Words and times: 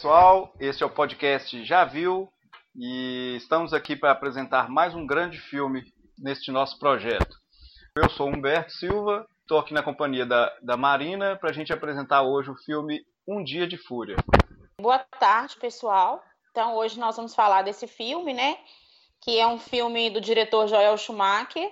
pessoal, 0.00 0.50
este 0.58 0.82
é 0.82 0.86
o 0.86 0.88
podcast 0.88 1.62
Já 1.62 1.84
Viu 1.84 2.26
e 2.74 3.36
estamos 3.36 3.74
aqui 3.74 3.94
para 3.94 4.12
apresentar 4.12 4.70
mais 4.70 4.94
um 4.94 5.06
grande 5.06 5.38
filme 5.38 5.84
neste 6.18 6.50
nosso 6.50 6.78
projeto. 6.78 7.36
Eu 7.94 8.08
sou 8.08 8.26
Humberto 8.26 8.72
Silva, 8.72 9.26
estou 9.42 9.58
aqui 9.58 9.74
na 9.74 9.82
companhia 9.82 10.24
da, 10.24 10.56
da 10.62 10.74
Marina 10.74 11.36
para 11.36 11.50
a 11.50 11.52
gente 11.52 11.70
apresentar 11.70 12.22
hoje 12.22 12.50
o 12.50 12.56
filme 12.64 13.02
Um 13.28 13.44
Dia 13.44 13.68
de 13.68 13.76
Fúria. 13.76 14.16
Boa 14.80 15.00
tarde, 15.00 15.58
pessoal. 15.58 16.24
Então, 16.50 16.76
hoje 16.76 16.98
nós 16.98 17.16
vamos 17.16 17.34
falar 17.34 17.60
desse 17.60 17.86
filme, 17.86 18.32
né? 18.32 18.56
Que 19.20 19.38
é 19.38 19.46
um 19.46 19.58
filme 19.58 20.08
do 20.08 20.18
diretor 20.18 20.66
Joel 20.66 20.96
Schumacher, 20.96 21.70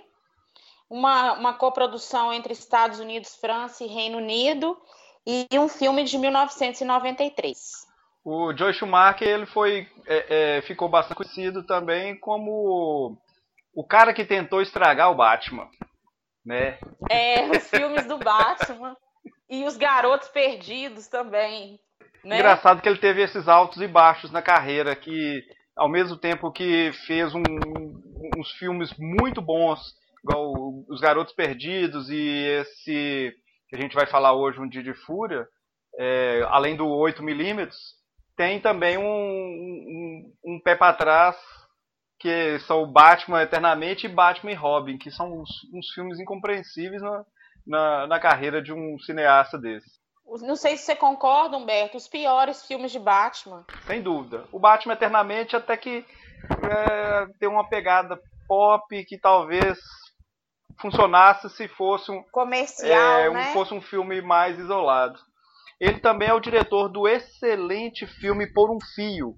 uma, 0.91 1.33
uma 1.33 1.55
coprodução 1.55 2.30
entre 2.30 2.52
Estados 2.52 3.01
Unidos, 3.01 3.37
França 3.37 3.85
e 3.85 3.87
Reino 3.87 4.19
Unido, 4.19 4.79
e 5.27 5.59
um 5.59 5.66
filme 5.66 6.05
de 6.05 6.19
1993. 6.19 7.88
O 8.25 8.55
Joe 8.57 8.75
Schumacher 8.75 9.27
ele 9.27 9.47
foi, 9.47 9.87
é, 10.07 10.59
é, 10.59 10.63
ficou 10.63 10.89
bastante 10.89 11.17
conhecido 11.17 11.65
também 11.65 12.19
como 12.19 13.17
o 13.75 13.87
cara 13.87 14.13
que 14.13 14.25
tentou 14.25 14.61
estragar 14.61 15.11
o 15.11 15.15
Batman, 15.15 15.69
né? 16.45 16.79
É, 17.11 17.49
os 17.49 17.69
filmes 17.71 18.07
do 18.07 18.19
Batman 18.19 18.97
e 19.49 19.65
os 19.65 19.77
Garotos 19.77 20.29
Perdidos 20.29 21.09
também. 21.09 21.79
Né? 22.25 22.37
Engraçado 22.37 22.83
que 22.83 22.89
ele 22.89 22.99
teve 22.99 23.23
esses 23.23 23.49
altos 23.49 23.81
e 23.81 23.87
baixos 23.87 24.30
na 24.30 24.43
carreira, 24.43 24.95
que 24.95 25.43
ao 25.77 25.89
mesmo 25.89 26.16
tempo 26.16 26.53
que 26.53 26.93
fez 27.07 27.33
um, 27.35 27.43
uns 28.37 28.51
filmes 28.59 28.93
muito 28.99 29.41
bons, 29.41 29.80
igual 30.23 30.53
Os 30.88 31.01
Garotos 31.01 31.32
Perdidos 31.32 32.10
e 32.10 32.47
esse 32.60 33.32
que 33.69 33.77
a 33.77 33.80
gente 33.80 33.95
vai 33.95 34.07
falar 34.07 34.32
hoje, 34.32 34.59
Um 34.59 34.69
Dia 34.69 34.82
de 34.82 34.95
Fúria, 34.95 35.47
é, 35.99 36.43
além 36.49 36.77
do 36.77 36.85
8mm, 36.85 37.71
tem 38.39 38.61
também 38.61 38.97
um, 38.97 39.03
um, 39.03 40.33
um 40.45 40.61
pé 40.61 40.77
para 40.77 40.95
trás 40.95 41.37
que 42.21 42.59
são 42.61 42.91
Batman 42.91 43.43
Eternamente 43.43 44.07
e 44.07 44.09
Batman 44.09 44.53
e 44.53 44.55
Robin, 44.55 44.97
que 44.97 45.11
são 45.11 45.41
uns, 45.41 45.51
uns 45.75 45.91
filmes 45.93 46.21
incompreensíveis 46.21 47.03
na, 47.03 47.25
na, 47.66 48.07
na, 48.07 48.21
carreira 48.21 48.63
de 48.63 48.73
um 48.73 48.97
cineasta 49.01 49.59
desse. 49.59 49.99
Não 50.43 50.55
sei 50.55 50.77
se 50.77 50.85
você 50.85 50.95
concorda, 50.95 51.57
Humberto, 51.57 51.97
os 51.97 52.07
piores 52.07 52.65
filmes 52.65 52.93
de 52.93 52.99
Batman. 53.01 53.65
Sem 53.87 54.03
dúvida. 54.03 54.45
O 54.53 54.59
Batman 54.61 54.95
Eternamente 54.95 55.57
até 55.57 55.77
que 55.77 56.05
é, 56.63 57.27
tem 57.41 57.49
uma 57.49 57.69
pegada 57.69 58.21
pop 58.47 59.05
que 59.05 59.19
talvez 59.19 59.79
funcionasse 60.81 61.51
se 61.51 61.66
fosse 61.66 62.11
um 62.13 62.23
comercial, 62.31 63.21
é, 63.21 63.31
né? 63.31 63.51
um, 63.51 63.53
fosse 63.53 63.75
um 63.75 63.81
filme 63.81 64.21
mais 64.21 64.59
isolado. 64.59 65.19
Ele 65.81 66.00
também 66.00 66.28
é 66.28 66.34
o 66.34 66.41
diretor 66.41 66.88
do 66.88 67.06
excelente 67.06 68.06
filme 68.06 68.53
Por 68.53 68.71
um 68.71 68.78
Fio, 68.94 69.37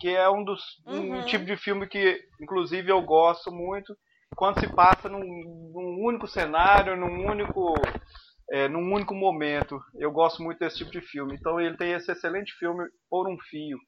que 0.00 0.08
é 0.08 0.28
um 0.28 0.42
dos 0.42 0.60
uhum. 0.86 1.20
um 1.20 1.24
tipo 1.24 1.44
de 1.44 1.56
filme 1.56 1.86
que, 1.86 2.20
inclusive, 2.40 2.90
eu 2.90 3.00
gosto 3.02 3.52
muito. 3.52 3.96
Quando 4.36 4.58
se 4.58 4.66
passa 4.74 5.08
num, 5.08 5.20
num 5.20 6.04
único 6.04 6.26
cenário, 6.26 6.96
num 6.96 7.24
único, 7.24 7.74
é, 8.50 8.68
num 8.68 8.92
único 8.92 9.14
momento. 9.14 9.80
Eu 9.94 10.10
gosto 10.10 10.42
muito 10.42 10.58
desse 10.58 10.78
tipo 10.78 10.90
de 10.90 11.00
filme. 11.00 11.34
Então 11.34 11.60
ele 11.60 11.76
tem 11.76 11.92
esse 11.92 12.10
excelente 12.10 12.52
filme 12.58 12.84
Por 13.08 13.28
um 13.28 13.38
Fio. 13.48 13.78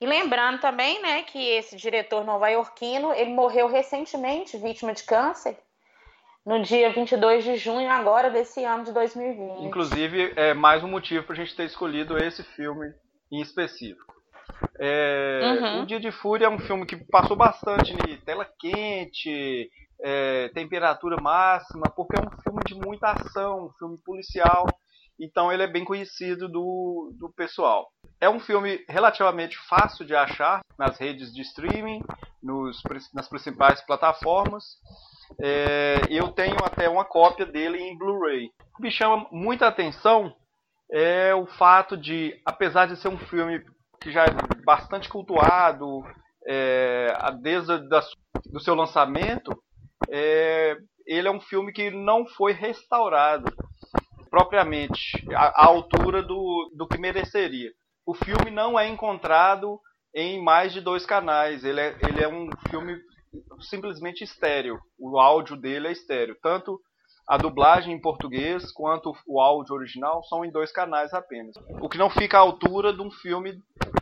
E 0.00 0.06
lembrando 0.06 0.58
também, 0.60 1.00
né, 1.02 1.22
que 1.22 1.38
esse 1.38 1.76
diretor 1.76 2.24
nova-iorquino, 2.24 3.12
ele 3.12 3.30
morreu 3.30 3.68
recentemente, 3.68 4.56
vítima 4.56 4.92
de 4.92 5.04
câncer 5.04 5.56
no 6.44 6.62
dia 6.62 6.92
22 6.92 7.44
de 7.44 7.56
junho 7.56 7.88
agora 7.88 8.30
desse 8.30 8.64
ano 8.64 8.84
de 8.84 8.92
2020. 8.92 9.64
Inclusive, 9.64 10.32
é 10.36 10.52
mais 10.54 10.82
um 10.82 10.88
motivo 10.88 11.24
para 11.24 11.34
a 11.34 11.36
gente 11.36 11.54
ter 11.54 11.64
escolhido 11.64 12.18
esse 12.18 12.42
filme 12.42 12.92
em 13.30 13.40
específico. 13.40 14.12
É, 14.78 15.40
uhum. 15.42 15.82
O 15.82 15.86
Dia 15.86 16.00
de 16.00 16.10
Fúria 16.10 16.46
é 16.46 16.50
um 16.50 16.58
filme 16.58 16.84
que 16.86 16.96
passou 16.96 17.36
bastante 17.36 17.92
em 17.92 18.16
tela 18.18 18.46
quente, 18.58 19.70
é, 20.00 20.48
temperatura 20.48 21.16
máxima, 21.20 21.84
porque 21.94 22.16
é 22.16 22.20
um 22.20 22.42
filme 22.42 22.60
de 22.66 22.74
muita 22.74 23.12
ação, 23.12 23.66
um 23.66 23.72
filme 23.78 23.98
policial, 24.04 24.66
então 25.22 25.52
ele 25.52 25.62
é 25.62 25.68
bem 25.68 25.84
conhecido 25.84 26.48
do, 26.48 27.14
do 27.16 27.32
pessoal. 27.32 27.88
É 28.20 28.28
um 28.28 28.40
filme 28.40 28.84
relativamente 28.88 29.56
fácil 29.68 30.04
de 30.04 30.16
achar 30.16 30.62
nas 30.76 30.98
redes 30.98 31.32
de 31.32 31.42
streaming, 31.42 32.02
nos, 32.42 32.82
nas 33.14 33.28
principais 33.28 33.80
plataformas. 33.82 34.64
É, 35.40 36.00
eu 36.10 36.32
tenho 36.32 36.56
até 36.64 36.88
uma 36.88 37.04
cópia 37.04 37.46
dele 37.46 37.78
em 37.78 37.96
Blu-ray. 37.96 38.50
O 38.72 38.76
que 38.76 38.82
me 38.82 38.90
chama 38.90 39.28
muita 39.30 39.68
atenção 39.68 40.34
é 40.90 41.32
o 41.32 41.46
fato 41.46 41.96
de, 41.96 42.40
apesar 42.44 42.86
de 42.86 42.96
ser 42.96 43.08
um 43.08 43.18
filme 43.18 43.64
que 44.00 44.10
já 44.10 44.24
é 44.24 44.64
bastante 44.64 45.08
cultuado 45.08 46.02
é, 46.48 47.14
desde 47.40 47.72
o 48.52 48.60
seu 48.60 48.74
lançamento, 48.74 49.52
é, 50.10 50.76
ele 51.06 51.28
é 51.28 51.30
um 51.30 51.40
filme 51.40 51.72
que 51.72 51.92
não 51.92 52.26
foi 52.26 52.52
restaurado 52.52 53.52
propriamente 54.32 55.12
à, 55.34 55.66
altura 55.66 56.22
do, 56.22 56.72
do 56.74 56.88
que 56.88 56.96
mereceria. 56.98 57.70
O 58.06 58.14
filme 58.14 58.50
não 58.50 58.80
é 58.80 58.88
encontrado 58.88 59.78
em 60.14 60.42
mais 60.42 60.72
de 60.72 60.80
dois 60.80 61.04
canais. 61.04 61.62
Ele 61.62 61.78
é, 61.78 61.94
ele 62.00 62.24
é 62.24 62.26
um 62.26 62.48
filme 62.70 62.98
simplesmente 63.60 64.24
estéreo. 64.24 64.80
O 64.98 65.20
áudio 65.20 65.54
dele 65.54 65.88
é 65.88 65.92
estéreo. 65.92 66.34
Tanto 66.42 66.80
a 67.28 67.36
dublagem 67.36 67.92
em 67.94 68.00
português 68.00 68.72
quanto 68.72 69.12
o 69.26 69.38
áudio 69.38 69.74
original 69.74 70.24
são 70.24 70.42
em 70.42 70.50
dois 70.50 70.72
canais 70.72 71.12
apenas. 71.12 71.54
O 71.82 71.88
que 71.88 71.98
não 71.98 72.08
fica 72.08 72.38
à 72.38 72.40
altura 72.40 72.90
de 72.90 73.02
um 73.02 73.10
filme 73.10 73.60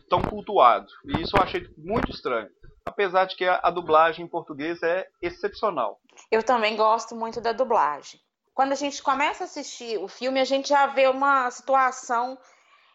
tão 0.08 0.22
cultuado. 0.22 0.86
E 1.06 1.22
isso 1.22 1.36
eu 1.36 1.42
achei 1.42 1.66
muito 1.76 2.08
estranho. 2.12 2.48
Apesar 2.86 3.24
de 3.24 3.34
que 3.34 3.44
a, 3.44 3.58
a 3.64 3.70
dublagem 3.70 4.24
em 4.24 4.28
português 4.28 4.80
é 4.84 5.08
excepcional. 5.20 5.98
Eu 6.30 6.44
também 6.44 6.76
gosto 6.76 7.16
muito 7.16 7.40
da 7.40 7.52
dublagem. 7.52 8.20
Quando 8.60 8.72
a 8.72 8.76
gente 8.76 9.02
começa 9.02 9.44
a 9.44 9.46
assistir 9.46 9.96
o 9.96 10.06
filme, 10.06 10.38
a 10.38 10.44
gente 10.44 10.68
já 10.68 10.86
vê 10.86 11.06
uma 11.06 11.50
situação 11.50 12.36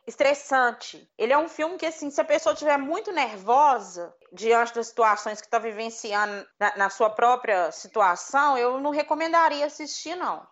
estressante. 0.06 1.12
Ele 1.18 1.34
é 1.34 1.38
um 1.40 1.50
filme 1.50 1.76
que, 1.76 1.88
assim, 1.88 2.12
se 2.12 2.22
a 2.22 2.24
pessoa 2.24 2.54
estiver 2.54 2.78
muito 2.78 3.12
nervosa 3.12 4.14
diante 4.32 4.76
das 4.76 4.86
situações 4.90 5.42
que 5.42 5.48
está 5.48 5.58
vivenciando 5.58 6.48
na, 6.60 6.78
na, 6.78 6.90
sua 6.92 7.10
própria 7.10 7.72
situação, 7.72 8.56
eu 8.56 8.80
não 8.80 8.92
recomendaria 8.92 9.66
assistir, 9.66 10.14
não. 10.14 10.46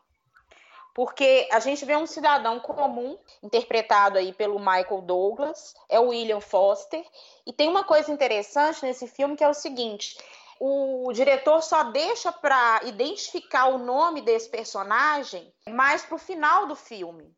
Porque 0.96 1.48
a 1.52 1.60
gente 1.60 1.86
vê 1.86 1.96
um 1.96 2.08
cidadão 2.08 2.60
comum, 2.60 3.16
interpretado 3.44 4.18
aí 4.18 4.34
pelo 4.34 4.58
Michael 4.58 5.04
Douglas, 5.04 5.76
é 5.90 6.00
o 6.00 6.08
William 6.08 6.42
Foster, 6.42 7.06
e 7.46 7.54
tem 7.54 7.70
uma 7.70 7.84
coisa 7.84 8.12
interessante 8.12 8.84
nesse 8.84 9.08
filme 9.08 9.36
que 9.36 9.44
é 9.44 9.48
o 9.48 9.54
seguinte: 9.54 10.18
o 10.60 11.12
diretor 11.14 11.62
só 11.62 11.84
deixa 11.84 12.32
para 12.32 12.82
identificar 12.84 13.68
o 13.68 13.78
nome 13.78 14.22
desse 14.22 14.50
personagem 14.50 15.54
mais 15.70 16.04
para 16.04 16.16
o 16.16 16.20
final 16.20 16.68
do 16.68 16.76
filme. 16.76 17.36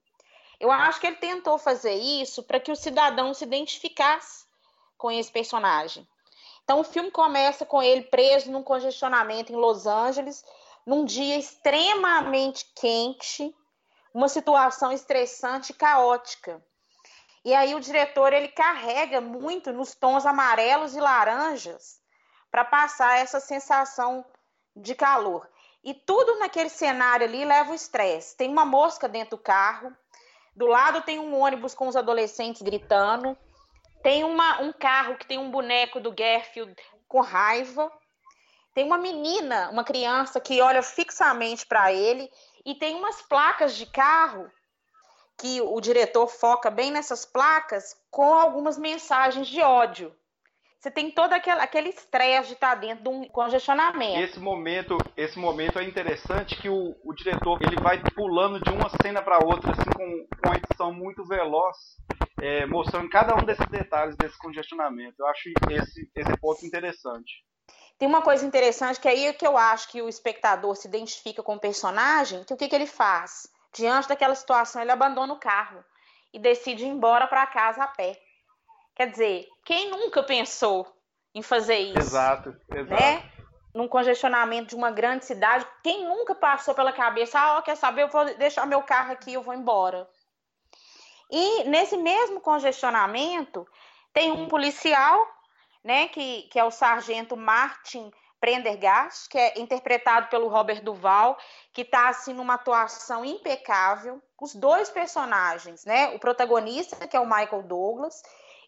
Eu 0.59 0.71
acho 0.71 0.99
que 0.99 1.07
ele 1.07 1.17
tentou 1.17 1.57
fazer 1.57 1.93
isso 1.93 2.43
para 2.43 2.59
que 2.59 2.71
o 2.71 2.75
cidadão 2.75 3.33
se 3.33 3.43
identificasse 3.43 4.45
com 4.97 5.11
esse 5.11 5.31
personagem. 5.31 6.07
Então, 6.63 6.79
o 6.79 6.83
filme 6.83 7.11
começa 7.11 7.65
com 7.65 7.81
ele 7.81 8.03
preso 8.03 8.51
num 8.51 8.63
congestionamento 8.63 9.51
em 9.51 9.55
Los 9.55 9.85
Angeles, 9.85 10.43
num 10.85 11.05
dia 11.05 11.37
extremamente 11.37 12.65
quente, 12.75 13.55
uma 14.13 14.27
situação 14.29 14.91
estressante 14.91 15.71
e 15.71 15.75
caótica. 15.75 16.63
E 17.43 17.53
aí 17.53 17.75
o 17.75 17.79
diretor 17.79 18.33
ele 18.33 18.47
carrega 18.47 19.21
muito 19.21 19.71
nos 19.71 19.93
tons 19.93 20.25
amarelos 20.25 20.95
e 20.95 20.99
laranjas 20.99 22.03
para 22.55 22.63
passar 22.63 23.19
essa 23.19 23.41
sensação 23.41 24.23
de 24.73 24.95
calor. 24.95 25.45
E 25.83 25.93
tudo 25.93 26.39
naquele 26.39 26.69
cenário 26.69 27.27
ali 27.27 27.43
leva 27.43 27.73
o 27.73 27.75
estresse. 27.75 28.37
Tem 28.37 28.49
uma 28.49 28.63
mosca 28.63 29.09
dentro 29.09 29.31
do 29.31 29.43
carro, 29.43 29.93
do 30.55 30.65
lado 30.65 31.01
tem 31.01 31.19
um 31.19 31.37
ônibus 31.37 31.75
com 31.75 31.85
os 31.85 31.97
adolescentes 31.97 32.61
gritando. 32.61 33.37
Tem 34.01 34.23
uma, 34.23 34.61
um 34.61 34.71
carro 34.71 35.17
que 35.17 35.27
tem 35.27 35.37
um 35.37 35.51
boneco 35.51 35.99
do 35.99 36.13
Garfield 36.13 36.73
com 37.09 37.19
raiva. 37.19 37.91
Tem 38.73 38.85
uma 38.85 38.97
menina, 38.97 39.69
uma 39.69 39.83
criança 39.83 40.39
que 40.39 40.61
olha 40.61 40.81
fixamente 40.81 41.65
para 41.65 41.91
ele. 41.91 42.31
E 42.65 42.73
tem 42.73 42.95
umas 42.95 43.21
placas 43.21 43.75
de 43.75 43.85
carro 43.85 44.49
que 45.37 45.59
o 45.59 45.81
diretor 45.81 46.29
foca 46.29 46.71
bem 46.71 46.89
nessas 46.89 47.25
placas 47.25 47.97
com 48.09 48.33
algumas 48.33 48.77
mensagens 48.77 49.45
de 49.45 49.61
ódio. 49.61 50.15
Você 50.85 50.91
tem 50.91 51.09
todo 51.09 51.33
aquele, 51.33 51.59
aquele 51.61 51.89
estresse 51.89 52.49
de 52.49 52.53
estar 52.53 52.75
dentro 52.75 53.05
de 53.05 53.09
um 53.09 53.27
congestionamento. 53.27 54.19
Esse 54.19 54.39
momento, 54.39 54.95
esse 55.17 55.39
momento 55.39 55.79
é 55.79 55.83
interessante 55.83 56.55
que 56.61 56.69
o, 56.69 56.95
o 57.03 57.11
diretor 57.11 57.57
ele 57.63 57.81
vai 57.81 57.99
pulando 58.13 58.59
de 58.59 58.69
uma 58.69 58.87
cena 59.01 59.19
para 59.19 59.43
outra 59.43 59.71
assim 59.71 59.89
com, 59.89 60.27
com 60.37 60.47
uma 60.47 60.57
edição 60.57 60.93
muito 60.93 61.25
veloz, 61.25 61.75
é, 62.39 62.67
mostrando 62.67 63.09
cada 63.09 63.33
um 63.33 63.43
desses 63.43 63.65
detalhes 63.65 64.15
desse 64.15 64.37
congestionamento. 64.37 65.15
Eu 65.17 65.25
acho 65.25 65.49
esse, 65.71 66.07
esse 66.15 66.37
ponto 66.39 66.63
interessante. 66.63 67.33
Tem 67.97 68.07
uma 68.07 68.21
coisa 68.21 68.45
interessante 68.45 68.99
que 68.99 69.07
é 69.07 69.11
aí 69.11 69.33
que 69.33 69.47
eu 69.47 69.57
acho 69.57 69.89
que 69.89 70.03
o 70.03 70.07
espectador 70.07 70.75
se 70.75 70.87
identifica 70.87 71.41
com 71.41 71.55
o 71.55 71.59
personagem, 71.59 72.43
que 72.43 72.53
o 72.53 72.57
que, 72.57 72.67
que 72.67 72.75
ele 72.75 72.85
faz? 72.85 73.47
Diante 73.73 74.07
daquela 74.07 74.35
situação, 74.35 74.83
ele 74.83 74.91
abandona 74.91 75.33
o 75.33 75.39
carro 75.39 75.83
e 76.31 76.37
decide 76.37 76.85
ir 76.85 76.89
embora 76.89 77.25
para 77.25 77.47
casa 77.47 77.83
a 77.83 77.87
pé. 77.87 78.15
Quer 78.95 79.11
dizer, 79.11 79.47
quem 79.65 79.89
nunca 79.89 80.23
pensou 80.23 80.87
em 81.33 81.41
fazer 81.41 81.77
isso? 81.77 81.99
Exato, 81.99 82.55
exato. 82.73 83.01
Né? 83.01 83.29
Num 83.73 83.89
congestionamento 83.89 84.69
de 84.69 84.75
uma 84.75 84.89
grande 84.89 85.25
cidade, 85.25 85.67
quem 85.83 86.05
nunca 86.05 86.33
passou 86.33 86.73
pela 86.73 86.93
cabeça, 86.93 87.37
ah, 87.37 87.61
quer 87.61 87.75
saber, 87.75 88.03
eu 88.03 88.07
vou 88.07 88.23
deixar 88.35 88.65
meu 88.65 88.81
carro 88.81 89.11
aqui, 89.11 89.33
eu 89.33 89.43
vou 89.43 89.53
embora. 89.53 90.07
E 91.29 91.65
nesse 91.65 91.97
mesmo 91.97 92.39
congestionamento, 92.39 93.67
tem 94.13 94.31
um 94.31 94.47
policial, 94.47 95.27
né, 95.83 96.07
que, 96.07 96.43
que 96.43 96.57
é 96.57 96.63
o 96.63 96.71
sargento 96.71 97.35
Martin 97.35 98.09
Prendergast, 98.39 99.27
que 99.27 99.37
é 99.37 99.59
interpretado 99.59 100.27
pelo 100.29 100.47
Robert 100.47 100.81
Duval, 100.81 101.37
que 101.73 101.81
está 101.81 102.07
assim 102.07 102.33
numa 102.33 102.53
atuação 102.53 103.25
impecável. 103.25 104.21
Os 104.39 104.55
dois 104.55 104.89
personagens, 104.89 105.83
né, 105.83 106.15
o 106.15 106.19
protagonista, 106.19 107.07
que 107.07 107.17
é 107.17 107.19
o 107.19 107.25
Michael 107.25 107.63
Douglas, 107.63 108.21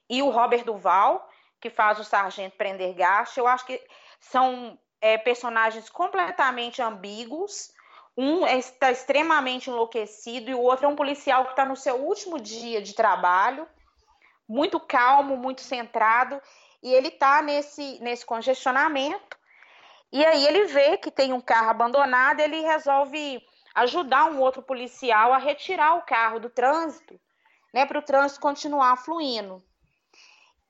e 0.09 0.21
o 0.21 0.29
Robert 0.29 0.63
Duval, 0.63 1.29
que 1.59 1.69
faz 1.69 1.99
o 1.99 2.03
sargento 2.03 2.55
Prendergast, 2.57 3.37
eu 3.37 3.47
acho 3.47 3.65
que 3.65 3.81
são 4.19 4.77
é, 5.01 5.17
personagens 5.17 5.89
completamente 5.89 6.81
ambíguos. 6.81 7.71
Um 8.15 8.45
está 8.47 8.91
extremamente 8.91 9.69
enlouquecido 9.69 10.49
e 10.49 10.55
o 10.55 10.61
outro 10.61 10.85
é 10.85 10.89
um 10.89 10.95
policial 10.95 11.45
que 11.45 11.51
está 11.51 11.65
no 11.65 11.75
seu 11.75 11.95
último 11.95 12.39
dia 12.39 12.81
de 12.81 12.93
trabalho, 12.93 13.67
muito 14.47 14.79
calmo, 14.79 15.37
muito 15.37 15.61
centrado, 15.61 16.41
e 16.81 16.93
ele 16.93 17.09
está 17.09 17.41
nesse, 17.41 17.99
nesse 18.01 18.25
congestionamento. 18.25 19.37
E 20.11 20.25
aí 20.25 20.47
ele 20.47 20.65
vê 20.65 20.97
que 20.97 21.11
tem 21.11 21.33
um 21.33 21.41
carro 21.41 21.69
abandonado, 21.69 22.39
ele 22.39 22.61
resolve 22.61 23.41
ajudar 23.75 24.25
um 24.25 24.39
outro 24.39 24.63
policial 24.63 25.33
a 25.33 25.37
retirar 25.37 25.95
o 25.95 26.01
carro 26.03 26.39
do 26.39 26.49
trânsito, 26.49 27.19
né, 27.73 27.85
para 27.85 27.99
o 27.99 28.01
trânsito 28.01 28.39
continuar 28.39 28.97
fluindo. 28.97 29.61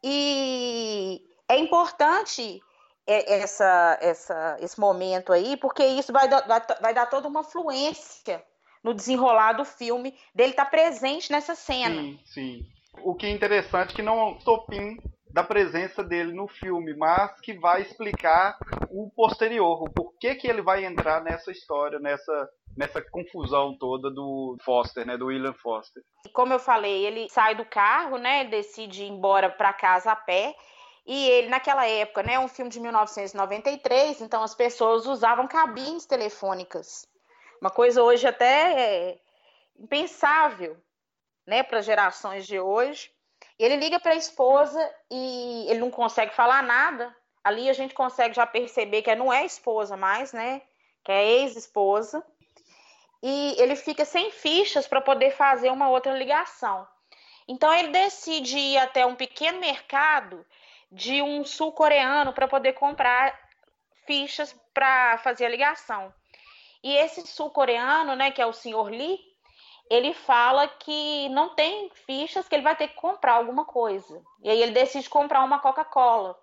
E 0.04 1.22
é 1.50 1.58
importante 1.58 2.62
essa, 3.08 3.98
essa, 4.02 4.58
esse 4.60 4.80
momento 4.80 5.32
aí, 5.32 5.56
porque 5.58 5.86
isso 5.86 6.12
vai, 6.12 6.28
dar, 6.28 6.46
vai 6.82 6.94
dar 6.94 7.06
toda 7.06 7.28
uma 7.28 7.44
fluência 7.44 8.44
no 8.84 8.94
desenrolar 8.94 9.54
do 9.54 9.66
filme, 9.66 10.14
dele 10.36 10.52
estar 10.52 10.66
tá 10.66 10.72
presente 10.72 11.32
nessa 11.32 11.56
cena. 11.56 11.96
Sim, 12.02 12.20
sim. 12.26 12.66
O 13.04 13.16
que 13.16 13.26
é 13.26 13.30
interessante 13.30 13.94
é 13.94 13.96
que 13.96 14.02
não 14.02 14.20
é 14.20 14.26
um 14.26 14.40
topim 14.40 14.98
da 15.30 15.44
presença 15.44 16.04
dele 16.04 16.34
no 16.34 16.48
filme, 16.48 16.96
mas 16.96 17.40
que 17.42 17.54
vai 17.54 17.82
explicar 17.82 18.58
o 18.90 19.10
posterior, 19.12 19.84
o 19.84 19.90
porquê 19.90 20.36
que 20.36 20.48
ele 20.48 20.62
vai 20.62 20.86
entrar 20.86 21.22
nessa 21.22 21.52
história, 21.52 22.00
nessa 22.00 22.50
nessa 22.78 23.02
confusão 23.02 23.76
toda 23.78 24.12
do 24.12 24.56
Foster, 24.64 25.06
né, 25.06 25.18
do 25.18 25.26
William 25.26 25.54
Foster. 25.54 26.04
Como 26.32 26.54
eu 26.54 26.60
falei, 26.60 27.06
ele 27.06 27.28
sai 27.30 27.56
do 27.56 27.66
carro, 27.66 28.18
né, 28.18 28.46
decide 28.46 29.04
ir 29.04 29.10
embora 29.10 29.50
para 29.50 29.74
casa 29.74 30.12
a 30.12 30.16
pé. 30.16 30.56
E 31.06 31.30
ele, 31.30 31.48
naquela 31.48 31.88
época, 31.88 32.22
né, 32.22 32.38
um 32.38 32.48
filme 32.48 32.70
de 32.70 32.80
1993, 32.80 34.22
então 34.22 34.44
as 34.44 34.54
pessoas 34.54 35.08
usavam 35.08 35.48
cabines 35.48 36.06
telefônicas. 36.06 37.08
Uma 37.60 37.72
coisa 37.72 38.04
hoje 38.04 38.28
até 38.28 38.80
é 38.80 39.20
impensável, 39.80 40.78
né, 41.46 41.64
para 41.64 41.82
gerações 41.82 42.46
de 42.46 42.60
hoje. 42.60 43.10
Ele 43.58 43.78
liga 43.78 44.00
para 44.00 44.12
a 44.12 44.18
esposa 44.18 44.80
e 45.10 45.66
ele 45.70 45.80
não 45.80 45.90
consegue 45.90 46.36
falar 46.36 46.62
nada. 46.62 47.16
Ali 47.44 47.70
a 47.70 47.74
gente 47.74 47.96
consegue 47.96 48.36
já 48.36 48.46
perceber 48.46 49.02
que 49.02 49.16
não 49.16 49.34
é 49.34 49.46
esposa 49.46 49.96
mais, 49.96 50.34
né? 50.34 50.62
Que 51.04 51.12
é 51.12 51.26
ex-esposa 51.26 52.24
e 53.22 53.56
ele 53.58 53.76
fica 53.76 54.06
sem 54.06 54.32
fichas 54.32 54.88
para 54.88 55.02
poder 55.02 55.32
fazer 55.32 55.72
uma 55.72 55.90
outra 55.90 56.18
ligação. 56.18 56.88
Então 57.48 57.74
ele 57.74 57.90
decide 57.90 58.58
ir 58.58 58.78
até 58.78 59.06
um 59.06 59.16
pequeno 59.16 59.60
mercado 59.60 60.46
de 60.92 61.22
um 61.22 61.44
sul-coreano 61.44 62.34
para 62.34 62.48
poder 62.48 62.74
comprar 62.74 63.38
fichas 64.06 64.56
para 64.74 65.18
fazer 65.20 65.46
a 65.46 65.50
ligação. 65.50 66.14
E 66.84 66.96
esse 66.96 67.26
sul-coreano, 67.26 68.16
né, 68.16 68.32
que 68.32 68.42
é 68.42 68.46
o 68.46 68.54
senhor 68.54 68.90
Lee, 68.90 69.20
ele 69.90 70.14
fala 70.14 70.68
que 70.68 71.30
não 71.30 71.56
tem 71.56 71.90
fichas, 72.06 72.48
que 72.48 72.56
ele 72.56 72.64
vai 72.64 72.76
ter 72.76 72.90
que 72.90 72.96
comprar 72.96 73.34
alguma 73.34 73.66
coisa. 73.66 74.22
E 74.44 74.50
aí 74.50 74.62
ele 74.62 74.74
decide 74.74 75.10
comprar 75.10 75.44
uma 75.44 75.60
Coca-Cola. 75.60 76.38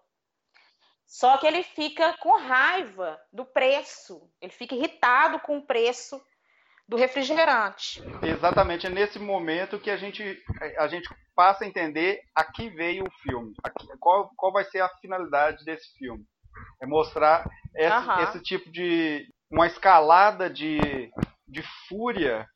Só 1.07 1.37
que 1.37 1.47
ele 1.47 1.63
fica 1.63 2.15
com 2.19 2.37
raiva 2.39 3.21
do 3.31 3.45
preço, 3.45 4.29
ele 4.41 4.53
fica 4.53 4.75
irritado 4.75 5.39
com 5.41 5.59
o 5.59 5.67
preço 5.67 6.21
do 6.89 6.97
refrigerante. 6.97 8.03
Exatamente, 8.23 8.87
é 8.87 8.91
nesse 8.91 9.19
momento 9.19 9.79
que 9.79 9.91
a 9.91 9.97
gente, 9.97 10.23
a 10.79 10.87
gente 10.87 11.09
passa 11.35 11.65
a 11.65 11.67
entender 11.67 12.21
a 12.35 12.45
que 12.45 12.69
veio 12.69 13.05
o 13.05 13.11
filme, 13.23 13.55
qual, 13.99 14.31
qual 14.37 14.53
vai 14.53 14.65
ser 14.65 14.81
a 14.81 14.89
finalidade 15.01 15.65
desse 15.65 15.97
filme. 15.99 16.25
É 16.81 16.87
mostrar 16.87 17.49
esse, 17.75 18.09
uhum. 18.09 18.21
esse 18.21 18.43
tipo 18.43 18.71
de. 18.71 19.27
uma 19.51 19.67
escalada 19.67 20.49
de, 20.49 21.11
de 21.49 21.63
fúria 21.89 22.47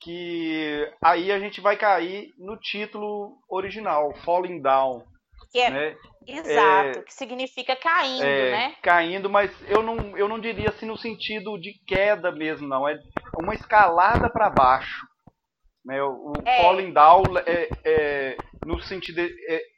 que 0.00 0.92
aí 1.02 1.30
a 1.30 1.38
gente 1.38 1.60
vai 1.60 1.76
cair 1.76 2.32
no 2.38 2.56
título 2.56 3.38
original, 3.48 4.12
Falling 4.24 4.60
Down. 4.60 5.04
Que 5.52 5.60
é, 5.60 5.70
né? 5.70 5.96
Exato, 6.26 6.98
é, 7.00 7.02
que 7.02 7.12
significa 7.12 7.76
caindo, 7.76 8.24
é, 8.24 8.50
né? 8.50 8.76
Caindo, 8.82 9.28
mas 9.28 9.50
eu 9.68 9.82
não, 9.82 10.16
eu 10.16 10.26
não 10.26 10.40
diria 10.40 10.70
assim 10.70 10.86
no 10.86 10.96
sentido 10.96 11.58
de 11.58 11.74
queda 11.86 12.32
mesmo, 12.32 12.66
não. 12.66 12.88
É 12.88 12.98
uma 13.36 13.54
escalada 13.54 14.30
para 14.30 14.48
baixo. 14.48 15.06
Né? 15.84 16.02
O, 16.02 16.32
é. 16.44 16.62
falling 16.62 16.92
down, 16.92 17.24
é, 17.44 17.68
é, 17.84 18.36
no 18.64 18.80
sentido 18.80 19.20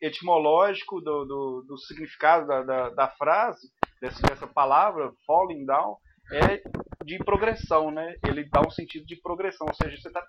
etimológico 0.01 1.01
do, 1.01 1.25
do, 1.25 1.65
do 1.67 1.79
significado 1.79 2.47
da, 2.47 2.63
da, 2.63 2.91
da 2.91 3.09
frase, 3.09 3.67
dessa, 4.01 4.21
dessa 4.23 4.47
palavra, 4.47 5.13
falling 5.27 5.65
down, 5.65 5.97
é 6.33 6.63
de 7.05 7.19
progressão, 7.19 7.91
né? 7.91 8.15
Ele 8.27 8.49
dá 8.49 8.61
um 8.61 8.71
sentido 8.71 9.05
de 9.07 9.21
progressão, 9.21 9.67
ou 9.67 9.75
seja, 9.75 9.97
você 9.97 10.09
está 10.09 10.23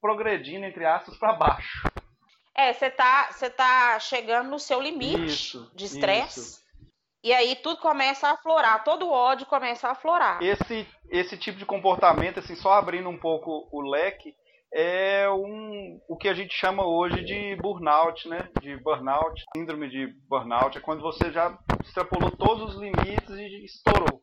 progredindo, 0.00 0.64
entre 0.64 0.84
aspas, 0.84 1.16
para 1.18 1.34
baixo. 1.34 1.82
É, 2.58 2.72
você 2.72 2.90
tá, 2.90 3.30
você 3.30 3.48
tá 3.48 4.00
chegando 4.00 4.50
no 4.50 4.58
seu 4.58 4.80
limite 4.82 5.26
isso, 5.26 5.70
de 5.76 5.84
estresse. 5.84 6.60
E 7.22 7.32
aí 7.32 7.54
tudo 7.54 7.80
começa 7.80 8.26
a 8.26 8.32
aflorar, 8.32 8.82
todo 8.82 9.06
o 9.06 9.12
ódio 9.12 9.46
começa 9.46 9.86
a 9.86 9.92
aflorar. 9.92 10.42
Esse, 10.42 10.84
esse 11.08 11.38
tipo 11.38 11.56
de 11.56 11.64
comportamento, 11.64 12.40
assim, 12.40 12.56
só 12.56 12.72
abrindo 12.72 13.08
um 13.08 13.16
pouco 13.16 13.68
o 13.70 13.80
leque, 13.80 14.34
é 14.74 15.30
um, 15.30 16.00
o 16.08 16.16
que 16.16 16.28
a 16.28 16.34
gente 16.34 16.52
chama 16.52 16.84
hoje 16.84 17.24
de 17.24 17.54
burnout, 17.62 18.28
né? 18.28 18.48
De 18.60 18.76
burnout, 18.78 19.40
síndrome 19.56 19.88
de 19.88 20.08
burnout, 20.28 20.76
é 20.76 20.80
quando 20.80 21.00
você 21.00 21.30
já 21.30 21.56
extrapolou 21.84 22.32
todos 22.32 22.74
os 22.74 22.80
limites 22.80 23.30
e 23.30 23.64
estourou. 23.66 24.20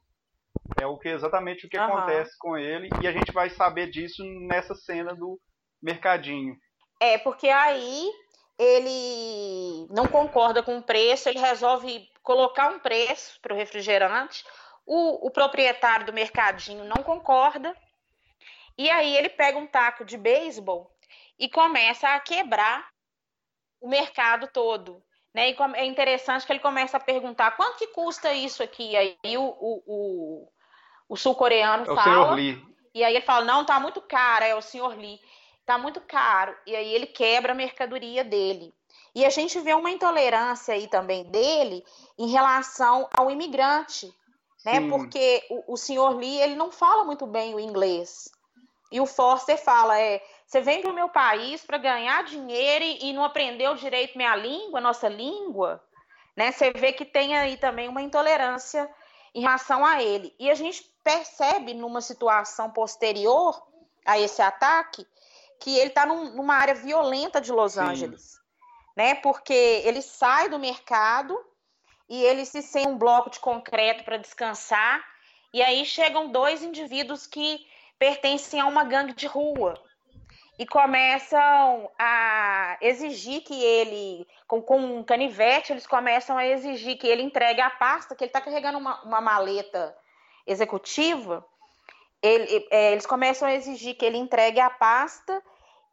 É 0.77 0.86
o 0.86 0.98
que 0.98 1.07
exatamente 1.07 1.65
o 1.65 1.69
que 1.69 1.77
uhum. 1.77 1.86
acontece 1.86 2.38
com 2.38 2.57
ele 2.57 2.89
e 3.01 3.07
a 3.07 3.13
gente 3.13 3.31
vai 3.31 3.50
saber 3.50 3.89
disso 3.89 4.25
nessa 4.45 4.75
cena 4.75 5.15
do 5.15 5.39
mercadinho. 5.81 6.53
É, 7.01 7.17
porque 7.17 7.50
aí 7.50 8.09
ele 8.57 9.88
não 9.89 10.07
concorda 10.07 10.63
com 10.63 10.77
o 10.77 10.83
preço, 10.83 11.27
ele 11.27 11.39
resolve 11.39 12.09
colocar 12.24 12.69
um 12.69 12.79
preço 12.79 13.39
para 13.41 13.53
o 13.53 13.57
refrigerante. 13.57 14.45
O, 14.85 15.29
proprietário 15.31 16.05
do 16.05 16.13
mercadinho 16.13 16.85
não 16.85 17.03
concorda. 17.03 17.75
E 18.77 18.89
aí 18.89 19.15
ele 19.17 19.29
pega 19.29 19.57
um 19.57 19.67
taco 19.67 20.05
de 20.05 20.17
beisebol 20.17 20.91
e 21.39 21.50
começa 21.50 22.09
a 22.09 22.19
quebrar 22.19 22.89
o 23.81 23.88
mercado 23.88 24.47
todo. 24.47 25.01
Né? 25.33 25.50
E 25.50 25.57
é 25.75 25.85
interessante 25.85 26.45
que 26.45 26.53
ele 26.53 26.59
começa 26.59 26.97
a 26.97 27.00
perguntar 27.00 27.51
quanto 27.51 27.77
que 27.77 27.88
custa 27.88 28.33
isso 28.33 28.62
aqui. 28.62 28.95
Aí 28.95 29.17
o, 29.38 29.43
o, 29.43 29.83
o, 29.85 30.51
o 31.09 31.17
sul-coreano 31.17 31.83
é 31.83 31.95
fala. 31.95 32.39
E 32.93 33.03
aí 33.03 33.15
ele 33.15 33.25
fala, 33.25 33.43
não, 33.43 33.65
tá 33.65 33.79
muito 33.79 34.01
caro, 34.01 34.45
é 34.45 34.55
o 34.55 34.62
senhor 34.62 34.97
Lee 34.97 35.19
tá 35.65 35.77
muito 35.77 36.00
caro. 36.01 36.55
E 36.65 36.75
aí 36.75 36.93
ele 36.93 37.07
quebra 37.07 37.53
a 37.53 37.55
mercadoria 37.55 38.24
dele. 38.24 38.74
E 39.13 39.25
a 39.25 39.29
gente 39.29 39.60
vê 39.60 39.74
uma 39.74 39.89
intolerância 39.89 40.74
aí 40.74 40.88
também 40.88 41.24
dele 41.24 41.84
em 42.17 42.27
relação 42.27 43.07
ao 43.15 43.31
imigrante, 43.31 44.13
né? 44.65 44.81
Sim. 44.81 44.89
Porque 44.89 45.45
o, 45.50 45.74
o 45.74 45.77
senhor 45.77 46.15
Lee, 46.15 46.41
ele 46.41 46.55
não 46.55 46.72
fala 46.72 47.05
muito 47.05 47.25
bem 47.25 47.55
o 47.55 47.60
inglês. 47.60 48.29
E 48.91 49.00
o 49.00 49.05
Forster 49.05 49.57
fala, 49.57 50.00
é, 50.00 50.22
você 50.45 50.62
vem 50.62 50.81
para 50.81 50.91
o 50.91 50.95
meu 50.95 51.10
país 51.10 51.65
para 51.65 51.77
ganhar 51.77 52.24
dinheiro 52.24 52.84
e, 52.84 53.10
e 53.10 53.13
não 53.13 53.24
aprendeu 53.24 53.74
direito 53.75 54.17
minha 54.17 54.36
língua, 54.36 54.81
nossa 54.81 55.07
língua, 55.07 55.81
né? 56.36 56.51
Você 56.51 56.72
vê 56.72 56.91
que 56.91 57.05
tem 57.05 57.36
aí 57.36 57.57
também 57.57 57.88
uma 57.88 58.01
intolerância 58.01 58.89
em 59.34 59.41
relação 59.41 59.86
a 59.86 60.03
ele. 60.03 60.36
E 60.38 60.51
a 60.51 60.55
gente 60.55 60.84
percebe 61.03 61.74
numa 61.74 62.01
situação 62.01 62.69
posterior 62.69 63.62
a 64.05 64.19
esse 64.19 64.41
ataque 64.41 65.07
que 65.59 65.77
ele 65.77 65.89
está 65.89 66.05
num, 66.05 66.35
numa 66.35 66.55
área 66.55 66.75
violenta 66.75 67.39
de 67.39 67.51
Los 67.51 67.74
Sim. 67.74 67.81
Angeles, 67.81 68.39
né? 68.95 69.15
Porque 69.15 69.53
ele 69.53 70.01
sai 70.01 70.50
do 70.50 70.59
mercado 70.59 71.38
e 72.09 72.24
ele 72.24 72.45
se 72.45 72.62
sente 72.62 72.88
um 72.88 72.97
bloco 72.97 73.29
de 73.29 73.39
concreto 73.39 74.03
para 74.03 74.17
descansar 74.17 75.03
e 75.55 75.62
aí 75.62 75.85
chegam 75.85 76.33
dois 76.33 76.62
indivíduos 76.62 77.25
que 77.25 77.65
pertencem 77.97 78.59
a 78.59 78.65
uma 78.65 78.83
gangue 78.83 79.13
de 79.13 79.25
rua. 79.25 79.81
e 80.59 80.65
começam 80.65 81.89
a 81.97 82.77
exigir 82.81 83.41
que 83.41 83.62
ele, 83.62 84.27
com, 84.47 84.62
com 84.62 84.77
um 84.77 85.01
canivete, 85.01 85.71
eles 85.71 85.88
começam 85.88 86.38
a 86.38 86.45
exigir 86.45 86.97
que 86.97 87.07
ele 87.07 87.21
entregue 87.21 87.62
a 87.62 87.69
pasta, 87.69 88.15
que 88.15 88.25
ele 88.25 88.29
está 88.29 88.41
carregando 88.41 88.77
uma, 88.77 89.01
uma, 89.03 89.21
maleta 89.21 89.95
executiva, 90.45 91.45
ele, 92.25 92.67
é, 92.72 92.91
eles 92.94 93.05
começam 93.05 93.48
a 93.48 93.53
exigir 93.53 93.96
que 93.96 94.05
ele 94.05 94.17
entregue 94.17 94.60
a 94.60 94.70
pasta 94.70 95.41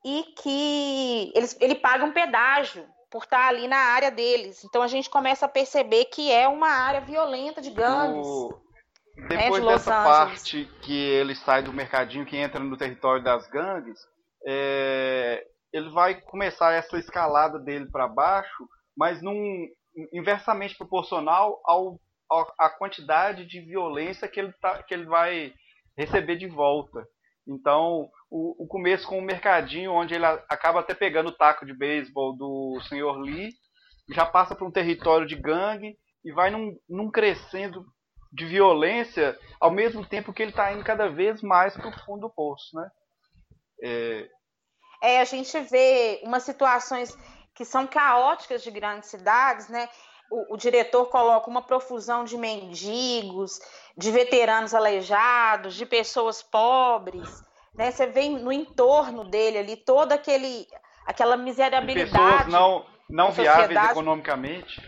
e 0.04 0.24
que 0.36 1.32
eles, 1.34 1.56
ele 1.60 1.74
paga 1.74 2.04
um 2.04 2.12
pedágio 2.12 2.86
por 3.10 3.24
estar 3.24 3.48
ali 3.48 3.68
na 3.68 3.76
área 3.76 4.10
deles. 4.10 4.64
Então 4.64 4.82
a 4.82 4.88
gente 4.88 5.10
começa 5.10 5.46
a 5.46 5.48
perceber 5.48 6.06
que 6.06 6.32
é 6.32 6.48
uma 6.48 6.68
área 6.68 7.00
violenta 7.00 7.60
de 7.60 7.70
gangues. 7.70 8.26
O... 8.26 8.58
Né, 9.16 9.28
Depois 9.28 9.62
né, 9.62 9.68
de 9.68 9.74
dessa 9.74 10.02
parte 10.02 10.70
que 10.80 10.94
ele 10.94 11.34
sai 11.34 11.62
do 11.62 11.72
mercadinho, 11.72 12.24
que 12.24 12.36
entra 12.36 12.58
no 12.58 12.76
território 12.76 13.22
das 13.22 13.46
gangues, 13.48 13.98
é... 14.46 15.46
ele 15.72 15.90
vai 15.90 16.20
começar 16.22 16.72
essa 16.72 16.98
escalada 16.98 17.58
dele 17.58 17.90
para 17.90 18.08
baixo, 18.08 18.66
mas 18.96 19.20
num 19.20 19.68
inversamente 20.10 20.74
proporcional 20.76 21.60
ao, 21.66 22.00
ao, 22.30 22.50
à 22.58 22.70
quantidade 22.70 23.44
de 23.44 23.60
violência 23.60 24.26
que 24.26 24.40
ele, 24.40 24.52
tá, 24.54 24.82
que 24.82 24.94
ele 24.94 25.04
vai 25.04 25.52
receber 25.96 26.36
de 26.36 26.46
volta. 26.46 27.06
Então, 27.46 28.08
o, 28.30 28.64
o, 28.64 28.66
começo 28.66 29.06
com 29.06 29.18
o 29.18 29.22
mercadinho, 29.22 29.92
onde 29.92 30.14
ele 30.14 30.24
acaba 30.24 30.80
até 30.80 30.94
pegando 30.94 31.30
o 31.30 31.36
taco 31.36 31.66
de 31.66 31.74
beisebol 31.74 32.36
do 32.36 32.80
Sr. 32.82 33.18
Lee, 33.18 33.52
já 34.10 34.24
passa 34.24 34.54
para 34.54 34.66
um 34.66 34.70
território 34.70 35.26
de 35.26 35.34
gangue 35.34 35.96
e 36.24 36.32
vai 36.32 36.50
num, 36.50 36.76
num 36.88 37.10
crescendo 37.10 37.84
de 38.32 38.46
violência, 38.46 39.38
ao 39.60 39.70
mesmo 39.70 40.06
tempo 40.06 40.32
que 40.32 40.42
ele 40.42 40.52
está 40.52 40.72
indo 40.72 40.84
cada 40.84 41.08
vez 41.08 41.42
mais 41.42 41.74
para 41.76 41.88
o 41.88 42.04
fundo 42.04 42.22
do 42.22 42.30
poço, 42.30 42.74
né? 42.74 42.90
É... 43.82 44.28
é, 45.02 45.20
a 45.20 45.24
gente 45.24 45.58
vê 45.60 46.20
umas 46.22 46.44
situações 46.44 47.14
que 47.54 47.64
são 47.64 47.86
caóticas 47.86 48.62
de 48.62 48.70
grandes 48.70 49.10
cidades, 49.10 49.68
né? 49.68 49.88
O, 50.34 50.54
o, 50.54 50.56
diretor 50.56 51.06
coloca 51.10 51.50
uma 51.50 51.60
profusão 51.60 52.24
de 52.24 52.38
mendigos, 52.38 53.60
de 53.94 54.10
veteranos 54.10 54.72
aleijados, 54.72 55.74
de 55.74 55.84
pessoas 55.84 56.42
pobres, 56.42 57.28
né? 57.74 57.90
Você 57.90 58.06
vê 58.06 58.30
no 58.30 58.50
entorno 58.50 59.24
dele 59.24 59.58
ali 59.58 59.76
toda 59.76 60.14
aquele, 60.14 60.66
aquela 61.04 61.36
miserabilidade. 61.36 62.10
pessoas 62.12 62.46
não, 62.46 62.86
não 63.10 63.30
viáveis 63.30 63.90
economicamente. 63.90 64.80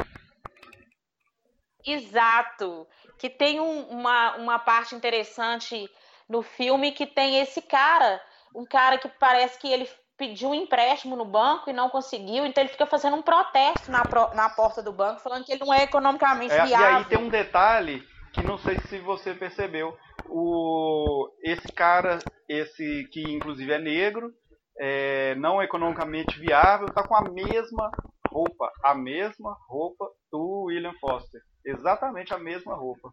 Exato 1.86 2.86
que 3.18 3.30
tem 3.30 3.60
um, 3.60 3.82
uma, 3.88 4.36
uma 4.36 4.58
parte 4.58 4.94
interessante 4.94 5.88
no 6.28 6.42
filme 6.42 6.92
que 6.92 7.06
tem 7.06 7.40
esse 7.40 7.62
cara, 7.62 8.20
um 8.54 8.64
cara 8.64 8.98
que 8.98 9.08
parece 9.08 9.58
que 9.58 9.66
ele 9.66 9.88
pediu 10.16 10.50
um 10.50 10.54
empréstimo 10.54 11.16
no 11.16 11.24
banco 11.24 11.68
e 11.68 11.72
não 11.72 11.88
conseguiu, 11.88 12.46
então 12.46 12.62
ele 12.62 12.72
fica 12.72 12.86
fazendo 12.86 13.16
um 13.16 13.22
protesto 13.22 13.90
na, 13.90 14.02
na 14.34 14.48
porta 14.50 14.82
do 14.82 14.92
banco, 14.92 15.20
falando 15.20 15.44
que 15.44 15.52
ele 15.52 15.64
não 15.64 15.74
é 15.74 15.82
economicamente 15.82 16.54
é, 16.54 16.66
viável. 16.66 16.86
E 16.86 16.94
aí 16.96 17.04
tem 17.04 17.18
um 17.18 17.28
detalhe 17.28 18.06
que 18.32 18.42
não 18.42 18.58
sei 18.58 18.78
se 18.80 18.98
você 18.98 19.34
percebeu. 19.34 19.96
O, 20.26 21.30
esse 21.42 21.68
cara, 21.72 22.18
esse 22.48 23.08
que 23.12 23.22
inclusive 23.22 23.72
é 23.72 23.78
negro, 23.78 24.32
é, 24.78 25.34
não 25.36 25.62
economicamente 25.62 26.38
viável, 26.38 26.86
está 26.86 27.06
com 27.06 27.14
a 27.14 27.22
mesma 27.22 27.90
roupa, 28.28 28.70
a 28.82 28.94
mesma 28.94 29.56
roupa 29.68 30.06
do 30.30 30.64
William 30.66 30.94
Foster 31.00 31.40
exatamente 31.64 32.34
a 32.34 32.38
mesma 32.38 32.74
roupa. 32.74 33.12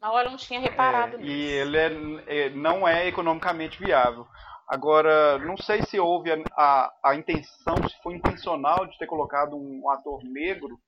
Na 0.00 0.10
hora 0.10 0.26
eu 0.26 0.30
não 0.30 0.38
tinha 0.38 0.58
reparado 0.58 1.16
é, 1.16 1.18
nisso. 1.18 1.30
E 1.30 1.42
ele 1.42 1.76
é, 1.76 1.90
é, 2.26 2.50
não 2.50 2.88
é 2.88 3.06
economicamente 3.06 3.78
viável. 3.78 4.26
Agora, 4.72 5.38
não 5.40 5.54
sei 5.54 5.82
se 5.82 6.00
houve 6.00 6.32
a, 6.32 6.42
a, 6.56 6.92
a, 7.04 7.14
intenção, 7.14 7.76
se 7.86 8.02
foi 8.02 8.14
intencional 8.14 8.86
de 8.86 8.96
ter 8.96 9.06
colocado 9.06 9.54
um 9.54 9.90
ator 9.90 10.24
negro 10.24 10.78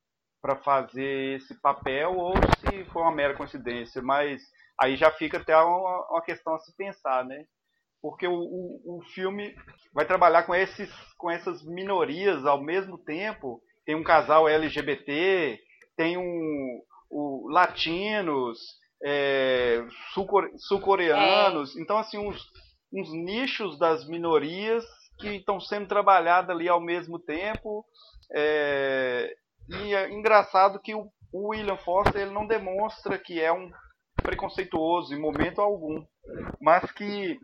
para 0.41 0.57
fazer 0.57 1.37
esse 1.37 1.61
papel 1.61 2.17
ou 2.17 2.33
se 2.61 2.83
foi 2.87 3.03
uma 3.03 3.15
mera 3.15 3.37
coincidência, 3.37 4.01
mas 4.01 4.41
aí 4.81 4.97
já 4.97 5.11
fica 5.11 5.37
até 5.37 5.55
uma, 5.55 6.07
uma 6.11 6.23
questão 6.23 6.55
a 6.55 6.61
se 6.61 6.75
pensar, 6.75 7.27
né? 7.27 7.45
Porque 8.01 8.27
o, 8.27 8.33
o, 8.33 9.01
o 9.01 9.03
filme 9.13 9.55
vai 9.93 10.07
trabalhar 10.07 10.45
com, 10.45 10.55
esses, 10.55 10.91
com 11.19 11.31
essas 11.31 11.63
minorias 11.63 12.47
ao 12.47 12.63
mesmo 12.63 12.97
tempo. 12.97 13.61
Tem 13.85 13.95
um 13.95 14.03
casal 14.03 14.49
LGBT, 14.49 15.61
tem 15.95 16.17
um, 16.17 16.81
o 17.11 17.51
latinos, 17.51 18.59
é, 19.05 19.85
sul-coreanos, 20.15 21.77
é. 21.77 21.81
então 21.83 21.99
assim 21.99 22.17
uns, 22.17 22.43
uns 22.95 23.13
nichos 23.13 23.79
das 23.79 24.07
minorias 24.09 24.85
que 25.19 25.29
estão 25.37 25.61
sendo 25.61 25.89
trabalhados 25.89 26.51
ali 26.51 26.69
ao 26.69 26.81
mesmo 26.81 27.19
tempo. 27.19 27.85
É, 28.33 29.35
e 29.69 29.95
é 29.95 30.11
engraçado 30.11 30.81
que 30.81 30.95
o, 30.95 31.09
o 31.33 31.49
William 31.49 31.77
Foster 31.79 32.23
ele 32.23 32.31
não 32.31 32.47
demonstra 32.47 33.19
que 33.19 33.41
é 33.41 33.53
um 33.53 33.71
preconceituoso 34.23 35.13
em 35.15 35.21
momento 35.21 35.61
algum, 35.61 36.05
mas 36.61 36.91
que 36.93 37.39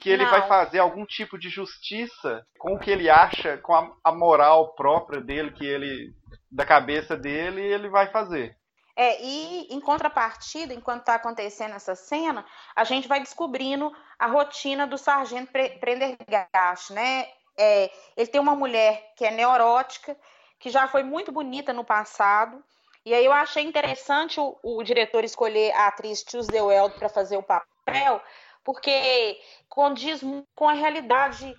que 0.00 0.10
ele 0.10 0.24
não. 0.24 0.30
vai 0.30 0.48
fazer 0.48 0.80
algum 0.80 1.04
tipo 1.06 1.38
de 1.38 1.48
justiça 1.48 2.44
com 2.58 2.74
o 2.74 2.78
que 2.78 2.90
ele 2.90 3.08
acha, 3.08 3.56
com 3.58 3.72
a, 3.72 3.88
a 4.02 4.12
moral 4.12 4.74
própria 4.74 5.20
dele, 5.20 5.52
que 5.52 5.64
ele 5.64 6.12
da 6.50 6.66
cabeça 6.66 7.16
dele, 7.16 7.60
ele 7.60 7.88
vai 7.88 8.10
fazer. 8.10 8.56
É, 8.98 9.22
e 9.22 9.74
em 9.74 9.78
contrapartida, 9.78 10.72
enquanto 10.72 11.00
está 11.00 11.16
acontecendo 11.16 11.74
essa 11.74 11.94
cena, 11.94 12.46
a 12.74 12.82
gente 12.82 13.06
vai 13.06 13.20
descobrindo 13.20 13.94
a 14.18 14.26
rotina 14.26 14.86
do 14.86 14.96
sargento 14.96 15.52
Prendergast, 15.52 16.94
né? 16.94 17.28
É, 17.58 17.90
ele 18.16 18.26
tem 18.26 18.40
uma 18.40 18.56
mulher 18.56 19.12
que 19.14 19.24
é 19.24 19.30
neurótica, 19.30 20.16
que 20.58 20.70
já 20.70 20.88
foi 20.88 21.02
muito 21.02 21.30
bonita 21.30 21.74
no 21.74 21.84
passado, 21.84 22.64
e 23.04 23.14
aí 23.14 23.24
eu 23.24 23.32
achei 23.32 23.62
interessante 23.62 24.40
o, 24.40 24.58
o 24.62 24.82
diretor 24.82 25.22
escolher 25.24 25.72
a 25.72 25.86
atriz 25.86 26.24
Tuesday 26.24 26.60
Weld 26.60 26.98
para 26.98 27.08
fazer 27.08 27.36
o 27.36 27.42
papel, 27.42 28.20
porque 28.64 29.40
condiz 29.68 30.22
com 30.54 30.68
a 30.68 30.72
realidade 30.72 31.56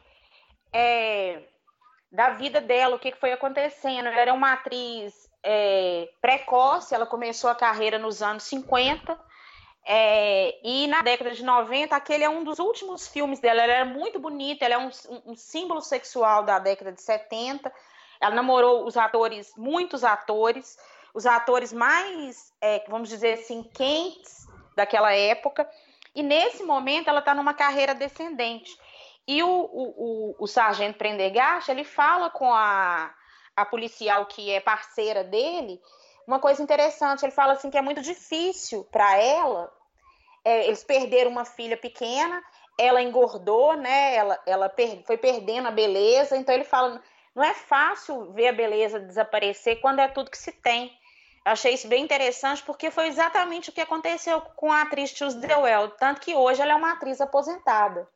é, 0.73 1.43
da 2.11 2.31
vida 2.31 2.59
dela, 2.59 2.95
o 2.95 2.99
que 2.99 3.15
foi 3.15 3.31
acontecendo. 3.31 4.07
Ela 4.07 4.19
era 4.19 4.33
uma 4.33 4.53
atriz 4.53 5.26
é, 5.43 6.09
precoce, 6.21 6.93
ela 6.93 7.05
começou 7.05 7.49
a 7.49 7.55
carreira 7.55 7.97
nos 7.97 8.21
anos 8.21 8.43
50. 8.43 9.17
É, 9.89 10.59
e 10.67 10.85
na 10.87 11.01
década 11.01 11.31
de 11.31 11.43
90, 11.43 11.95
aquele 11.95 12.23
é 12.23 12.29
um 12.29 12.43
dos 12.43 12.59
últimos 12.59 13.07
filmes 13.07 13.39
dela. 13.39 13.61
Ela 13.61 13.73
era 13.73 13.85
muito 13.85 14.19
bonita, 14.19 14.65
ela 14.65 14.73
é 14.73 14.77
um, 14.77 14.89
um 15.25 15.35
símbolo 15.35 15.81
sexual 15.81 16.43
da 16.43 16.59
década 16.59 16.91
de 16.91 17.01
70. 17.01 17.71
Ela 18.19 18.35
namorou 18.35 18.85
os 18.85 18.97
atores, 18.97 19.53
muitos 19.55 20.03
atores, 20.03 20.77
os 21.13 21.25
atores 21.25 21.71
mais, 21.71 22.51
é, 22.59 22.83
vamos 22.89 23.07
dizer 23.07 23.33
assim, 23.33 23.63
quentes 23.63 24.47
daquela 24.75 25.13
época. 25.13 25.69
E 26.13 26.21
nesse 26.21 26.63
momento 26.63 27.09
ela 27.09 27.19
está 27.19 27.33
numa 27.33 27.53
carreira 27.53 27.95
descendente. 27.95 28.77
E 29.27 29.41
o, 29.43 29.47
o, 29.47 30.31
o, 30.31 30.35
o 30.39 30.47
sargento 30.47 30.97
Prendergast, 30.97 31.69
ele 31.69 31.83
fala 31.83 32.29
com 32.29 32.51
a, 32.53 33.13
a 33.57 33.65
policial 33.65 34.27
que 34.27 34.51
é 34.51 34.59
parceira 34.59 35.23
dele, 35.23 35.81
uma 36.27 36.39
coisa 36.39 36.61
interessante, 36.61 37.25
ele 37.25 37.31
fala 37.31 37.53
assim 37.53 37.71
que 37.71 37.77
é 37.77 37.81
muito 37.81 38.01
difícil 38.01 38.83
para 38.91 39.17
ela, 39.17 39.73
é, 40.45 40.67
eles 40.67 40.83
perderam 40.83 41.31
uma 41.31 41.43
filha 41.43 41.75
pequena, 41.75 42.43
ela 42.77 43.01
engordou, 43.01 43.75
né, 43.75 44.15
ela, 44.15 44.39
ela 44.45 44.69
per, 44.69 45.03
foi 45.05 45.17
perdendo 45.17 45.67
a 45.67 45.71
beleza, 45.71 46.37
então 46.37 46.53
ele 46.53 46.63
fala, 46.63 47.01
não 47.33 47.43
é 47.43 47.55
fácil 47.55 48.31
ver 48.33 48.49
a 48.49 48.53
beleza 48.53 48.99
desaparecer 48.99 49.81
quando 49.81 49.99
é 49.99 50.07
tudo 50.07 50.29
que 50.29 50.37
se 50.37 50.51
tem. 50.51 50.95
Eu 51.43 51.53
achei 51.53 51.73
isso 51.73 51.87
bem 51.87 52.03
interessante, 52.03 52.61
porque 52.61 52.91
foi 52.91 53.07
exatamente 53.07 53.69
o 53.69 53.73
que 53.73 53.81
aconteceu 53.81 54.39
com 54.55 54.71
a 54.71 54.83
atriz 54.83 55.11
Tuesday 55.13 55.55
Well, 55.55 55.89
tanto 55.91 56.21
que 56.21 56.35
hoje 56.35 56.61
ela 56.61 56.73
é 56.73 56.75
uma 56.75 56.91
atriz 56.91 57.19
aposentada. 57.21 58.07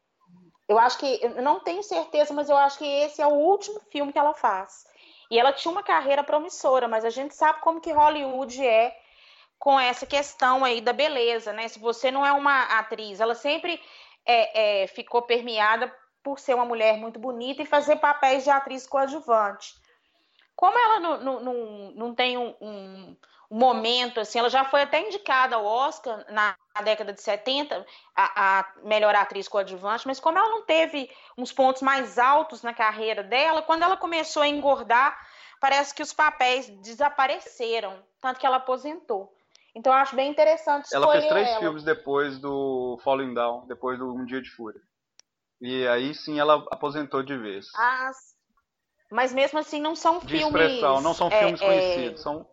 Eu 0.68 0.78
acho 0.78 0.98
que, 1.00 1.20
eu 1.22 1.42
não 1.42 1.60
tenho 1.60 1.82
certeza, 1.82 2.34
mas 2.34 2.50
eu 2.50 2.58
acho 2.58 2.78
que 2.78 2.86
esse 2.86 3.22
é 3.22 3.28
o 3.28 3.34
último 3.34 3.80
filme 3.90 4.14
que 4.14 4.20
ela 4.20 4.34
faz. 4.34 4.86
E 5.32 5.40
ela 5.40 5.54
tinha 5.54 5.72
uma 5.72 5.82
carreira 5.82 6.26
promissora, 6.26 6.90
mas 6.90 7.06
a 7.06 7.10
gente 7.10 7.34
sabe 7.34 7.62
como 7.62 7.80
que 7.80 7.94
Hollywood 7.94 8.68
é 8.68 9.00
com 9.58 9.80
essa 9.80 10.06
questão 10.06 10.66
aí 10.66 10.82
da 10.82 10.92
beleza, 10.92 11.54
né? 11.54 11.70
Se 11.70 11.80
você 11.80 12.12
não 12.12 12.26
é 12.26 12.34
uma 12.34 12.64
atriz, 12.64 13.22
ela 13.22 13.34
sempre 13.34 13.82
é, 14.26 14.82
é, 14.84 14.88
ficou 14.88 15.22
permeada 15.22 15.90
por 16.22 16.38
ser 16.38 16.54
uma 16.54 16.66
mulher 16.66 16.98
muito 16.98 17.18
bonita 17.18 17.62
e 17.62 17.66
fazer 17.66 17.96
papéis 17.96 18.44
de 18.44 18.50
atriz 18.50 18.86
coadjuvante. 18.86 19.74
Como 20.54 20.78
ela 20.78 21.00
não, 21.00 21.24
não, 21.24 21.40
não, 21.40 21.92
não 21.92 22.14
tem 22.14 22.38
um, 22.38 22.54
um, 22.60 22.70
um 22.70 23.18
momento, 23.52 24.22
assim, 24.22 24.40
ela 24.40 24.50
já 24.50 24.64
foi 24.64 24.82
até 24.82 25.06
indicada 25.06 25.58
ao 25.58 25.66
Oscar 25.66 26.26
na, 26.30 26.56
década 26.82 27.12
de 27.12 27.22
70, 27.22 27.86
a, 28.16 28.60
a 28.60 28.74
melhor 28.84 29.14
atriz 29.14 29.48
coadjuvante, 29.48 30.08
mas 30.08 30.22
como 30.22 30.38
ela 30.38 30.48
não 30.48 30.64
teve 30.64 31.12
uns 31.38 31.52
pontos 31.52 31.82
mais 31.82 32.18
altos 32.18 32.64
na 32.64 32.74
carreira 32.74 33.22
dela, 33.22 33.62
quando 33.62 33.84
ela 33.84 33.98
começou 33.98 34.42
a 34.42 34.48
engordar, 34.48 35.20
parece 35.60 35.94
que 35.94 36.02
os 36.02 36.14
papéis 36.14 36.70
desapareceram, 36.82 38.02
tanto 38.22 38.40
que 38.40 38.46
ela 38.46 38.56
aposentou. 38.56 39.36
Então 39.76 39.92
eu 39.92 40.00
acho 40.00 40.16
bem 40.16 40.30
interessante 40.30 40.94
Ela 40.94 41.12
fez 41.12 41.28
três 41.28 41.48
ela. 41.48 41.60
filmes 41.60 41.84
depois 41.84 42.40
do 42.40 43.00
Falling 43.04 43.34
Down, 43.34 43.68
depois 43.68 44.00
do 44.00 44.14
Um 44.14 44.26
Dia 44.26 44.42
de 44.42 44.50
Fúria. 44.50 44.82
E 45.60 45.88
aí 45.88 46.16
sim 46.16 46.40
ela 46.40 46.66
aposentou 46.72 47.22
de 47.22 47.38
vez. 47.38 47.68
Ah, 47.76 48.12
mas 49.12 49.34
mesmo 49.34 49.60
assim 49.60 49.82
não 49.82 49.96
são 49.96 50.20
de 50.20 50.28
filmes. 50.28 50.46
expressão, 50.46 51.02
não 51.02 51.14
são 51.14 51.28
é, 51.28 51.40
filmes 51.40 51.62
é... 51.62 51.66
conhecidos. 51.66 52.22
São... 52.22 52.48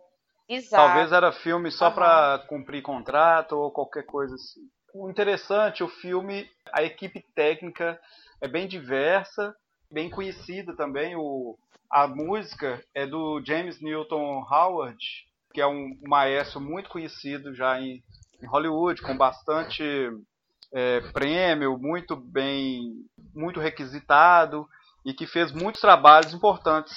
Exato. 0.49 0.83
Talvez 0.83 1.13
era 1.13 1.31
filme 1.31 1.71
só 1.71 1.89
uhum. 1.89 1.95
para 1.95 2.39
cumprir 2.49 2.83
contrato 2.83 3.53
ou 3.53 3.71
qualquer 3.71 4.05
coisa 4.05 4.35
assim. 4.35 4.61
O 4.95 5.11
interessante, 5.11 5.85
o 5.85 5.89
filme, 5.89 6.49
a 6.73 6.83
equipe 6.83 7.23
técnica 7.35 8.01
é 8.41 8.49
bem 8.49 8.67
diversa, 8.67 9.55
bem 9.91 10.09
conhecida 10.09 10.75
também. 10.75 11.15
O, 11.15 11.59
a 11.91 12.09
música 12.09 12.83
é 12.95 13.07
do 13.07 13.43
James 13.45 13.81
Newton 13.81 14.47
Howard, 14.51 14.99
que 15.53 15.61
é 15.61 15.67
um 15.67 15.99
maestro 16.07 16.61
muito 16.61 16.89
conhecido 16.89 17.55
já 17.55 17.79
em, 17.81 18.03
em 18.43 18.47
Hollywood, 18.47 19.03
com 19.03 19.17
bastante 19.17 19.85
é, 20.73 21.01
prêmio, 21.13 21.79
muito 21.79 22.17
bem, 22.17 23.05
muito 23.35 23.61
requisitado 23.61 24.67
e 25.05 25.13
que 25.13 25.27
fez 25.27 25.53
muitos 25.53 25.81
trabalhos 25.81 26.33
importantes 26.33 26.97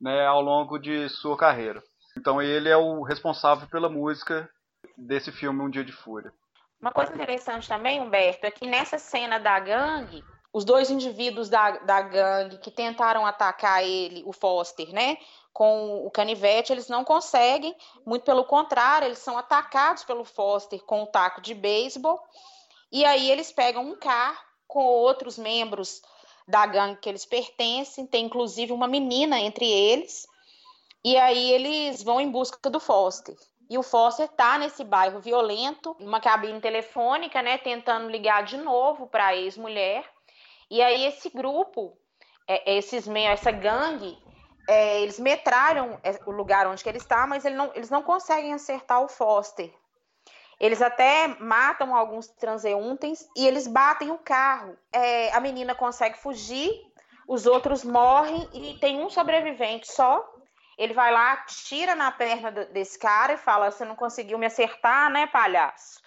né, 0.00 0.26
ao 0.26 0.40
longo 0.40 0.78
de 0.78 1.08
sua 1.08 1.36
carreira. 1.36 1.82
Então 2.16 2.40
ele 2.40 2.68
é 2.68 2.76
o 2.76 3.02
responsável 3.02 3.68
pela 3.68 3.88
música 3.88 4.50
desse 4.96 5.30
filme 5.30 5.62
Um 5.62 5.70
Dia 5.70 5.84
de 5.84 5.92
Fúria. 5.92 6.32
Uma 6.80 6.92
coisa 6.92 7.12
interessante 7.14 7.68
também, 7.68 8.00
Humberto, 8.00 8.46
é 8.46 8.50
que 8.50 8.66
nessa 8.66 8.98
cena 8.98 9.38
da 9.38 9.58
gangue, 9.60 10.24
os 10.52 10.64
dois 10.64 10.90
indivíduos 10.90 11.48
da, 11.48 11.72
da 11.72 12.00
gangue 12.00 12.58
que 12.58 12.70
tentaram 12.70 13.26
atacar 13.26 13.84
ele, 13.84 14.22
o 14.24 14.32
Foster, 14.32 14.90
né, 14.92 15.18
com 15.52 16.06
o 16.06 16.10
canivete, 16.10 16.72
eles 16.72 16.88
não 16.88 17.04
conseguem, 17.04 17.76
muito 18.06 18.24
pelo 18.24 18.44
contrário, 18.44 19.06
eles 19.06 19.18
são 19.18 19.36
atacados 19.36 20.04
pelo 20.04 20.24
Foster 20.24 20.82
com 20.84 21.02
o 21.02 21.06
taco 21.06 21.40
de 21.40 21.54
beisebol, 21.54 22.18
e 22.90 23.04
aí 23.04 23.30
eles 23.30 23.52
pegam 23.52 23.84
um 23.84 23.96
carro 23.96 24.38
com 24.66 24.82
outros 24.82 25.36
membros 25.36 26.00
da 26.48 26.66
gangue 26.66 27.00
que 27.00 27.08
eles 27.08 27.26
pertencem, 27.26 28.06
tem 28.06 28.24
inclusive 28.24 28.72
uma 28.72 28.88
menina 28.88 29.38
entre 29.38 29.66
eles, 29.66 30.26
e 31.04 31.16
aí 31.16 31.52
eles 31.52 32.02
vão 32.02 32.20
em 32.20 32.30
busca 32.30 32.68
do 32.68 32.80
Foster. 32.80 33.36
E 33.68 33.78
o 33.78 33.82
Foster 33.82 34.28
tá 34.28 34.58
nesse 34.58 34.82
bairro 34.82 35.20
violento, 35.20 35.96
numa 36.00 36.20
cabine 36.20 36.60
telefônica, 36.60 37.40
né, 37.40 37.56
tentando 37.56 38.10
ligar 38.10 38.42
de 38.42 38.56
novo 38.56 39.06
para 39.06 39.26
a 39.26 39.36
ex-mulher. 39.36 40.04
E 40.68 40.82
aí 40.82 41.06
esse 41.06 41.30
grupo, 41.30 41.96
é, 42.48 42.76
esses 42.76 43.06
essa 43.08 43.50
gangue, 43.52 44.18
é, 44.68 45.00
eles 45.00 45.18
metralham 45.18 45.98
é, 46.02 46.18
o 46.26 46.30
lugar 46.30 46.66
onde 46.66 46.82
ele 46.88 46.98
está, 46.98 47.26
mas 47.26 47.44
ele 47.44 47.54
não, 47.54 47.70
eles 47.74 47.90
não 47.90 48.02
conseguem 48.02 48.52
acertar 48.52 49.02
o 49.02 49.08
Foster. 49.08 49.72
Eles 50.60 50.82
até 50.82 51.28
matam 51.40 51.96
alguns 51.96 52.28
transeuntes 52.28 53.26
e 53.36 53.46
eles 53.46 53.66
batem 53.66 54.10
o 54.10 54.18
carro. 54.18 54.76
É, 54.92 55.32
a 55.32 55.40
menina 55.40 55.74
consegue 55.74 56.18
fugir, 56.18 56.70
os 57.26 57.46
outros 57.46 57.82
morrem 57.82 58.46
e 58.52 58.78
tem 58.78 59.02
um 59.02 59.08
sobrevivente 59.08 59.90
só. 59.90 60.28
Ele 60.80 60.94
vai 60.94 61.12
lá, 61.12 61.36
tira 61.46 61.94
na 61.94 62.10
perna 62.10 62.50
desse 62.50 62.98
cara 62.98 63.34
e 63.34 63.36
fala: 63.36 63.70
Você 63.70 63.84
não 63.84 63.94
conseguiu 63.94 64.38
me 64.38 64.46
acertar, 64.46 65.10
né, 65.10 65.26
palhaço? 65.26 66.00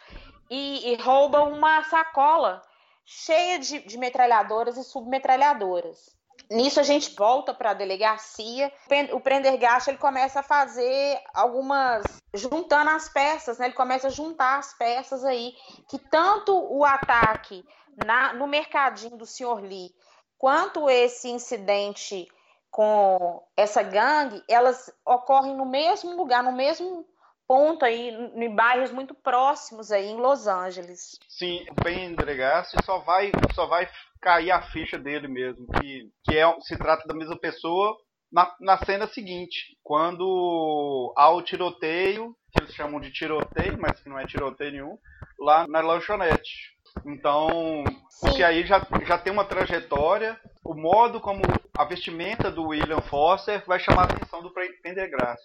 E, 0.49 0.91
e 0.91 0.95
rouba 0.95 1.43
uma 1.43 1.83
sacola 1.83 2.59
cheia 3.05 3.59
de, 3.59 3.81
de 3.81 3.97
metralhadoras 3.99 4.75
e 4.75 4.83
submetralhadoras. 4.83 6.17
Nisso 6.49 6.79
a 6.79 6.83
gente 6.83 7.15
volta 7.15 7.53
para 7.53 7.69
a 7.69 7.75
delegacia. 7.75 8.73
O 9.11 9.19
Prendergast 9.19 9.91
ele 9.91 9.99
começa 9.99 10.39
a 10.39 10.43
fazer 10.43 11.21
algumas 11.35 12.17
juntando 12.33 12.89
as 12.89 13.07
peças, 13.07 13.59
né? 13.59 13.67
Ele 13.67 13.75
começa 13.75 14.07
a 14.07 14.11
juntar 14.11 14.57
as 14.57 14.75
peças 14.75 15.23
aí 15.23 15.53
que 15.87 15.99
tanto 15.99 16.51
o 16.51 16.83
ataque 16.83 17.63
na, 17.95 18.33
no 18.33 18.47
mercadinho 18.47 19.17
do 19.17 19.25
Sr. 19.27 19.61
Lee 19.61 19.93
quanto 20.39 20.89
esse 20.89 21.29
incidente 21.29 22.27
com 22.73 23.39
essa 23.55 23.83
gangue, 23.83 24.43
elas 24.49 24.91
ocorrem 25.05 25.55
no 25.55 25.63
mesmo 25.63 26.17
lugar, 26.17 26.43
no 26.43 26.51
mesmo 26.51 27.05
ponto 27.47 27.85
aí, 27.85 28.09
em 28.09 28.55
bairros 28.55 28.91
muito 28.91 29.13
próximos 29.13 29.91
aí 29.91 30.07
em 30.07 30.17
Los 30.17 30.47
Angeles. 30.47 31.19
Sim, 31.29 31.63
o 31.69 31.75
Prendergast 31.75 32.75
só 32.83 32.97
vai 32.97 33.31
só 33.53 33.67
vai 33.67 33.87
cair 34.19 34.49
a 34.49 34.63
ficha 34.63 34.97
dele 34.97 35.27
mesmo, 35.27 35.67
que, 35.79 36.09
que 36.23 36.35
é, 36.35 36.51
se 36.61 36.75
trata 36.75 37.07
da 37.07 37.13
mesma 37.13 37.37
pessoa 37.37 37.95
na, 38.31 38.51
na 38.59 38.77
cena 38.83 39.05
seguinte, 39.05 39.77
quando 39.83 41.13
há 41.15 41.29
o 41.29 41.43
tiroteio, 41.43 42.35
que 42.51 42.63
eles 42.63 42.73
chamam 42.73 42.99
de 42.99 43.11
tiroteio, 43.11 43.77
mas 43.79 43.99
que 43.99 44.09
não 44.09 44.17
é 44.17 44.25
tiroteio 44.25 44.71
nenhum, 44.71 44.97
lá 45.37 45.67
na 45.67 45.81
lanchonete. 45.81 46.73
Então, 47.05 47.83
porque 48.19 48.43
aí 48.43 48.65
já, 48.65 48.81
já 49.05 49.19
tem 49.19 49.31
uma 49.31 49.45
trajetória, 49.45 50.39
o 50.63 50.73
modo 50.73 51.19
como 51.19 51.41
a 51.77 51.83
vestimenta 51.83 52.49
do 52.49 52.67
William 52.67 53.01
Foster 53.01 53.63
vai 53.65 53.79
chamar 53.79 54.03
a 54.03 54.13
atenção 54.13 54.41
do 54.41 54.51
Pendergrass. 54.81 55.41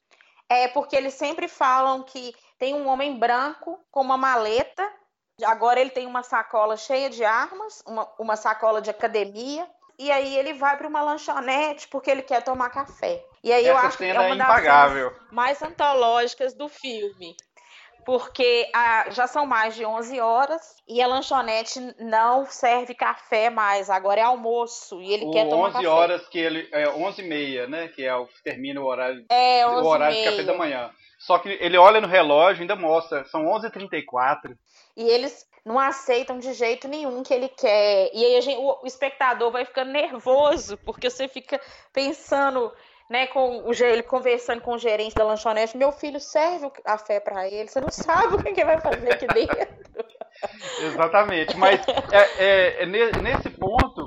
É 0.49 0.69
porque 0.69 0.97
eles 0.97 1.15
sempre 1.15 1.49
falam 1.49 2.03
que 2.03 2.35
tem 2.59 2.75
um 2.75 2.89
homem 2.89 3.19
branco 3.19 3.79
com 3.91 4.01
uma 4.01 4.17
maleta 4.17 4.89
Agora 5.45 5.81
ele 5.81 5.91
tem 5.91 6.07
uma 6.07 6.23
sacola 6.23 6.77
cheia 6.77 7.09
de 7.09 7.25
armas, 7.25 7.83
uma, 7.87 8.09
uma 8.19 8.37
sacola 8.37 8.83
de 8.83 8.91
academia, 8.91 9.69
e 9.99 10.11
aí 10.11 10.37
ele 10.37 10.55
vai 10.55 10.77
para 10.77 10.89
uma 10.89 11.03
lanchonete 11.03 11.89
porque 11.89 12.11
ele 12.11 12.23
quer 12.23 12.43
tomar 12.43 12.71
café. 12.71 13.25
E 13.43 13.53
aí 13.53 13.65
Essa 13.65 13.71
eu 13.71 13.77
acho 13.77 13.99
que 13.99 14.05
é 14.05 14.19
uma 14.19 14.35
é 14.35 14.37
das 14.37 15.13
mais 15.31 15.63
antológicas 15.63 16.55
do 16.55 16.69
filme. 16.69 17.37
Porque 18.09 18.71
a, 18.73 19.11
já 19.11 19.27
são 19.27 19.45
mais 19.45 19.75
de 19.75 19.85
11 19.85 20.19
horas 20.19 20.83
e 20.89 21.03
a 21.03 21.07
lanchonete 21.07 21.79
não 22.01 22.47
serve 22.47 22.95
café 22.95 23.51
mais, 23.51 23.91
agora 23.91 24.19
é 24.19 24.25
almoço 24.25 25.03
e 25.03 25.13
ele 25.13 25.27
o 25.27 25.31
quer 25.31 25.47
tomar 25.47 25.67
11 25.67 25.73
café. 25.75 25.89
horas 25.89 26.29
que 26.29 26.39
ele 26.39 26.67
é 26.73 26.89
11 26.89 27.21
e 27.21 27.29
meia, 27.29 27.67
né, 27.67 27.89
que 27.89 28.03
é 28.03 28.17
o 28.17 28.27
termina 28.43 28.81
o 28.81 28.87
horário 28.87 29.27
é, 29.29 29.67
o 29.67 29.85
horário 29.85 30.17
de 30.17 30.25
café 30.25 30.43
da 30.43 30.57
manhã. 30.57 30.91
Só 31.19 31.39
que 31.39 31.51
ele 31.51 31.77
olha 31.77 32.01
no 32.01 32.07
relógio, 32.07 32.63
ainda 32.63 32.75
mostra, 32.75 33.27
são 33.27 33.45
11h34. 33.45 34.57
E 34.97 35.03
eles 35.03 35.47
não 35.63 35.79
aceitam 35.79 36.39
de 36.39 36.55
jeito 36.55 36.89
nenhum 36.89 37.23
que 37.23 37.35
ele 37.35 37.51
quer. 37.51 38.11
E 38.15 38.25
aí 38.25 38.41
gente, 38.41 38.57
o, 38.57 38.85
o, 38.85 38.87
espectador 38.87 39.51
vai 39.51 39.67
ficando 39.67 39.93
nervoso, 39.93 40.79
porque 40.79 41.11
você 41.11 41.29
fica 41.29 41.61
pensando, 41.93 42.73
né, 43.09 43.27
com 43.29 43.63
o 43.63 43.73
ele 43.73 44.03
conversando 44.03 44.61
com 44.61 44.75
o 44.75 44.79
gerente 44.79 45.15
da 45.15 45.25
lanchonete, 45.25 45.77
meu 45.77 45.93
filho 45.93 46.21
serve 46.21 46.67
o 46.67 46.71
café 46.71 47.21
para 47.21 47.49
ele, 47.49 47.69
você 47.69 47.81
não 47.81 47.91
sabe 47.91 48.35
o 48.35 48.43
que 48.43 48.49
ele 48.49 48.65
vai 48.65 48.81
fazer 48.81 49.13
aqui 49.13 49.27
dentro. 49.27 49.57
Exatamente, 50.81 51.57
mas 51.57 51.81
é, 52.13 52.45
é, 52.45 52.83
é 52.83 52.87
nesse 52.87 53.51
ponto 53.51 54.05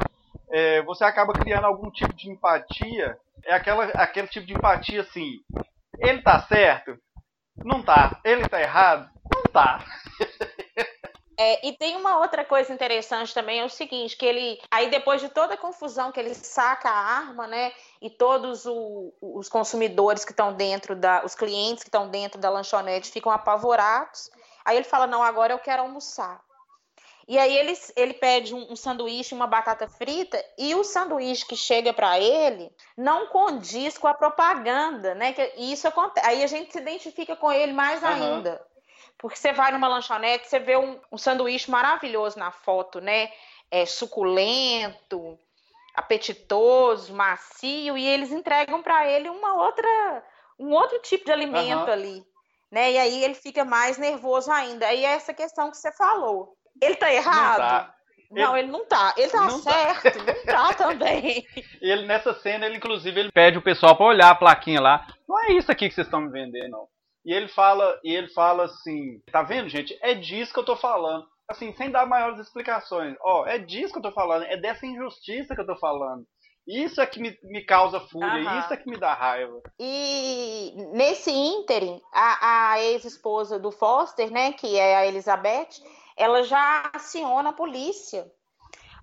é, 0.51 0.81
você 0.83 1.03
acaba 1.03 1.33
criando 1.33 1.65
algum 1.65 1.89
tipo 1.89 2.13
de 2.13 2.29
empatia. 2.29 3.17
É 3.45 3.53
aquela, 3.53 3.85
aquele 3.85 4.27
tipo 4.27 4.45
de 4.45 4.53
empatia 4.53 5.01
assim. 5.01 5.39
Ele 5.97 6.21
tá 6.21 6.41
certo? 6.41 6.97
Não 7.57 7.81
tá. 7.81 8.19
Ele 8.23 8.47
tá 8.47 8.61
errado? 8.61 9.09
Não 9.33 9.43
tá. 9.43 9.83
É, 11.43 11.67
e 11.67 11.73
tem 11.73 11.95
uma 11.95 12.19
outra 12.19 12.45
coisa 12.45 12.71
interessante 12.71 13.34
também, 13.34 13.62
é 13.62 13.65
o 13.65 13.69
seguinte, 13.69 14.15
que 14.15 14.23
ele, 14.23 14.62
aí 14.69 14.91
depois 14.91 15.19
de 15.19 15.27
toda 15.27 15.56
a 15.56 15.58
confusão 15.58 16.12
que 16.12 16.19
ele 16.19 16.36
saca 16.36 16.88
a 16.88 16.93
arma, 16.93 17.47
né, 17.47 17.73
e 17.99 18.12
todos 18.12 18.67
o, 18.67 19.12
os 19.19 19.49
consumidores 19.49 20.23
que 20.23 20.34
estão 20.34 20.54
dentro 20.54 20.95
da, 20.95 21.25
os 21.25 21.34
clientes 21.34 21.84
que 21.84 21.89
estão 21.89 22.08
dentro 22.12 22.39
da 22.39 22.51
lanchonete 22.51 23.10
ficam 23.10 23.32
apavorados, 23.32 24.30
aí 24.63 24.77
ele 24.77 24.86
fala, 24.86 25.08
não, 25.08 25.23
agora 25.23 25.51
eu 25.51 25.58
quero 25.58 25.82
almoçar. 25.82 26.39
E 27.27 27.39
aí 27.39 27.58
ele, 27.58 27.73
ele 27.95 28.13
pede 28.13 28.54
um, 28.54 28.73
um 28.73 28.75
sanduíche, 28.75 29.34
uma 29.34 29.47
batata 29.47 29.88
frita, 29.88 30.43
e 30.60 30.75
o 30.75 30.84
sanduíche 30.84 31.47
que 31.47 31.56
chega 31.56 31.91
para 31.91 32.19
ele 32.19 32.71
não 32.95 33.25
condiz 33.27 33.97
com 33.97 34.08
a 34.08 34.13
propaganda, 34.13 35.15
né? 35.15 35.32
Que 35.32 35.54
isso 35.58 35.88
acontece. 35.88 36.27
Aí 36.27 36.43
a 36.43 36.47
gente 36.47 36.73
se 36.73 36.80
identifica 36.80 37.36
com 37.36 37.51
ele 37.51 37.73
mais 37.73 38.04
uhum. 38.04 38.10
ainda. 38.10 38.70
Porque 39.21 39.38
você 39.38 39.53
vai 39.53 39.71
numa 39.71 39.88
lanchonete, 39.88 40.49
você 40.49 40.57
vê 40.57 40.75
um, 40.75 40.99
um 41.12 41.17
sanduíche 41.17 41.69
maravilhoso 41.69 42.39
na 42.39 42.49
foto, 42.49 42.99
né? 42.99 43.29
É 43.69 43.86
suculento, 43.86 45.38
apetitoso, 45.93 47.13
macio, 47.13 47.95
e 47.95 48.03
eles 48.03 48.31
entregam 48.31 48.81
para 48.81 49.07
ele 49.07 49.29
uma 49.29 49.53
outra, 49.63 50.23
um 50.57 50.71
outro 50.71 50.97
tipo 51.03 51.25
de 51.25 51.31
alimento 51.31 51.86
uhum. 51.86 51.93
ali, 51.93 52.25
né? 52.71 52.93
E 52.93 52.97
aí 52.97 53.23
ele 53.23 53.36
fica 53.36 53.63
mais 53.63 53.99
nervoso 53.99 54.51
ainda. 54.51 54.88
Aí 54.88 55.05
é 55.05 55.12
essa 55.12 55.36
questão 55.36 55.69
que 55.69 55.77
você 55.77 55.91
falou. 55.91 56.57
Ele 56.81 56.95
tá 56.95 57.13
errado? 57.13 57.60
Não, 57.60 57.67
tá. 57.67 57.95
não 58.31 58.57
ele... 58.57 58.65
ele... 58.65 58.71
não 58.71 58.86
tá. 58.88 59.13
Ele 59.15 59.29
tá 59.29 59.41
não 59.41 59.62
tá. 59.62 59.71
certo, 59.71 60.25
tá. 60.25 60.34
não 60.34 60.43
tá 60.45 60.73
também. 60.89 61.45
ele 61.79 62.07
nessa 62.07 62.34
cena, 62.34 62.65
ele 62.65 62.77
inclusive 62.77 63.19
ele 63.19 63.31
pede 63.31 63.60
o 63.60 63.62
pessoal 63.62 63.95
para 63.95 64.07
olhar 64.07 64.31
a 64.31 64.36
plaquinha 64.36 64.81
lá. 64.81 65.05
Não 65.29 65.39
é 65.43 65.51
isso 65.53 65.71
aqui 65.71 65.88
que 65.88 65.93
vocês 65.93 66.07
estão 66.07 66.21
me 66.21 66.31
vendendo, 66.31 66.71
não. 66.71 66.88
E 67.25 67.34
ele 67.34 67.47
fala, 67.47 67.99
e 68.03 68.15
ele 68.15 68.27
fala 68.29 68.65
assim, 68.65 69.21
tá 69.31 69.43
vendo, 69.43 69.69
gente? 69.69 69.97
É 70.01 70.13
disso 70.13 70.53
que 70.53 70.60
eu 70.60 70.65
tô 70.65 70.75
falando. 70.75 71.25
Assim, 71.47 71.73
sem 71.73 71.91
dar 71.91 72.05
maiores 72.05 72.39
explicações. 72.39 73.15
Ó, 73.21 73.41
oh, 73.41 73.45
é 73.45 73.57
disso 73.57 73.93
que 73.93 73.99
eu 73.99 74.03
tô 74.03 74.12
falando, 74.12 74.43
é 74.43 74.57
dessa 74.57 74.86
injustiça 74.86 75.53
que 75.53 75.62
eu 75.62 75.65
tô 75.65 75.75
falando. 75.75 76.25
Isso 76.67 77.01
é 77.01 77.05
que 77.05 77.19
me, 77.19 77.38
me 77.43 77.65
causa 77.65 77.99
fúria, 77.99 78.60
isso 78.60 78.73
é 78.73 78.77
que 78.77 78.89
me 78.89 78.97
dá 78.97 79.13
raiva. 79.13 79.62
E 79.79 80.73
nesse 80.93 81.31
ínterim, 81.31 81.99
a, 82.13 82.71
a 82.71 82.81
ex-esposa 82.81 83.60
do 83.60 83.71
Foster, 83.71 84.31
né, 84.31 84.53
que 84.53 84.77
é 84.77 84.95
a 84.95 85.05
Elizabeth, 85.07 85.81
ela 86.15 86.43
já 86.43 86.89
aciona 86.93 87.49
a 87.49 87.53
polícia 87.53 88.31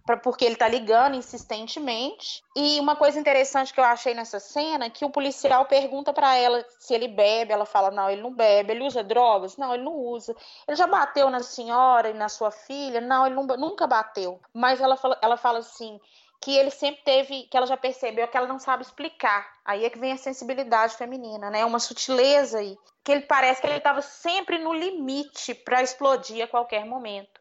pra, 0.09 0.16
porque 0.16 0.42
ele 0.47 0.57
tá 0.57 0.66
ligando 0.66 1.16
insistentemente. 1.16 2.42
E 2.57 2.81
uma 2.81 2.97
coisa 2.97 3.21
interessante 3.21 3.75
que 3.75 3.79
eu 3.79 3.85
achei 3.85 4.14
nessa 4.14 4.40
cena 4.40 4.87
é 4.87 4.90
que 4.90 5.05
o 5.05 5.11
policial 5.11 5.66
pergunta 5.66 6.14
para 6.14 6.35
ela 6.35 6.64
se 6.79 6.94
ele 6.94 7.09
bebe, 7.09 7.53
ela 7.53 7.66
fala: 7.66 7.90
"Não, 7.90 8.09
ele 8.09 8.23
não 8.23 8.33
bebe. 8.33 8.73
Ele 8.73 8.87
usa 8.87 9.05
drogas? 9.05 9.59
Não, 9.59 9.75
ele 9.75 9.85
não 9.85 9.94
usa. 9.94 10.35
Ele 10.66 10.77
já 10.77 10.87
bateu 10.87 11.29
na 11.29 11.40
senhora 11.40 12.09
e 12.09 12.14
na 12.14 12.31
sua 12.31 12.51
filha? 12.51 13.03
Não, 13.03 13.27
ele 13.27 13.35
não, 13.35 13.44
nunca 13.44 13.87
bateu". 13.87 14.40
Mas 14.55 14.81
ela 14.81 14.97
fala, 14.97 15.18
ela 15.21 15.37
fala 15.37 15.59
assim: 15.59 16.01
que 16.40 16.57
ele 16.57 16.71
sempre 16.71 17.03
teve, 17.03 17.42
que 17.42 17.57
ela 17.57 17.66
já 17.66 17.77
percebeu 17.77 18.27
que 18.29 18.37
ela 18.37 18.47
não 18.47 18.59
sabe 18.59 18.85
explicar. 18.85 19.47
Aí 19.62 19.85
é 19.85 19.90
que 19.90 19.99
vem 19.99 20.12
a 20.12 20.16
sensibilidade 20.16 20.97
feminina, 20.97 21.51
né? 21.51 21.66
Uma 21.66 21.79
sutileza 21.79 22.61
aí, 22.61 22.79
que 23.05 23.12
ele 23.12 23.23
parece 23.23 23.61
que 23.61 23.66
ele 23.66 23.77
estava 23.77 24.01
sempre 24.01 24.59
no 24.59 24.73
limite 24.73 25.55
para 25.55 25.83
explodir 25.83 26.42
a 26.42 26.49
qualquer 26.49 26.87
momento. 26.87 27.38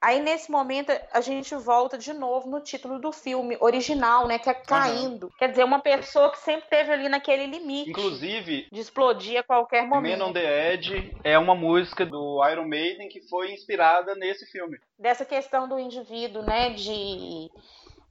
Aí 0.00 0.20
nesse 0.20 0.50
momento 0.50 0.92
a 1.12 1.20
gente 1.20 1.54
volta 1.56 1.98
de 1.98 2.12
novo 2.12 2.48
no 2.48 2.60
título 2.60 3.00
do 3.00 3.10
filme 3.10 3.56
original, 3.60 4.28
né, 4.28 4.38
que 4.38 4.48
é 4.48 4.54
caindo. 4.54 5.24
Uhum. 5.24 5.32
Quer 5.38 5.48
dizer, 5.50 5.64
uma 5.64 5.80
pessoa 5.80 6.30
que 6.30 6.38
sempre 6.38 6.68
teve 6.68 6.92
ali 6.92 7.08
naquele 7.08 7.46
limite. 7.46 7.90
Inclusive, 7.90 8.68
de 8.70 8.80
explodir 8.80 9.40
a 9.40 9.42
qualquer 9.42 9.86
momento. 9.86 10.18
Man 10.18 10.26
on 10.26 10.32
the 10.32 10.72
Edge 10.72 11.16
é 11.24 11.36
uma 11.36 11.54
música 11.54 12.06
do 12.06 12.40
Iron 12.48 12.68
Maiden 12.68 13.08
que 13.08 13.20
foi 13.28 13.52
inspirada 13.52 14.14
nesse 14.14 14.46
filme. 14.46 14.78
Dessa 14.96 15.24
questão 15.24 15.68
do 15.68 15.78
indivíduo, 15.78 16.42
né, 16.42 16.70
de 16.70 17.50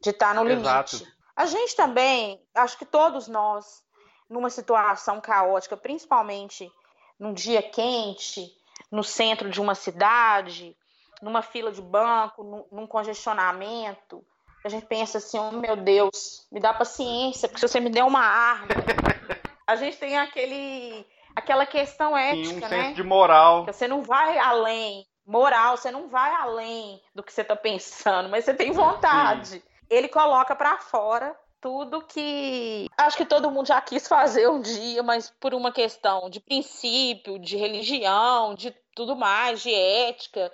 de 0.02 0.10
estar 0.12 0.34
tá 0.34 0.34
no 0.34 0.43
limite. 0.43 0.62
Exato. 0.67 1.08
A 1.36 1.45
gente 1.45 1.76
também, 1.76 2.41
acho 2.56 2.78
que 2.78 2.86
todos 2.86 3.28
nós, 3.28 3.84
numa 4.30 4.50
situação 4.50 5.21
caótica, 5.21 5.78
principalmente 5.78 6.71
num 7.19 7.34
dia 7.34 7.62
quente, 7.62 8.52
no 8.91 9.04
centro 9.04 9.50
de 9.50 9.60
uma 9.60 9.76
cidade, 9.76 10.76
numa 11.21 11.41
fila 11.41 11.71
de 11.71 11.82
banco, 11.82 12.43
num, 12.43 12.65
num 12.71 12.88
congestionamento, 12.88 14.23
a 14.63 14.69
gente 14.69 14.86
pensa 14.86 15.17
assim, 15.17 15.38
oh 15.39 15.51
meu 15.51 15.75
Deus, 15.75 16.47
me 16.51 16.60
dá 16.60 16.73
paciência, 16.73 17.47
porque 17.47 17.60
se 17.60 17.67
você 17.67 17.80
me 17.80 17.89
der 17.89 18.03
uma 18.03 18.21
arma, 18.21 18.67
a 19.65 19.75
gente 19.75 19.97
tem 19.97 20.17
aquele 20.17 21.06
aquela 21.36 21.67
questão 21.67 22.17
ética, 22.17 22.47
Sim, 22.47 22.65
um 22.65 22.69
né? 22.69 22.93
de 22.93 23.03
moral. 23.03 23.65
Você 23.65 23.88
não 23.88 24.01
vai 24.01 24.39
além, 24.39 25.06
moral, 25.25 25.77
você 25.77 25.91
não 25.91 26.08
vai 26.08 26.34
além 26.34 26.99
do 27.13 27.21
que 27.21 27.32
você 27.32 27.41
está 27.41 27.56
pensando, 27.56 28.27
mas 28.30 28.43
você 28.43 28.53
tem 28.53 28.71
vontade. 28.71 29.47
Sim 29.47 29.62
ele 29.89 30.08
coloca 30.08 30.56
para 30.56 30.77
fora 30.77 31.36
tudo 31.60 32.01
que 32.01 32.88
acho 32.97 33.17
que 33.17 33.25
todo 33.25 33.49
mundo 33.49 33.67
já 33.67 33.82
quis 33.82 34.08
fazer 34.08 34.47
um 34.47 34.62
dia, 34.62 35.01
mas 35.01 35.34
por 35.39 35.53
uma 35.53 35.71
questão 35.71 36.30
de 36.30 36.39
princípio, 36.39 37.39
de 37.39 37.58
religião, 37.58 38.53
de 38.53 38.71
tudo 38.95 39.15
mais, 39.15 39.62
de 39.62 39.73
ética, 39.73 40.51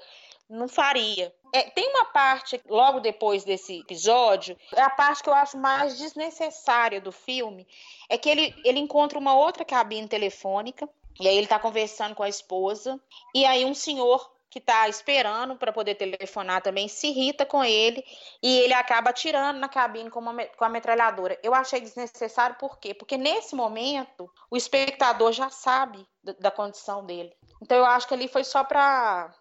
não 0.53 0.67
faria. 0.67 1.33
É, 1.53 1.63
tem 1.63 1.87
uma 1.89 2.05
parte 2.05 2.61
logo 2.67 2.99
depois 2.99 3.43
desse 3.43 3.79
episódio, 3.79 4.57
é 4.75 4.81
a 4.81 4.89
parte 4.89 5.21
que 5.21 5.29
eu 5.29 5.33
acho 5.33 5.57
mais 5.57 5.97
desnecessária 5.97 6.99
do 6.99 7.11
filme, 7.11 7.67
é 8.09 8.17
que 8.17 8.29
ele, 8.29 8.55
ele 8.63 8.79
encontra 8.79 9.19
uma 9.19 9.35
outra 9.35 9.65
cabine 9.65 10.07
telefônica 10.07 10.89
e 11.19 11.27
aí 11.27 11.35
ele 11.35 11.45
está 11.45 11.59
conversando 11.59 12.15
com 12.15 12.23
a 12.23 12.29
esposa 12.29 12.99
e 13.35 13.45
aí 13.45 13.65
um 13.65 13.73
senhor 13.73 14.33
que 14.53 14.59
está 14.59 14.87
esperando 14.87 15.55
para 15.55 15.73
poder 15.73 15.95
telefonar 15.95 16.61
também 16.61 16.87
se 16.87 17.07
irrita 17.07 17.43
com 17.43 17.63
ele 17.63 18.05
e 18.41 18.59
ele 18.59 18.73
acaba 18.73 19.09
atirando 19.09 19.59
na 19.59 19.67
cabine 19.67 20.11
com, 20.11 20.19
uma, 20.19 20.45
com 20.45 20.63
a 20.63 20.69
metralhadora. 20.69 21.39
Eu 21.41 21.55
achei 21.55 21.81
desnecessário 21.81 22.55
por 22.59 22.77
quê? 22.77 22.93
Porque 22.93 23.17
nesse 23.17 23.55
momento 23.55 24.29
o 24.51 24.55
espectador 24.55 25.31
já 25.31 25.49
sabe 25.49 26.07
da, 26.39 26.51
condição 26.51 27.03
dele. 27.03 27.33
Então 27.63 27.75
eu 27.75 27.85
acho 27.85 28.07
que 28.07 28.13
ali 28.13 28.27
foi 28.27 28.43
só 28.43 28.63
para 28.63 29.33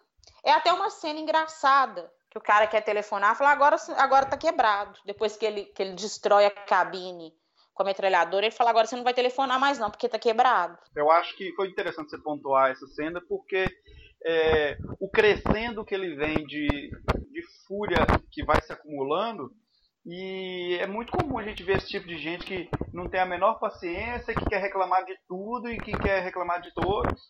é 0.43 0.51
até 0.51 0.71
uma 0.73 0.89
cena 0.89 1.19
engraçada 1.19 2.11
que 2.29 2.37
o 2.37 2.41
cara 2.41 2.65
quer 2.65 2.81
telefonar, 2.81 3.37
fala 3.37 3.51
agora 3.51 3.77
agora 3.97 4.25
tá 4.25 4.35
quebrado. 4.35 4.99
Depois 5.05 5.37
que 5.37 5.45
ele 5.45 5.65
que 5.65 5.81
ele 5.81 5.93
destrói 5.93 6.45
a 6.45 6.51
cabine 6.51 7.31
com 7.73 7.83
a 7.83 7.85
metralhadora, 7.85 8.45
ele 8.45 8.55
fala 8.55 8.69
agora 8.69 8.87
você 8.87 8.95
não 8.95 9.03
vai 9.03 9.13
telefonar 9.13 9.59
mais 9.59 9.79
não, 9.79 9.89
porque 9.89 10.09
tá 10.09 10.19
quebrado. 10.19 10.77
Eu 10.95 11.11
acho 11.11 11.35
que 11.37 11.53
foi 11.55 11.69
interessante 11.69 12.09
você 12.09 12.17
pontuar 12.17 12.71
essa 12.71 12.87
cena 12.87 13.21
porque 13.27 13.67
é, 14.25 14.77
o 14.99 15.09
crescendo 15.09 15.83
que 15.85 15.93
ele 15.93 16.15
vem 16.15 16.45
de, 16.45 16.67
de 16.67 17.41
fúria 17.67 18.05
que 18.31 18.43
vai 18.43 18.61
se 18.61 18.71
acumulando. 18.71 19.51
E 20.05 20.77
é 20.81 20.87
muito 20.87 21.13
comum 21.13 21.37
a 21.37 21.43
gente 21.43 21.63
ver 21.63 21.77
esse 21.77 21.87
tipo 21.87 22.05
de 22.05 22.17
gente 22.17 22.45
que 22.45 22.69
não 22.91 23.07
tem 23.07 23.21
a 23.21 23.25
menor 23.25 23.57
paciência, 23.57 24.35
que 24.35 24.45
quer 24.45 24.59
reclamar 24.59 25.05
de 25.05 25.15
tudo 25.27 25.69
e 25.69 25.79
que 25.79 25.93
quer 25.93 26.21
reclamar 26.21 26.61
de 26.61 26.73
todos. 26.73 27.21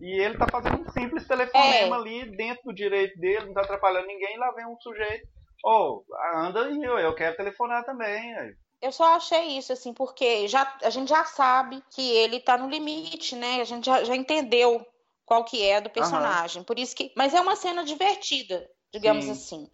E 0.00 0.20
ele 0.20 0.38
tá 0.38 0.46
fazendo 0.50 0.80
um 0.80 0.88
simples 0.90 1.26
telefonema 1.26 1.96
é. 1.96 1.98
ali 1.98 2.36
dentro 2.36 2.62
do 2.64 2.74
direito 2.74 3.18
dele, 3.18 3.46
não 3.46 3.54
tá 3.54 3.62
atrapalhando 3.62 4.06
ninguém, 4.06 4.34
e 4.34 4.38
lá 4.38 4.52
vem 4.52 4.66
um 4.66 4.78
sujeito. 4.80 5.26
Ô, 5.64 6.04
oh, 6.04 6.36
anda 6.36 6.66
aí, 6.66 6.82
eu 6.82 7.14
quero 7.14 7.36
telefonar 7.36 7.84
também. 7.84 8.54
Eu 8.80 8.92
só 8.92 9.16
achei 9.16 9.58
isso, 9.58 9.72
assim, 9.72 9.92
porque 9.92 10.46
já, 10.46 10.78
a 10.82 10.90
gente 10.90 11.08
já 11.08 11.24
sabe 11.24 11.82
que 11.90 12.10
ele 12.12 12.38
tá 12.38 12.56
no 12.56 12.68
limite, 12.68 13.34
né? 13.34 13.60
A 13.60 13.64
gente 13.64 13.86
já, 13.86 14.04
já 14.04 14.14
entendeu 14.14 14.86
qual 15.26 15.44
que 15.44 15.62
é 15.62 15.80
do 15.80 15.90
personagem. 15.90 16.60
Uhum. 16.60 16.64
Por 16.64 16.78
isso 16.78 16.94
que, 16.94 17.12
mas 17.16 17.34
é 17.34 17.40
uma 17.40 17.56
cena 17.56 17.84
divertida, 17.84 18.66
digamos 18.92 19.24
Sim. 19.24 19.30
assim, 19.32 19.70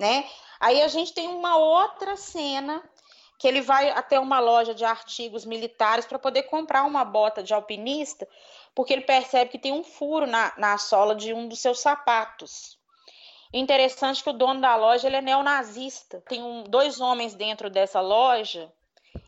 né? 0.00 0.28
Aí 0.58 0.82
a 0.82 0.88
gente 0.88 1.14
tem 1.14 1.28
uma 1.28 1.56
outra 1.56 2.16
cena 2.16 2.82
que 3.40 3.48
ele 3.48 3.62
vai 3.62 3.88
até 3.88 4.20
uma 4.20 4.38
loja 4.38 4.74
de 4.74 4.84
artigos 4.84 5.46
militares 5.46 6.04
para 6.04 6.18
poder 6.18 6.42
comprar 6.42 6.84
uma 6.84 7.06
bota 7.06 7.42
de 7.42 7.54
alpinista, 7.54 8.28
porque 8.74 8.92
ele 8.92 9.00
percebe 9.00 9.50
que 9.50 9.58
tem 9.58 9.72
um 9.72 9.82
furo 9.82 10.26
na, 10.26 10.52
na 10.58 10.76
sola 10.76 11.14
de 11.14 11.32
um 11.32 11.48
dos 11.48 11.58
seus 11.58 11.80
sapatos. 11.80 12.78
Interessante 13.50 14.22
que 14.22 14.28
o 14.28 14.34
dono 14.34 14.60
da 14.60 14.76
loja 14.76 15.06
ele 15.06 15.16
é 15.16 15.22
neonazista. 15.22 16.22
Tem 16.28 16.42
um, 16.42 16.64
dois 16.64 17.00
homens 17.00 17.34
dentro 17.34 17.70
dessa 17.70 18.02
loja 18.02 18.70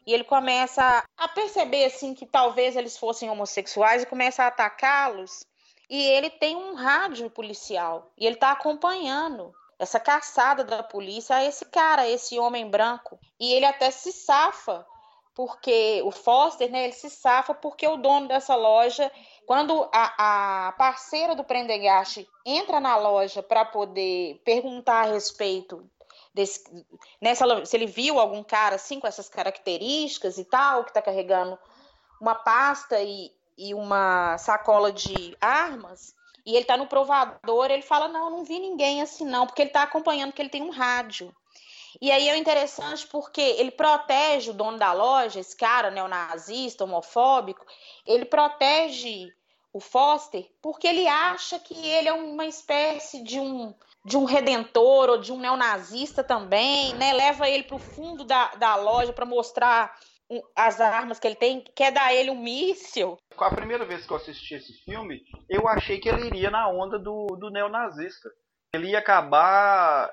e 0.07 0.13
ele 0.13 0.25
começa 0.25 1.03
a 1.17 1.29
perceber 1.29 1.87
assim 1.87 2.13
que 2.13 2.27
talvez 2.27 2.77
eles 2.77 2.99
fossem 2.99 3.31
homossexuais 3.31 4.03
e 4.03 4.07
começa 4.07 4.45
a 4.45 4.49
atacá-los 4.49 5.43
e 5.89 6.03
ele 6.03 6.29
tem 6.29 6.55
um 6.55 6.75
rádio 6.75 7.31
policial 7.31 8.13
e 8.19 8.27
ele 8.27 8.35
está 8.35 8.51
acompanhando 8.51 9.55
essa 9.83 9.99
caçada 9.99 10.63
da 10.63 10.81
polícia 10.81 11.35
a 11.35 11.45
esse 11.45 11.65
cara, 11.65 12.03
a 12.03 12.09
esse 12.09 12.39
homem 12.39 12.71
branco. 12.71 13.19
E 13.39 13.53
ele 13.53 13.65
até 13.67 13.91
se 13.91 14.13
safa, 14.13 14.87
porque 15.35 16.01
o 16.05 16.13
Foster, 16.13 16.71
né, 16.71 16.85
ele 16.85 16.93
se 16.93 17.11
safa 17.11 17.53
porque 17.53 17.89
o 17.89 17.97
dono 17.97 18.29
dessa 18.29 18.55
loja, 18.55 19.11
quando 19.45 19.89
a, 19.93 20.69
a 20.69 20.73
parceira 20.73 21.35
do 21.35 21.43
Prendergast 21.43 22.29
entra 22.47 22.79
na 22.79 22.97
loja 22.97 23.43
para 23.43 23.65
poder 23.65 24.41
perguntar 24.45 25.01
a 25.01 25.13
respeito 25.13 25.85
desse, 26.33 26.63
nessa, 27.21 27.45
né, 27.45 27.65
se 27.65 27.77
ele 27.77 27.87
viu 27.87 28.21
algum 28.21 28.45
cara 28.45 28.77
assim 28.77 29.01
com 29.01 29.09
essas 29.09 29.29
características 29.29 30.39
e 30.39 30.45
tal, 30.45 30.85
que 30.85 30.91
está 30.91 31.03
carregando 31.03 31.59
uma 32.21 32.37
pasta 32.37 33.03
e, 33.03 33.33
e 33.59 33.75
uma 33.75 34.39
sacola 34.39 34.93
de 34.93 35.37
armas, 35.41 36.15
e 36.45 36.57
ele 36.57 36.65
tá 36.65 36.77
no 36.77 36.87
provador, 36.87 37.71
ele 37.71 37.83
fala: 37.83 38.09
Não, 38.09 38.31
não 38.31 38.45
vi 38.45 38.59
ninguém 38.59 39.03
assim, 39.03 39.25
não, 39.25 39.47
porque 39.47 39.63
ele 39.63 39.71
tá 39.71 39.83
acompanhando 39.83 40.33
que 40.33 40.43
ele 40.43 40.49
tem 40.49 40.63
um 40.63 40.71
rádio. 40.71 41.35
E 42.01 42.11
aí 42.11 42.29
é 42.29 42.37
interessante 42.37 43.07
porque 43.07 43.41
ele 43.41 43.71
protege 43.71 44.51
o 44.51 44.55
dono 44.55 44.79
da 44.79 44.93
loja, 44.93 45.41
esse 45.41 45.57
cara 45.57 45.91
neonazista, 45.91 46.85
homofóbico, 46.85 47.67
ele 48.07 48.25
protege 48.25 49.33
o 49.73 49.81
Foster 49.81 50.51
porque 50.61 50.87
ele 50.87 51.07
acha 51.07 51.59
que 51.59 51.75
ele 51.75 52.09
é 52.09 52.13
uma 52.13 52.47
espécie 52.47 53.23
de 53.23 53.39
um 53.39 53.75
de 54.05 54.17
um 54.17 54.25
redentor 54.25 55.11
ou 55.11 55.19
de 55.19 55.33
um 55.33 55.39
neonazista 55.39 56.25
também, 56.25 56.93
né? 56.95 57.13
Leva 57.13 57.49
ele 57.49 57.63
para 57.63 57.77
o 57.77 57.79
fundo 57.79 58.25
da, 58.25 58.49
da 58.57 58.75
loja 58.75 59.13
para 59.13 59.25
mostrar 59.25 59.97
as 60.57 60.81
armas 60.81 61.19
que 61.19 61.27
ele 61.27 61.37
tem, 61.37 61.65
quer 61.75 61.93
dar 61.93 62.15
ele 62.15 62.31
um 62.31 62.41
míssil. 62.41 63.17
A 63.39 63.55
primeira 63.55 63.85
vez 63.85 64.07
que 64.07 64.13
eu 64.13 64.17
assisti 64.17 64.55
esse 64.55 64.73
filme, 64.85 65.21
eu 65.49 65.67
achei 65.69 65.99
que 65.99 66.09
ele 66.09 66.27
iria 66.27 66.51
na 66.51 66.69
onda 66.69 66.99
do, 66.99 67.27
do 67.39 67.51
neonazista. 67.51 68.31
Ele 68.75 68.91
ia 68.91 68.99
acabar, 68.99 70.11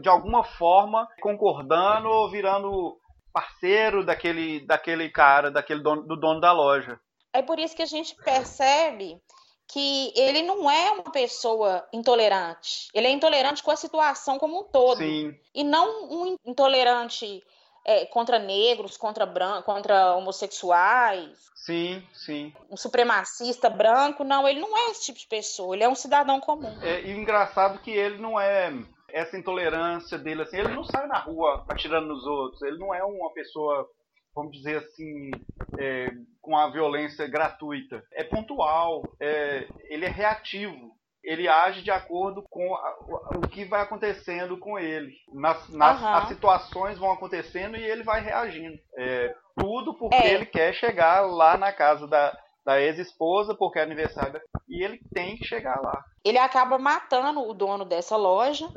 de 0.00 0.08
alguma 0.08 0.44
forma, 0.44 1.06
concordando 1.20 2.08
ou 2.08 2.30
virando 2.30 2.98
parceiro 3.32 4.04
daquele, 4.04 4.66
daquele 4.66 5.10
cara, 5.10 5.50
daquele 5.50 5.82
dono, 5.82 6.06
do 6.06 6.16
dono 6.16 6.40
da 6.40 6.52
loja. 6.52 6.98
É 7.34 7.42
por 7.42 7.58
isso 7.58 7.76
que 7.76 7.82
a 7.82 7.86
gente 7.86 8.14
percebe 8.24 9.20
que 9.68 10.12
ele 10.16 10.42
não 10.42 10.70
é 10.70 10.92
uma 10.92 11.10
pessoa 11.10 11.86
intolerante. 11.92 12.88
Ele 12.94 13.08
é 13.08 13.10
intolerante 13.10 13.62
com 13.62 13.70
a 13.70 13.76
situação 13.76 14.38
como 14.38 14.60
um 14.60 14.64
todo. 14.64 14.98
Sim. 14.98 15.32
E 15.54 15.64
não 15.64 16.08
um 16.10 16.36
intolerante 16.46 17.42
é, 17.86 18.04
contra 18.06 18.38
negros, 18.38 18.96
contra, 18.96 19.24
bran 19.24 19.62
contra 19.62 20.16
homossexuais. 20.16 21.46
Sim, 21.54 22.02
sim. 22.12 22.52
Um 22.68 22.76
supremacista 22.76 23.70
branco, 23.70 24.24
não, 24.24 24.46
ele 24.46 24.60
não 24.60 24.76
é 24.76 24.90
esse 24.90 25.06
tipo 25.06 25.18
de 25.18 25.26
pessoa, 25.26 25.74
ele 25.74 25.84
é 25.84 25.88
um 25.88 25.94
cidadão 25.94 26.40
comum. 26.40 26.76
É, 26.82 27.02
e 27.02 27.12
engraçado 27.12 27.78
que 27.78 27.90
ele 27.90 28.18
não 28.18 28.38
é 28.38 28.72
essa 29.08 29.38
intolerância 29.38 30.18
dele, 30.18 30.42
assim, 30.42 30.58
ele 30.58 30.74
não 30.74 30.84
sai 30.84 31.06
na 31.06 31.18
rua 31.18 31.64
atirando 31.68 32.08
nos 32.08 32.26
outros, 32.26 32.60
ele 32.62 32.78
não 32.78 32.92
é 32.92 33.04
uma 33.04 33.32
pessoa, 33.32 33.88
vamos 34.34 34.52
dizer 34.52 34.78
assim, 34.78 35.30
é, 35.78 36.08
com 36.42 36.56
a 36.56 36.68
violência 36.70 37.26
gratuita. 37.28 38.02
É 38.12 38.24
pontual, 38.24 39.02
é, 39.20 39.66
ele 39.88 40.04
é 40.04 40.10
reativo, 40.10 40.95
ele 41.26 41.48
age 41.48 41.82
de 41.82 41.90
acordo 41.90 42.40
com 42.48 42.74
a, 42.74 42.96
o 43.36 43.48
que 43.48 43.64
vai 43.64 43.82
acontecendo 43.82 44.56
com 44.56 44.78
ele. 44.78 45.12
Nas, 45.32 45.68
nas 45.68 46.00
uhum. 46.00 46.08
As 46.08 46.28
situações 46.28 46.98
vão 46.98 47.10
acontecendo 47.10 47.76
e 47.76 47.82
ele 47.82 48.04
vai 48.04 48.22
reagindo. 48.22 48.78
É, 48.96 49.34
tudo 49.58 49.92
porque 49.92 50.14
é. 50.14 50.34
ele 50.34 50.46
quer 50.46 50.72
chegar 50.72 51.22
lá 51.22 51.58
na 51.58 51.72
casa 51.72 52.06
da, 52.06 52.38
da 52.64 52.80
ex-esposa, 52.80 53.56
porque 53.56 53.80
é 53.80 53.82
aniversário. 53.82 54.40
E 54.68 54.84
ele 54.84 55.00
tem 55.12 55.36
que 55.36 55.44
chegar 55.44 55.80
lá. 55.82 56.04
Ele 56.24 56.38
acaba 56.38 56.78
matando 56.78 57.40
o 57.40 57.52
dono 57.52 57.84
dessa 57.84 58.16
loja 58.16 58.68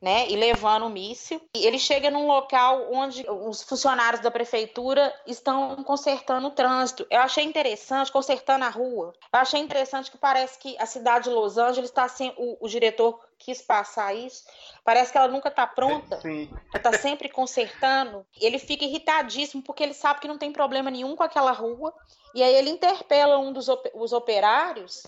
né, 0.00 0.28
e 0.28 0.36
levando 0.36 0.86
o 0.86 0.90
míssil. 0.90 1.40
E 1.54 1.66
ele 1.66 1.78
chega 1.78 2.10
num 2.10 2.26
local 2.26 2.88
onde 2.92 3.24
os 3.28 3.62
funcionários 3.62 4.20
da 4.20 4.30
prefeitura 4.30 5.14
estão 5.26 5.82
consertando 5.84 6.48
o 6.48 6.50
trânsito. 6.50 7.06
Eu 7.10 7.20
achei 7.20 7.44
interessante, 7.44 8.12
consertando 8.12 8.64
a 8.64 8.68
rua. 8.68 9.12
Eu 9.32 9.40
achei 9.40 9.60
interessante 9.60 10.10
que 10.10 10.18
parece 10.18 10.58
que 10.58 10.76
a 10.78 10.86
cidade 10.86 11.24
de 11.24 11.30
Los 11.30 11.56
Angeles 11.56 11.90
está 11.90 12.08
sem 12.08 12.32
o, 12.36 12.56
o 12.60 12.68
diretor 12.68 13.20
quis 13.38 13.60
passar 13.60 14.14
isso. 14.14 14.44
Parece 14.84 15.12
que 15.12 15.18
ela 15.18 15.28
nunca 15.28 15.48
está 15.48 15.66
pronta. 15.66 16.20
Sim. 16.20 16.48
Ela 16.72 16.76
está 16.76 16.92
sempre 16.94 17.28
consertando. 17.28 18.26
Ele 18.40 18.58
fica 18.58 18.84
irritadíssimo 18.84 19.62
porque 19.62 19.82
ele 19.82 19.94
sabe 19.94 20.20
que 20.20 20.28
não 20.28 20.38
tem 20.38 20.52
problema 20.52 20.90
nenhum 20.90 21.16
com 21.16 21.22
aquela 21.22 21.52
rua. 21.52 21.92
E 22.34 22.42
aí 22.42 22.54
ele 22.54 22.70
interpela 22.70 23.38
um 23.38 23.52
dos 23.52 23.66
os 23.94 24.12
operários 24.12 25.06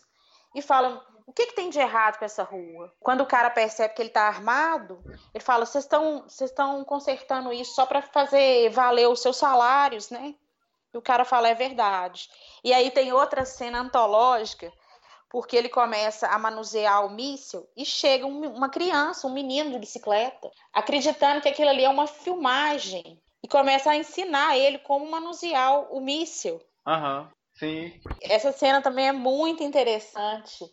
e 0.55 0.63
fala: 0.63 1.05
o 1.29 1.33
que, 1.35 1.45
que 1.45 1.55
tem 1.55 1.69
de 1.69 1.79
errado 1.79 2.19
com 2.19 2.25
essa 2.25 2.43
rua? 2.43 2.91
Quando 3.01 3.21
o 3.21 3.27
cara 3.27 3.51
percebe 3.51 3.93
que 3.93 4.01
ele 4.01 4.09
está 4.09 4.23
armado, 4.23 5.05
ele 5.35 5.45
fala: 5.45 5.67
vocês 5.67 5.85
estão 5.85 6.83
consertando 6.85 7.53
isso 7.53 7.75
só 7.75 7.85
para 7.85 8.01
fazer 8.01 8.71
valer 8.71 9.07
os 9.09 9.21
seus 9.21 9.37
salários, 9.37 10.09
né? 10.09 10.35
E 10.93 10.97
o 10.97 11.03
cara 11.03 11.27
fala: 11.27 11.49
é 11.49 11.55
verdade. 11.55 12.31
E 12.65 12.73
aí 12.73 12.91
tem 12.91 13.13
outra 13.13 13.45
cena 13.45 13.81
antológica, 13.81 14.73
porque 15.29 15.55
ele 15.55 15.69
começa 15.69 16.27
a 16.29 16.39
manusear 16.39 17.05
o 17.05 17.11
míssil 17.11 17.69
e 17.77 17.85
chega 17.85 18.27
uma 18.27 18.71
criança, 18.71 19.27
um 19.27 19.35
menino 19.35 19.71
de 19.71 19.79
bicicleta, 19.79 20.51
acreditando 20.73 21.43
que 21.43 21.49
aquilo 21.51 21.69
ali 21.69 21.85
é 21.85 21.91
uma 21.91 22.07
filmagem. 22.07 23.21
E 23.43 23.47
começa 23.47 23.91
a 23.91 23.97
ensinar 23.97 24.57
ele 24.57 24.79
como 24.79 25.09
manusear 25.11 25.93
o 25.93 26.01
míssil. 26.01 26.59
Aham, 26.87 27.21
uhum, 27.21 27.29
sim. 27.53 28.01
Essa 28.23 28.51
cena 28.51 28.81
também 28.81 29.09
é 29.09 29.13
muito 29.13 29.63
interessante 29.63 30.65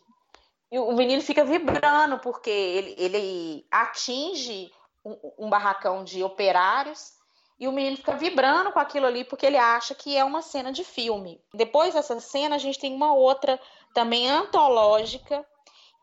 e 0.70 0.78
o 0.78 0.92
menino 0.92 1.22
fica 1.22 1.44
vibrando, 1.44 2.18
porque 2.18 2.50
ele, 2.50 2.94
ele 2.98 3.66
atinge 3.70 4.70
um, 5.04 5.46
um 5.46 5.50
barracão 5.50 6.02
de 6.02 6.22
operários 6.24 7.12
e 7.58 7.66
o 7.68 7.72
menino 7.72 7.96
fica 7.96 8.12
vibrando 8.12 8.72
com 8.72 8.78
aquilo 8.78 9.06
ali 9.06 9.24
porque 9.24 9.46
ele 9.46 9.56
acha 9.56 9.94
que 9.94 10.16
é 10.16 10.24
uma 10.24 10.42
cena 10.42 10.72
de 10.72 10.84
filme. 10.84 11.40
Depois 11.54 11.94
dessa 11.94 12.18
cena, 12.20 12.56
a 12.56 12.58
gente 12.58 12.78
tem 12.78 12.92
uma 12.92 13.14
outra 13.14 13.60
também 13.94 14.28
antológica, 14.28 15.46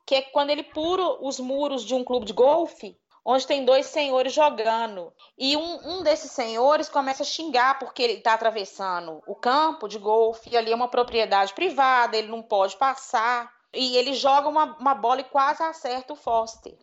que 0.06 0.16
é 0.16 0.22
quando 0.22 0.50
ele 0.50 0.64
pura 0.64 1.04
os 1.22 1.40
muros 1.40 1.84
de 1.84 1.94
um 1.94 2.04
clube 2.04 2.26
de 2.26 2.34
golfe, 2.34 2.98
onde 3.24 3.46
tem 3.46 3.64
dois 3.64 3.86
senhores 3.86 4.34
jogando. 4.34 5.14
E 5.38 5.56
um, 5.56 6.00
um 6.00 6.04
desses 6.04 6.32
senhores 6.32 6.90
começa 6.90 7.24
a 7.24 7.26
xingar 7.26 7.78
porque 7.78 8.02
ele 8.02 8.14
está 8.14 8.34
atravessando 8.34 9.22
o 9.28 9.36
campo 9.36 9.88
de 9.88 10.00
golfe, 10.00 10.50
e 10.50 10.58
ali 10.58 10.72
é 10.72 10.76
uma 10.76 10.88
propriedade 10.88 11.54
privada, 11.54 12.18
ele 12.18 12.30
não 12.30 12.42
pode 12.42 12.76
passar 12.78 13.53
e 13.74 13.98
ele 13.98 14.14
joga 14.14 14.48
uma, 14.48 14.78
uma 14.78 14.94
bola 14.94 15.22
e 15.22 15.26
quase 15.26 15.64
acerta 15.64 16.14
o 16.14 16.16
Foster. 16.16 16.78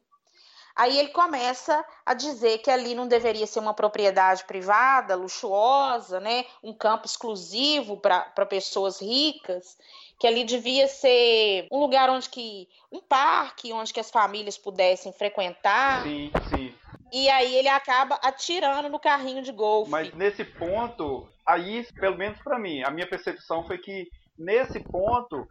Aí 0.75 0.99
ele 0.99 1.09
começa 1.09 1.85
a 2.07 2.15
dizer 2.15 2.59
que 2.59 2.71
ali 2.71 2.95
não 2.95 3.07
deveria 3.07 3.47
ser 3.47 3.59
uma 3.59 3.75
propriedade 3.75 4.45
privada, 4.45 5.15
luxuosa, 5.15 6.21
né? 6.21 6.45
um 6.63 6.73
campo 6.73 7.07
exclusivo 7.07 7.97
para 7.97 8.47
pessoas 8.47 9.01
ricas, 9.01 9.77
que 10.19 10.27
ali 10.27 10.45
devia 10.45 10.87
ser 10.87 11.67
um 11.71 11.79
lugar 11.81 12.09
onde 12.09 12.29
que. 12.29 12.69
um 12.91 13.01
parque 13.01 13.73
onde 13.73 13.93
que 13.93 14.01
as 14.01 14.11
famílias 14.11 14.57
pudessem 14.57 15.13
frequentar. 15.13 16.03
Sim, 16.03 16.31
sim. 16.49 16.75
E 17.13 17.29
aí 17.29 17.57
ele 17.57 17.69
acaba 17.69 18.15
atirando 18.23 18.89
no 18.89 19.01
carrinho 19.01 19.43
de 19.43 19.51
golfe. 19.51 19.91
Mas 19.91 20.15
nesse 20.15 20.45
ponto, 20.45 21.29
aí, 21.45 21.85
pelo 21.95 22.17
menos 22.17 22.41
para 22.41 22.59
mim, 22.59 22.83
a 22.85 22.91
minha 22.91 23.09
percepção 23.09 23.67
foi 23.67 23.79
que 23.79 24.09
nesse 24.39 24.79
ponto 24.81 25.47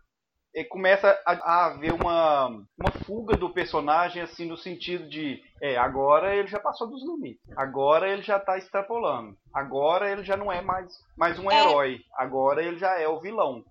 começa 0.69 1.19
a, 1.25 1.33
a, 1.33 1.65
haver 1.67 1.93
uma, 1.93 2.47
uma 2.47 2.91
fuga 3.05 3.38
do 3.38 3.49
personagem, 3.49 4.21
assim, 4.21 4.45
no 4.45 4.57
sentido 4.57 5.07
de, 5.07 5.41
é, 5.62 5.77
agora 5.77 6.35
ele 6.35 6.47
já 6.47 6.59
passou 6.59 6.88
dos 6.88 7.01
limites, 7.03 7.41
agora 7.55 8.09
ele 8.09 8.21
já 8.21 8.38
está 8.38 8.57
extrapolando, 8.57 9.38
agora 9.53 10.12
ele 10.12 10.23
já 10.23 10.35
não 10.35 10.51
é 10.51 10.62
mais, 10.62 10.91
mais 11.17 11.38
um 11.39 11.51
é. 11.51 11.62
herói, 11.62 11.99
agora 12.15 12.63
ele 12.63 12.77
já 12.77 12.99
é 12.99 13.07
o 13.07 13.19
vilão. 13.19 13.63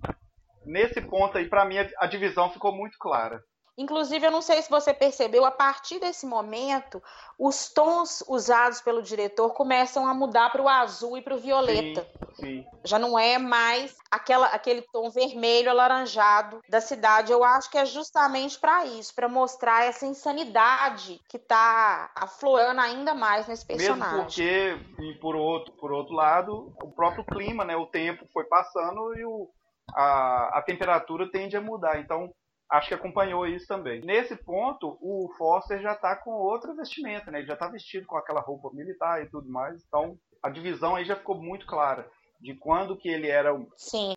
Nesse 0.64 1.01
ponto 1.01 1.38
aí, 1.38 1.49
para 1.49 1.64
mim, 1.64 1.79
a, 1.79 1.88
a 1.99 2.07
divisão 2.07 2.51
ficou 2.51 2.73
muito 2.73 2.97
clara. 2.99 3.43
Inclusive, 3.79 4.27
eu 4.27 4.33
não 4.33 4.43
sei 4.43 4.61
se 4.61 4.69
você 4.69 4.93
percebeu, 4.93 5.45
a 5.45 5.53
partir 5.53 6.01
desse 6.01 6.27
momento, 6.27 7.01
os 7.38 7.69
tons 7.69 8.25
usados 8.27 8.81
pelo 8.81 9.01
diretor 9.01 9.55
começam 9.55 10.05
a 10.05 10.12
mudar 10.12 10.51
para 10.51 10.61
o 10.61 10.69
azul 10.69 11.17
e 11.17 11.23
para 11.23 11.37
o 11.37 11.38
violeta. 11.38 12.05
Sim, 12.35 12.35
sim. 12.35 12.67
Já 12.85 12.99
não 12.99 13.17
é 13.17 13.38
mais 13.38 13.97
aquela, 14.11 14.47
aquele 14.49 14.83
tom 14.93 15.11
vermelho 15.11 15.71
alaranjado 15.71 16.61
da 16.69 16.81
cidade. 16.81 17.31
Eu 17.31 17.45
acho 17.45 17.71
que 17.71 17.79
é 17.79 17.87
justamente 17.87 18.59
para 18.59 18.85
isso, 18.85 19.14
para 19.14 19.29
mostrar 19.29 19.85
essa 19.85 20.05
insanidade 20.05 21.21
que 21.29 21.37
está 21.37 22.11
aflorando 22.17 22.81
ainda 22.81 23.14
mais 23.14 23.47
nesse 23.47 23.64
personagem. 23.64 24.01
Mesmo 24.01 24.25
porque, 24.25 25.03
e 25.05 25.14
por 25.21 25.37
outro, 25.37 25.73
por 25.75 25.93
outro 25.93 26.14
lado, 26.14 26.73
o 26.83 26.91
próprio 26.91 27.25
clima, 27.25 27.64
né, 27.64 27.77
o 27.77 27.87
tempo 27.87 28.27
foi 28.33 28.43
passando 28.47 29.14
e 29.17 29.25
o, 29.25 29.49
a, 29.95 30.59
a 30.59 30.62
temperatura 30.62 31.31
tende 31.31 31.57
a 31.57 31.61
mudar. 31.61 32.01
Então, 32.01 32.35
acho 32.71 32.89
que 32.89 32.95
acompanhou 32.95 33.47
isso 33.47 33.67
também. 33.67 34.01
Nesse 34.03 34.37
ponto, 34.37 34.99
o 35.01 35.33
Foster 35.37 35.81
já 35.81 35.93
está 35.93 36.17
com 36.17 36.31
outra 36.31 36.75
vestimenta, 36.75 37.31
né? 37.31 37.39
Ele 37.39 37.47
já 37.47 37.55
está 37.55 37.69
vestido 37.69 38.07
com 38.07 38.17
aquela 38.17 38.41
roupa 38.41 38.71
militar 38.73 39.23
e 39.23 39.31
tudo 39.31 39.49
mais. 39.49 39.83
Então, 39.87 40.17
a 40.43 40.51
divisão 40.51 40.95
aí 40.95 41.05
já 41.05 41.17
ficou 41.17 41.41
muito 41.41 41.67
clara 41.67 42.09
de 42.41 42.55
quando 42.55 42.97
que 42.97 43.09
ele 43.09 43.29
era 43.29 43.55
o, 43.55 43.67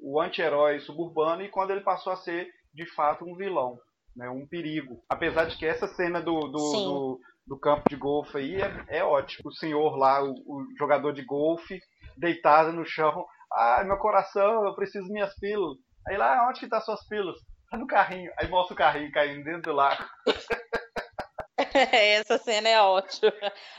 o 0.02 0.22
anti-herói 0.22 0.80
suburbano 0.82 1.42
e 1.42 1.50
quando 1.50 1.72
ele 1.72 1.82
passou 1.82 2.14
a 2.14 2.18
ser, 2.18 2.48
de 2.74 2.86
fato, 2.94 3.26
um 3.26 3.36
vilão, 3.36 3.80
né? 4.16 4.30
Um 4.30 4.46
perigo. 4.46 5.02
Apesar 5.10 5.46
de 5.46 5.58
que 5.58 5.66
essa 5.66 5.88
cena 5.88 6.22
do, 6.22 6.40
do, 6.42 6.52
do, 6.52 7.20
do 7.48 7.60
campo 7.60 7.90
de 7.90 7.96
golfe 7.96 8.38
aí 8.38 8.62
é, 8.62 8.86
é 9.00 9.04
ótimo. 9.04 9.50
O 9.50 9.54
senhor 9.54 9.98
lá, 9.98 10.24
o, 10.24 10.32
o 10.32 10.66
jogador 10.78 11.14
de 11.14 11.24
golfe, 11.24 11.80
deitado 12.18 12.74
no 12.74 12.86
chão. 12.86 13.26
Ah, 13.54 13.84
meu 13.86 13.98
coração, 13.98 14.66
eu 14.66 14.76
preciso 14.76 15.12
minhas 15.12 15.34
pílulas. 15.40 15.78
Aí 16.08 16.18
lá, 16.18 16.48
onde 16.50 16.60
que 16.60 16.68
tá 16.68 16.82
suas 16.82 17.06
pílulas? 17.08 17.38
Tá 17.72 17.78
no 17.78 17.88
carrinho. 17.88 18.30
Aí 18.38 18.50
mostra 18.50 18.74
o 18.74 18.78
carrinho 18.78 19.12
caindo 19.14 19.46
dentro 19.46 19.72
do 19.72 19.72
lago. 19.72 20.04
Essa 21.74 22.38
cena 22.38 22.68
é 22.68 22.82
ótima. 22.82 23.32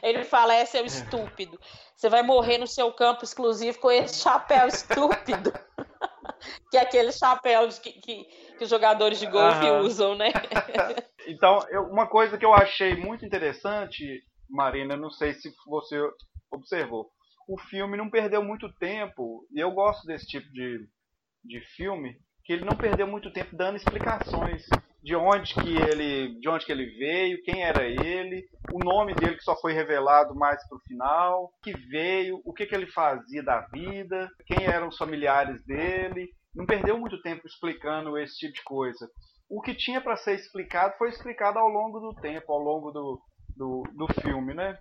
Ele 0.02 0.24
fala: 0.24 0.55
é 0.55 0.64
seu 0.64 0.87
estúpido. 0.87 1.61
Você 1.94 2.09
vai 2.09 2.22
morrer 2.22 2.57
no 2.57 2.66
seu 2.66 2.90
campo 2.94 3.22
exclusivo 3.22 3.78
com 3.78 3.90
esse 3.90 4.22
chapéu 4.22 4.66
estúpido. 4.66 5.52
que 6.70 6.78
é 6.78 6.81
aquele 6.81 7.12
chapéu 7.12 7.68
que, 7.68 7.92
que, 7.92 8.24
que 8.57 8.64
os 8.64 8.70
jogadores 8.70 9.18
de 9.20 9.26
golfe 9.26 9.64
uhum. 9.66 9.81
usam, 9.81 10.16
né? 10.16 10.33
então, 11.28 11.59
eu, 11.68 11.83
uma 11.83 12.07
coisa 12.07 12.38
que 12.38 12.46
eu 12.46 12.55
achei 12.55 12.96
muito 12.96 13.26
interessante, 13.26 14.24
Marina, 14.48 14.96
não 14.96 15.11
sei 15.11 15.35
se 15.35 15.52
você 15.66 16.00
observou. 16.50 17.11
O 17.46 17.59
filme 17.59 17.96
não 17.96 18.09
perdeu 18.09 18.42
muito 18.42 18.72
tempo, 18.76 19.46
e 19.52 19.61
eu 19.61 19.70
gosto 19.72 20.07
desse 20.07 20.26
tipo 20.26 20.50
de, 20.50 20.88
de 21.44 21.61
filme, 21.76 22.16
que 22.44 22.52
ele 22.52 22.64
não 22.64 22.76
perdeu 22.76 23.07
muito 23.07 23.33
tempo 23.33 23.57
dando 23.57 23.76
explicações 23.76 24.66
de 25.02 25.16
onde 25.16 25.55
que 25.55 25.76
ele, 25.76 26.38
de 26.38 26.48
onde 26.48 26.64
que 26.64 26.70
ele 26.70 26.87
veio, 26.96 27.42
quem 27.42 27.62
era 27.62 27.85
ele, 27.85 28.44
o 28.72 28.78
nome 28.78 29.14
dele 29.14 29.37
que 29.37 29.42
só 29.42 29.57
foi 29.61 29.72
revelado 29.72 30.35
mais 30.35 30.66
pro 30.68 30.78
final, 30.87 31.52
que 31.62 31.72
veio, 31.88 32.40
o 32.44 32.52
que 32.52 32.66
que 32.66 32.74
ele 32.74 32.87
fazia 32.87 33.42
da 33.42 33.61
vida, 33.72 34.28
quem 34.46 34.64
eram 34.64 34.88
os 34.88 34.96
familiares 34.96 35.64
dele. 35.64 36.28
Não 36.55 36.66
perdeu 36.66 36.98
muito 36.98 37.20
tempo 37.20 37.46
explicando 37.46 38.16
esse 38.16 38.37
tipo 38.37 38.55
de 38.55 38.62
coisa. 38.62 39.09
O 39.50 39.61
que 39.61 39.74
tinha 39.74 40.00
para 40.00 40.16
ser 40.16 40.35
explicado 40.35 40.94
foi 40.96 41.09
explicado 41.09 41.59
ao 41.59 41.68
longo 41.68 41.98
do 41.98 42.14
tempo, 42.20 42.52
ao 42.52 42.59
longo 42.59 42.90
do, 42.92 43.20
do, 43.57 43.83
do 43.94 44.07
filme, 44.20 44.55
né? 44.55 44.78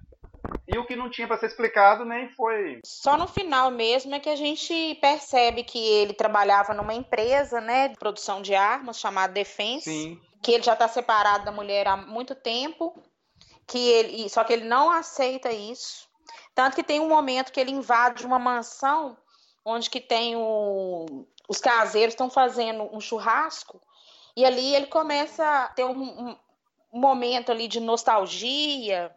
E 0.67 0.77
o 0.77 0.85
que 0.85 0.95
não 0.95 1.09
tinha 1.09 1.27
para 1.27 1.37
ser 1.37 1.47
explicado 1.47 2.05
nem 2.05 2.29
foi. 2.29 2.79
Só 2.85 3.17
no 3.17 3.27
final 3.27 3.69
mesmo 3.69 4.15
é 4.15 4.19
que 4.19 4.29
a 4.29 4.35
gente 4.35 4.95
percebe 4.95 5.63
que 5.63 5.77
ele 5.77 6.13
trabalhava 6.13 6.73
numa 6.73 6.93
empresa, 6.93 7.59
né, 7.59 7.89
de 7.89 7.95
produção 7.95 8.41
de 8.41 8.55
armas 8.55 8.99
chamada 8.99 9.33
Defense, 9.33 9.83
Sim. 9.83 10.21
que 10.41 10.51
ele 10.51 10.63
já 10.63 10.73
está 10.73 10.87
separado 10.87 11.45
da 11.45 11.51
mulher 11.51 11.87
há 11.87 11.97
muito 11.97 12.33
tempo, 12.33 12.97
que 13.67 13.77
ele, 13.77 14.29
só 14.29 14.43
que 14.43 14.53
ele 14.53 14.65
não 14.65 14.89
aceita 14.89 15.51
isso. 15.51 16.09
Tanto 16.55 16.75
que 16.75 16.83
tem 16.83 16.99
um 16.99 17.09
momento 17.09 17.51
que 17.51 17.59
ele 17.59 17.71
invade 17.71 18.25
uma 18.25 18.39
mansão 18.39 19.17
onde 19.63 19.89
que 19.89 19.99
tem 19.99 20.35
o, 20.35 21.27
os 21.47 21.59
caseiros 21.59 22.13
estão 22.13 22.29
fazendo 22.29 22.89
um 22.95 22.99
churrasco 22.99 23.79
e 24.35 24.45
ali 24.45 24.73
ele 24.75 24.87
começa 24.87 25.45
a 25.45 25.67
ter 25.67 25.83
um, 25.83 26.01
um, 26.01 26.37
um 26.93 26.99
momento 26.99 27.51
ali 27.51 27.67
de 27.67 27.79
nostalgia 27.79 29.13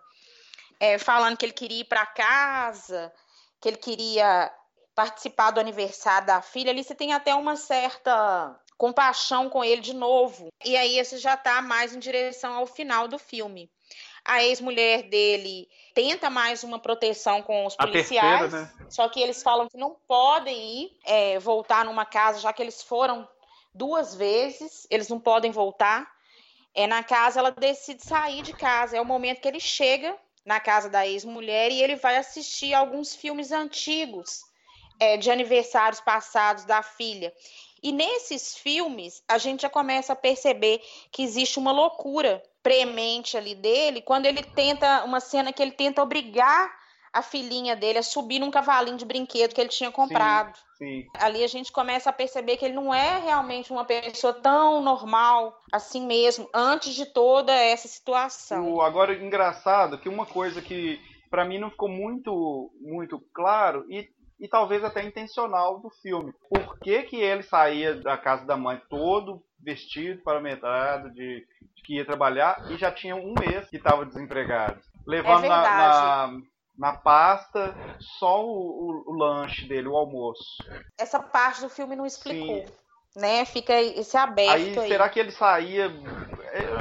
é, 0.78 0.98
falando 0.98 1.36
que 1.36 1.44
ele 1.44 1.52
queria 1.52 1.80
ir 1.80 1.84
para 1.84 2.06
casa, 2.06 3.12
que 3.60 3.68
ele 3.68 3.76
queria 3.76 4.52
participar 4.94 5.50
do 5.50 5.60
aniversário 5.60 6.26
da 6.26 6.40
filha. 6.40 6.70
Ali 6.70 6.84
você 6.84 6.94
tem 6.94 7.12
até 7.12 7.34
uma 7.34 7.56
certa 7.56 8.58
compaixão 8.76 9.48
com 9.48 9.64
ele 9.64 9.80
de 9.80 9.94
novo. 9.94 10.48
E 10.64 10.76
aí 10.76 10.98
esse 10.98 11.18
já 11.18 11.34
está 11.34 11.60
mais 11.62 11.94
em 11.94 11.98
direção 11.98 12.54
ao 12.54 12.66
final 12.66 13.08
do 13.08 13.18
filme. 13.18 13.70
A 14.24 14.42
ex-mulher 14.42 15.02
dele 15.02 15.68
tenta 15.94 16.30
mais 16.30 16.64
uma 16.64 16.78
proteção 16.78 17.42
com 17.42 17.66
os 17.66 17.76
policiais, 17.76 18.50
terceira, 18.50 18.64
né? 18.64 18.86
só 18.88 19.06
que 19.08 19.20
eles 19.20 19.42
falam 19.42 19.68
que 19.68 19.76
não 19.76 19.96
podem 20.08 20.82
ir 20.82 20.96
é, 21.04 21.38
voltar 21.38 21.84
numa 21.84 22.06
casa, 22.06 22.40
já 22.40 22.52
que 22.52 22.62
eles 22.62 22.82
foram 22.82 23.28
duas 23.74 24.14
vezes, 24.14 24.86
eles 24.90 25.08
não 25.08 25.20
podem 25.20 25.50
voltar. 25.50 26.10
É 26.74 26.86
na 26.86 27.04
casa 27.04 27.38
ela 27.38 27.50
decide 27.50 28.02
sair 28.02 28.42
de 28.42 28.52
casa. 28.54 28.96
É 28.96 29.00
o 29.00 29.04
momento 29.04 29.40
que 29.40 29.48
ele 29.48 29.60
chega 29.60 30.16
na 30.44 30.60
casa 30.60 30.88
da 30.88 31.06
ex-mulher 31.06 31.70
e 31.70 31.82
ele 31.82 31.96
vai 31.96 32.16
assistir 32.16 32.74
alguns 32.74 33.14
filmes 33.14 33.50
antigos 33.50 34.42
é, 35.00 35.16
de 35.16 35.30
aniversários 35.30 36.00
passados 36.00 36.64
da 36.64 36.82
filha. 36.82 37.32
E 37.82 37.92
nesses 37.92 38.56
filmes, 38.56 39.22
a 39.28 39.36
gente 39.36 39.62
já 39.62 39.68
começa 39.68 40.14
a 40.14 40.16
perceber 40.16 40.82
que 41.10 41.22
existe 41.22 41.58
uma 41.58 41.72
loucura 41.72 42.42
premente 42.62 43.36
ali 43.36 43.54
dele, 43.54 44.00
quando 44.00 44.24
ele 44.24 44.42
tenta, 44.42 45.04
uma 45.04 45.20
cena 45.20 45.52
que 45.52 45.62
ele 45.62 45.72
tenta 45.72 46.02
obrigar 46.02 46.74
a 47.12 47.20
filhinha 47.20 47.76
dele 47.76 47.98
a 47.98 48.02
subir 48.02 48.38
num 48.38 48.50
cavalinho 48.50 48.96
de 48.96 49.04
brinquedo 49.04 49.54
que 49.54 49.60
ele 49.60 49.68
tinha 49.68 49.92
comprado. 49.92 50.56
Sim, 50.56 50.63
sim. 50.84 51.06
Ali 51.18 51.42
a 51.42 51.48
gente 51.48 51.72
começa 51.72 52.10
a 52.10 52.12
perceber 52.12 52.56
que 52.56 52.64
ele 52.64 52.74
não 52.74 52.92
é 52.92 53.18
realmente 53.20 53.72
uma 53.72 53.84
pessoa 53.84 54.32
tão 54.32 54.80
normal 54.82 55.58
assim 55.72 56.06
mesmo, 56.06 56.48
antes 56.54 56.94
de 56.94 57.06
toda 57.06 57.52
essa 57.52 57.88
situação. 57.88 58.72
O, 58.72 58.82
agora, 58.82 59.14
engraçado 59.14 59.98
que 59.98 60.08
uma 60.08 60.26
coisa 60.26 60.60
que 60.60 61.00
para 61.30 61.44
mim 61.44 61.58
não 61.58 61.70
ficou 61.70 61.88
muito, 61.88 62.70
muito 62.80 63.20
claro, 63.32 63.84
e 63.88 64.08
e 64.38 64.48
talvez 64.48 64.82
até 64.84 65.02
intencional 65.02 65.80
do 65.80 65.90
filme. 65.90 66.32
Por 66.50 66.78
que, 66.78 67.02
que 67.04 67.16
ele 67.16 67.42
saía 67.42 67.94
da 67.94 68.18
casa 68.18 68.44
da 68.44 68.56
mãe 68.56 68.80
todo 68.90 69.42
vestido, 69.58 70.22
parametrado, 70.22 71.10
de, 71.12 71.46
de 71.74 71.82
que 71.82 71.96
ia 71.96 72.04
trabalhar 72.04 72.56
e 72.70 72.76
já 72.76 72.90
tinha 72.90 73.16
um 73.16 73.32
mês 73.38 73.68
que 73.70 73.76
estava 73.76 74.04
desempregado? 74.04 74.80
Levando 75.06 75.44
é 75.44 75.48
na, 75.48 75.62
na, 75.62 76.40
na, 76.76 76.96
pasta 76.96 77.74
só 78.18 78.44
o, 78.44 78.50
o, 78.50 79.04
o, 79.06 79.12
lanche 79.12 79.66
dele, 79.66 79.88
o 79.88 79.96
almoço. 79.96 80.62
Essa 80.98 81.20
parte 81.20 81.60
do 81.60 81.68
filme 81.68 81.96
não 81.96 82.06
explicou. 82.06 82.66
Sim. 82.66 82.72
Né? 83.16 83.44
Fica 83.44 83.80
esse 83.80 84.16
aberto 84.16 84.54
aí. 84.54 84.78
aí. 84.78 84.88
Será 84.88 85.08
que 85.08 85.20
ele 85.20 85.30
saía? 85.30 85.90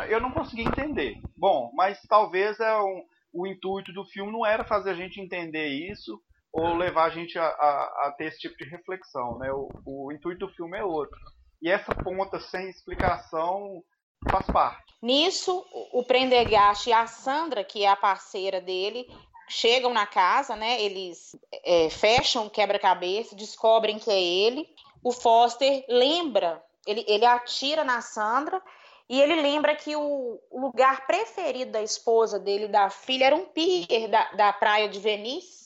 Eu 0.09 0.19
não 0.19 0.31
consegui 0.31 0.63
entender. 0.63 1.21
Bom, 1.37 1.71
mas 1.75 2.01
talvez 2.07 2.59
é 2.59 2.75
um, 2.79 3.03
o 3.33 3.47
intuito 3.47 3.91
do 3.91 4.05
filme 4.05 4.31
não 4.31 4.45
era 4.45 4.63
fazer 4.63 4.91
a 4.91 4.95
gente 4.95 5.19
entender 5.19 5.67
isso, 5.67 6.21
ou 6.53 6.75
levar 6.75 7.05
a 7.05 7.09
gente 7.09 7.37
a, 7.39 7.45
a, 7.45 8.07
a 8.07 8.13
ter 8.15 8.25
esse 8.25 8.39
tipo 8.39 8.55
de 8.55 8.69
reflexão, 8.69 9.39
né? 9.39 9.51
O, 9.51 9.69
o, 9.85 10.11
intuito 10.11 10.45
do 10.45 10.53
filme 10.53 10.77
é 10.77 10.83
outro. 10.83 11.17
E 11.59 11.69
essa 11.69 11.95
ponta 11.95 12.39
sem 12.39 12.69
explicação 12.69 13.83
faz 14.29 14.45
parte. 14.45 14.93
Nisso, 15.01 15.65
o 15.91 16.03
Prendergast 16.03 16.87
e 16.87 16.93
a 16.93 17.07
Sandra, 17.07 17.63
que 17.63 17.83
é 17.83 17.89
a 17.89 17.95
parceira 17.95 18.61
dele, 18.61 19.07
chegam 19.47 19.93
na 19.93 20.05
casa, 20.05 20.55
né? 20.55 20.81
Eles 20.81 21.35
é, 21.63 21.89
fecham 21.89 22.45
o 22.45 22.49
quebra-cabeça, 22.49 23.35
descobrem 23.35 23.99
que 23.99 24.09
é 24.09 24.21
ele. 24.21 24.67
O 25.03 25.11
Foster 25.11 25.85
lembra, 25.87 26.63
ele, 26.85 27.03
ele 27.07 27.25
atira 27.25 27.83
na 27.83 28.01
Sandra 28.01 28.61
e 29.09 29.21
ele 29.21 29.41
lembra 29.41 29.75
que 29.75 29.95
o, 29.95 30.39
lugar 30.51 31.05
preferido 31.05 31.71
da 31.71 31.81
esposa 31.81 32.39
dele, 32.39 32.67
da 32.67 32.89
filha, 32.89 33.25
era 33.25 33.35
um 33.35 33.45
pier 33.45 34.07
da, 34.09 34.31
da 34.31 34.53
praia 34.53 34.87
de 34.87 34.99
Venice 34.99 35.63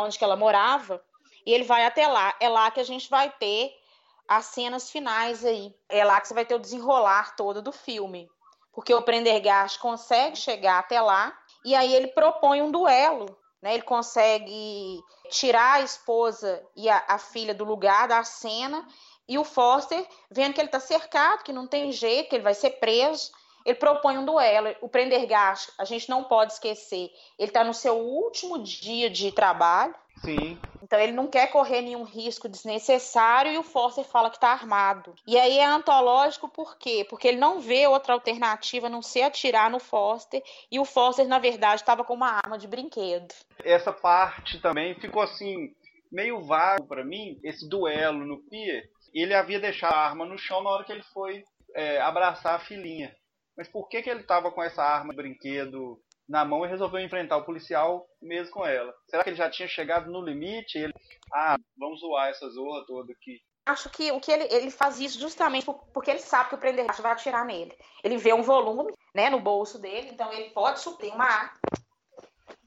onde 0.00 0.18
ela 0.22 0.36
morava, 0.36 1.02
e 1.44 1.52
ele 1.52 1.64
vai 1.64 1.84
até 1.84 2.06
lá. 2.06 2.34
É 2.40 2.48
lá 2.48 2.70
que 2.70 2.80
a 2.80 2.84
gente 2.84 3.10
vai 3.10 3.30
ter 3.30 3.76
as 4.26 4.46
cenas 4.46 4.90
finais 4.90 5.44
aí. 5.44 5.74
É 5.88 6.04
lá 6.04 6.20
que 6.20 6.28
você 6.28 6.34
vai 6.34 6.44
ter 6.44 6.54
o 6.54 6.60
desenrolar 6.60 7.36
todo 7.36 7.60
do 7.60 7.72
filme. 7.72 8.30
Porque 8.72 8.94
o 8.94 9.02
Prendergast 9.02 9.78
consegue 9.78 10.36
chegar 10.36 10.78
até 10.78 11.00
lá 11.00 11.36
e 11.64 11.74
aí 11.74 11.94
ele 11.94 12.08
propõe 12.08 12.62
um 12.62 12.70
duelo. 12.70 13.26
Né? 13.60 13.74
Ele 13.74 13.82
consegue 13.82 15.00
tirar 15.30 15.74
a 15.74 15.80
esposa 15.80 16.62
e 16.76 16.88
a, 16.88 17.04
a 17.08 17.18
filha 17.18 17.54
do 17.54 17.64
lugar 17.64 18.08
da 18.08 18.24
cena 18.24 18.86
e 19.28 19.38
o 19.38 19.44
Foster, 19.44 20.04
vendo 20.30 20.54
que 20.54 20.60
ele 20.60 20.68
está 20.68 20.80
cercado, 20.80 21.44
que 21.44 21.52
não 21.52 21.66
tem 21.66 21.92
jeito, 21.92 22.28
que 22.28 22.34
ele 22.34 22.42
vai 22.42 22.54
ser 22.54 22.70
preso, 22.70 23.30
ele 23.64 23.76
propõe 23.76 24.18
um 24.18 24.24
duelo. 24.24 24.74
O 24.80 24.88
Prendergast, 24.88 25.70
a 25.78 25.84
gente 25.84 26.08
não 26.10 26.24
pode 26.24 26.54
esquecer, 26.54 27.10
ele 27.38 27.48
está 27.48 27.62
no 27.62 27.72
seu 27.72 27.96
último 27.96 28.58
dia 28.62 29.08
de 29.08 29.30
trabalho. 29.30 29.94
Sim. 30.24 30.58
Então 30.82 30.98
ele 30.98 31.12
não 31.12 31.28
quer 31.28 31.50
correr 31.50 31.80
nenhum 31.80 32.02
risco 32.02 32.48
desnecessário 32.48 33.52
e 33.52 33.58
o 33.58 33.62
Forcer 33.62 34.04
fala 34.04 34.28
que 34.28 34.36
está 34.36 34.48
armado. 34.48 35.14
E 35.26 35.38
aí 35.38 35.58
é 35.58 35.64
antológico 35.64 36.48
por 36.48 36.76
quê? 36.76 37.06
Porque 37.08 37.28
ele 37.28 37.38
não 37.38 37.60
vê 37.60 37.86
outra 37.86 38.14
alternativa 38.14 38.88
a 38.88 38.90
não 38.90 39.00
ser 39.00 39.22
atirar 39.22 39.70
no 39.70 39.78
Foster 39.78 40.42
e 40.70 40.80
o 40.80 40.84
Foster, 40.84 41.26
na 41.28 41.38
verdade, 41.38 41.82
estava 41.82 42.04
com 42.04 42.14
uma 42.14 42.30
arma 42.30 42.58
de 42.58 42.66
brinquedo. 42.66 43.32
Essa 43.64 43.92
parte 43.92 44.60
também 44.60 44.98
ficou 44.98 45.22
assim, 45.22 45.72
meio 46.10 46.44
vago 46.44 46.86
para 46.86 47.04
mim, 47.04 47.38
esse 47.44 47.68
duelo 47.68 48.26
no 48.26 48.38
pier. 48.38 48.90
Ele 49.14 49.34
havia 49.34 49.60
deixado 49.60 49.94
a 49.94 50.08
arma 50.08 50.26
no 50.26 50.38
chão 50.38 50.62
na 50.62 50.70
hora 50.70 50.84
que 50.84 50.92
ele 50.92 51.04
foi 51.14 51.44
é, 51.74 52.00
abraçar 52.00 52.56
a 52.56 52.64
filhinha. 52.64 53.14
Mas 53.56 53.68
por 53.68 53.88
que, 53.88 54.02
que 54.02 54.10
ele 54.10 54.20
estava 54.20 54.50
com 54.50 54.62
essa 54.62 54.82
arma 54.82 55.10
de 55.10 55.16
brinquedo 55.16 56.00
na 56.32 56.46
mão 56.46 56.64
e 56.64 56.68
resolveu 56.68 56.98
enfrentar 56.98 57.36
o 57.36 57.44
policial 57.44 58.08
mesmo 58.20 58.54
com 58.54 58.64
ela? 58.64 58.94
Será 59.06 59.22
que 59.22 59.28
ele 59.28 59.36
já 59.36 59.50
tinha 59.50 59.68
chegado 59.68 60.10
no 60.10 60.24
limite? 60.24 60.78
Ele, 60.78 60.92
ah, 61.30 61.58
vamos 61.76 62.00
zoar 62.00 62.30
essa 62.30 62.48
zoa 62.48 62.86
toda 62.86 63.12
aqui. 63.12 63.38
Acho 63.66 63.90
que 63.90 64.10
o 64.10 64.18
que 64.18 64.32
ele, 64.32 64.44
ele 64.50 64.70
faz 64.70 64.98
isso 64.98 65.20
justamente 65.20 65.66
porque 65.92 66.10
ele 66.10 66.20
sabe 66.20 66.48
que 66.48 66.54
o 66.54 66.58
Prendergast 66.58 67.02
vai 67.02 67.12
atirar 67.12 67.44
nele. 67.44 67.76
Ele 68.02 68.16
vê 68.16 68.32
um 68.32 68.42
volume 68.42 68.94
né, 69.14 69.28
no 69.28 69.38
bolso 69.40 69.78
dele, 69.78 70.08
então 70.10 70.32
ele 70.32 70.48
pode 70.50 70.80
suprir 70.80 71.14
uma 71.14 71.26
arma. 71.26 71.52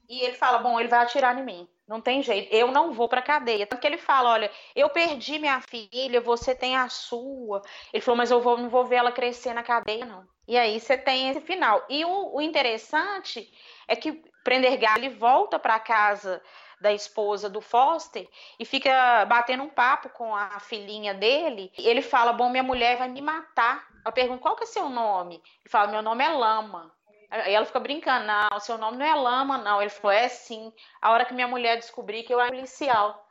E 0.08 0.20
ele 0.20 0.36
fala: 0.36 0.58
Bom, 0.58 0.78
ele 0.78 0.88
vai 0.88 1.00
atirar 1.00 1.36
em 1.36 1.44
mim. 1.44 1.68
Não 1.88 2.00
tem 2.00 2.22
jeito, 2.22 2.54
eu 2.54 2.70
não 2.70 2.92
vou 2.92 3.08
para 3.08 3.20
cadeia. 3.20 3.66
Tanto 3.66 3.80
que 3.80 3.86
ele 3.86 3.98
fala: 3.98 4.30
Olha, 4.30 4.50
eu 4.76 4.88
perdi 4.88 5.40
minha 5.40 5.60
filha, 5.60 6.20
você 6.20 6.54
tem 6.54 6.76
a 6.76 6.88
sua. 6.88 7.62
Ele 7.92 8.00
falou: 8.00 8.16
Mas 8.16 8.30
eu 8.30 8.40
vou, 8.40 8.56
não 8.56 8.68
vou 8.68 8.84
ver 8.84 8.96
ela 8.96 9.10
crescer 9.10 9.52
na 9.52 9.64
cadeia, 9.64 10.04
não. 10.04 10.24
E 10.46 10.56
aí 10.56 10.78
você 10.78 10.96
tem 10.96 11.30
esse 11.30 11.40
final. 11.40 11.84
E 11.88 12.04
o, 12.04 12.36
o 12.36 12.40
interessante 12.40 13.52
é 13.88 13.96
que 13.96 14.12
Prendergast 14.44 14.98
ele 14.98 15.08
volta 15.08 15.58
para 15.58 15.78
casa 15.80 16.40
da 16.80 16.92
esposa 16.92 17.48
do 17.48 17.60
Foster 17.60 18.28
e 18.58 18.64
fica 18.64 19.24
batendo 19.24 19.62
um 19.62 19.68
papo 19.68 20.08
com 20.10 20.34
a 20.34 20.60
filhinha 20.60 21.14
dele. 21.14 21.72
Ele 21.76 22.02
fala: 22.02 22.32
Bom, 22.32 22.48
minha 22.48 22.62
mulher 22.62 22.96
vai 22.96 23.08
me 23.08 23.20
matar. 23.20 23.86
Ela 24.04 24.12
pergunta: 24.12 24.40
Qual 24.40 24.56
que 24.56 24.64
é 24.64 24.66
seu 24.66 24.88
nome? 24.88 25.34
Ele 25.34 25.68
fala: 25.68 25.90
Meu 25.90 26.02
nome 26.02 26.24
é 26.24 26.28
Lama. 26.28 26.92
Aí 27.28 27.52
ela 27.52 27.66
fica 27.66 27.80
brincando: 27.80 28.26
Não, 28.26 28.60
seu 28.60 28.78
nome 28.78 28.98
não 28.98 29.06
é 29.06 29.14
Lama, 29.14 29.58
não. 29.58 29.80
Ele 29.80 29.90
falou: 29.90 30.12
É 30.12 30.28
sim. 30.28 30.72
A 31.02 31.10
hora 31.10 31.24
que 31.24 31.34
minha 31.34 31.48
mulher 31.48 31.76
descobrir 31.76 32.22
que 32.22 32.32
eu 32.32 32.40
era 32.40 32.50
policial. 32.50 33.26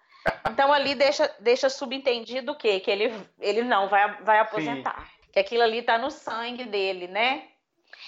Então 0.49 0.73
ali 0.73 0.95
deixa, 0.95 1.34
deixa 1.39 1.69
subentendido 1.69 2.51
o 2.51 2.56
quê? 2.56 2.80
Que 2.80 2.89
ele, 2.89 3.13
ele 3.39 3.62
não 3.62 3.88
vai, 3.88 4.21
vai 4.23 4.39
aposentar. 4.39 5.06
Sim 5.08 5.14
que 5.36 5.39
aquilo 5.41 5.63
ali 5.63 5.80
está 5.80 5.98
no 5.98 6.10
sangue 6.10 6.63
dele, 6.63 7.10
né? 7.10 7.50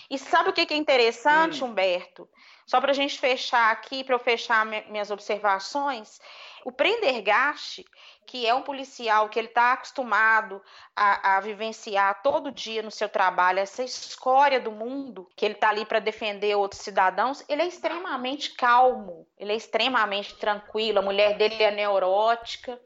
E 0.10 0.18
sabe 0.18 0.50
o 0.50 0.54
que 0.54 0.74
é 0.74 0.78
interessante, 0.78 1.62
hum. 1.62 1.68
Humberto? 1.68 2.28
Só 2.66 2.80
para 2.80 2.92
a 2.92 2.94
gente 2.94 3.20
fechar 3.20 3.70
aqui, 3.70 4.02
para 4.02 4.16
eu 4.16 4.20
fechar 4.20 4.66
minhas 4.66 5.12
observações, 5.12 6.22
o 6.64 6.72
Prendergast, 6.72 7.86
que 8.26 8.48
é 8.48 8.54
um 8.54 8.62
policial 8.62 9.28
que 9.28 9.38
ele 9.38 9.50
está 9.50 9.74
acostumado 9.74 10.62
a, 10.96 11.36
a, 11.36 11.40
vivenciar 11.42 12.22
todo 12.22 12.52
dia 12.52 12.82
no 12.82 12.92
seu 12.92 13.10
trabalho 13.10 13.60
essa 13.60 13.84
escória 13.84 14.60
do 14.62 14.72
mundo, 14.72 15.30
que 15.36 15.44
ele 15.44 15.54
está 15.54 15.70
ali 15.70 15.86
para 15.86 16.00
defender 16.00 16.56
outros 16.56 16.82
cidadãos, 16.82 17.44
ele 17.50 17.62
é 17.62 17.68
extremamente 17.68 18.54
calmo, 18.54 19.28
ele 19.38 19.52
é 19.52 19.56
extremamente 19.56 20.36
tranquilo. 20.38 21.00
A 21.00 21.02
mulher 21.02 21.38
dele 21.38 21.62
é 21.62 21.72
neurótica, 21.72 22.80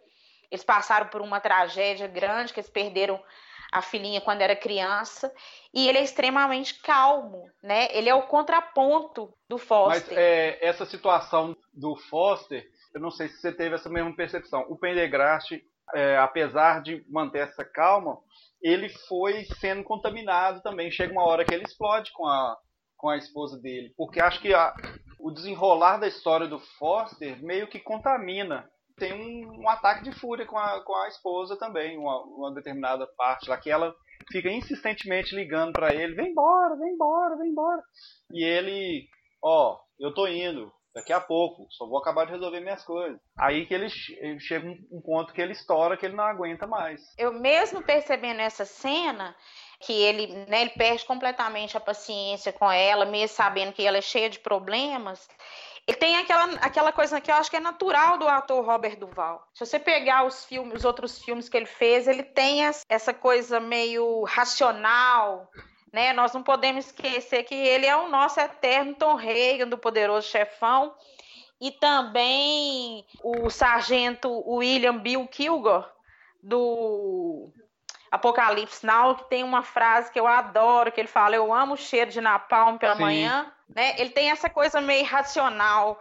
eles 0.49 0.63
passaram 0.63 1.07
por 1.07 1.21
uma 1.21 1.39
tragédia 1.39 2.07
grande, 2.07 2.53
que 2.53 2.59
eles 2.59 2.69
perderam 2.69 3.21
a 3.71 3.81
filhinha 3.81 4.19
quando 4.19 4.41
era 4.41 4.55
criança, 4.55 5.33
e 5.73 5.87
ele 5.87 5.97
é 5.97 6.03
extremamente 6.03 6.81
calmo, 6.81 7.49
né? 7.63 7.87
Ele 7.91 8.09
é 8.09 8.15
o 8.15 8.27
contraponto 8.27 9.33
do 9.47 9.57
Foster. 9.57 10.03
Mas 10.07 10.17
é, 10.17 10.57
essa 10.61 10.85
situação 10.85 11.55
do 11.73 11.95
Foster, 11.95 12.67
eu 12.93 12.99
não 12.99 13.09
sei 13.09 13.29
se 13.29 13.39
você 13.39 13.51
teve 13.51 13.75
essa 13.75 13.89
mesma 13.89 14.13
percepção. 14.13 14.65
O 14.67 14.77
Pendergast, 14.77 15.63
é, 15.93 16.17
apesar 16.17 16.81
de 16.81 17.05
manter 17.09 17.47
essa 17.47 17.63
calma, 17.63 18.17
ele 18.61 18.89
foi 19.07 19.45
sendo 19.59 19.83
contaminado 19.83 20.61
também. 20.61 20.91
Chega 20.91 21.13
uma 21.13 21.23
hora 21.23 21.45
que 21.45 21.53
ele 21.53 21.63
explode 21.63 22.11
com 22.11 22.27
a, 22.27 22.57
com 22.97 23.09
a 23.09 23.17
esposa 23.17 23.57
dele, 23.57 23.93
porque 23.95 24.19
acho 24.19 24.41
que 24.41 24.53
a, 24.53 24.73
o 25.17 25.31
desenrolar 25.31 25.97
da 25.97 26.07
história 26.07 26.47
do 26.47 26.59
Foster 26.59 27.41
meio 27.41 27.67
que 27.67 27.79
contamina 27.79 28.69
tem 29.01 29.13
um, 29.13 29.61
um, 29.63 29.67
ataque 29.69 30.03
de 30.03 30.11
fúria 30.11 30.45
com 30.45 30.59
a, 30.59 30.79
com 30.83 30.95
a 30.95 31.07
esposa 31.07 31.57
também, 31.57 31.97
uma, 31.97 32.21
uma 32.21 32.53
determinada 32.53 33.07
parte 33.17 33.49
lá, 33.49 33.57
que 33.57 33.71
ela 33.71 33.95
fica 34.31 34.47
insistentemente 34.47 35.35
ligando 35.35 35.73
para 35.73 35.91
ele, 35.91 36.13
vem 36.13 36.29
embora, 36.29 36.75
vem 36.75 36.93
embora, 36.93 37.35
vem 37.35 37.49
embora. 37.49 37.81
E 38.31 38.43
ele, 38.43 39.07
ó, 39.43 39.79
eu 39.99 40.13
tô 40.13 40.27
indo, 40.27 40.71
daqui 40.93 41.11
a 41.11 41.19
pouco, 41.19 41.65
só 41.71 41.87
vou 41.87 41.97
acabar 41.97 42.25
de 42.25 42.33
resolver 42.33 42.59
minhas 42.59 42.85
coisas. 42.85 43.19
Aí 43.39 43.65
que 43.65 43.73
ele, 43.73 43.89
chega 44.39 44.67
um 44.67 45.01
ponto 45.03 45.33
que 45.33 45.41
ele 45.41 45.53
estoura, 45.53 45.97
que 45.97 46.05
ele 46.05 46.15
não 46.15 46.23
aguenta 46.23 46.67
mais. 46.67 47.01
Eu 47.17 47.33
mesmo 47.33 47.81
percebendo 47.81 48.39
essa 48.39 48.65
cena, 48.65 49.35
que 49.79 49.93
ele, 49.93 50.27
né, 50.47 50.61
ele 50.61 50.71
perde 50.71 51.03
completamente 51.05 51.75
a 51.75 51.79
paciência 51.79 52.53
com 52.53 52.71
ela, 52.71 53.03
mesmo 53.05 53.35
sabendo 53.35 53.73
que 53.73 53.83
ela 53.83 53.97
é 53.97 54.01
cheia 54.01 54.29
de 54.29 54.39
problemas. 54.39 55.27
Ele 55.87 55.97
tem 55.97 56.17
aquela, 56.17 56.45
aquela 56.61 56.91
coisa 56.91 57.19
que 57.19 57.31
eu 57.31 57.35
acho 57.35 57.49
que 57.49 57.57
é 57.57 57.59
natural 57.59 58.17
do 58.17 58.27
ator 58.27 58.63
Robert 58.63 58.97
Duval. 58.97 59.47
Se 59.53 59.65
você 59.65 59.79
pegar 59.79 60.23
os 60.25 60.45
filmes, 60.45 60.75
os 60.75 60.85
outros 60.85 61.19
filmes 61.23 61.49
que 61.49 61.57
ele 61.57 61.65
fez, 61.65 62.07
ele 62.07 62.23
tem 62.23 62.61
essa 62.87 63.13
coisa 63.13 63.59
meio 63.59 64.23
racional, 64.23 65.49
né? 65.91 66.13
Nós 66.13 66.33
não 66.33 66.43
podemos 66.43 66.85
esquecer 66.85 67.43
que 67.43 67.55
ele 67.55 67.85
é 67.85 67.95
o 67.95 68.09
nosso 68.09 68.39
eterno 68.39 68.95
Tom 68.95 69.15
Reagan 69.15 69.67
do 69.67 69.77
Poderoso 69.77 70.27
Chefão 70.27 70.93
e 71.59 71.71
também 71.71 73.05
o 73.23 73.49
sargento 73.49 74.29
William 74.47 74.97
Bill 74.97 75.27
Kilgore 75.27 75.85
do 76.41 77.51
Apocalipse 78.09 78.85
Now, 78.85 79.15
que 79.15 79.29
tem 79.29 79.43
uma 79.43 79.63
frase 79.63 80.11
que 80.11 80.19
eu 80.19 80.27
adoro, 80.27 80.91
que 80.91 80.99
ele 80.99 81.07
fala: 81.07 81.35
Eu 81.35 81.53
amo 81.53 81.73
o 81.73 81.77
cheiro 81.77 82.11
de 82.11 82.19
napalm 82.19 82.77
pela 82.77 82.95
Sim. 82.95 83.01
manhã. 83.01 83.51
Né? 83.75 83.95
Ele 83.97 84.09
tem 84.09 84.29
essa 84.31 84.49
coisa 84.49 84.81
meio 84.81 85.05
racional. 85.05 85.99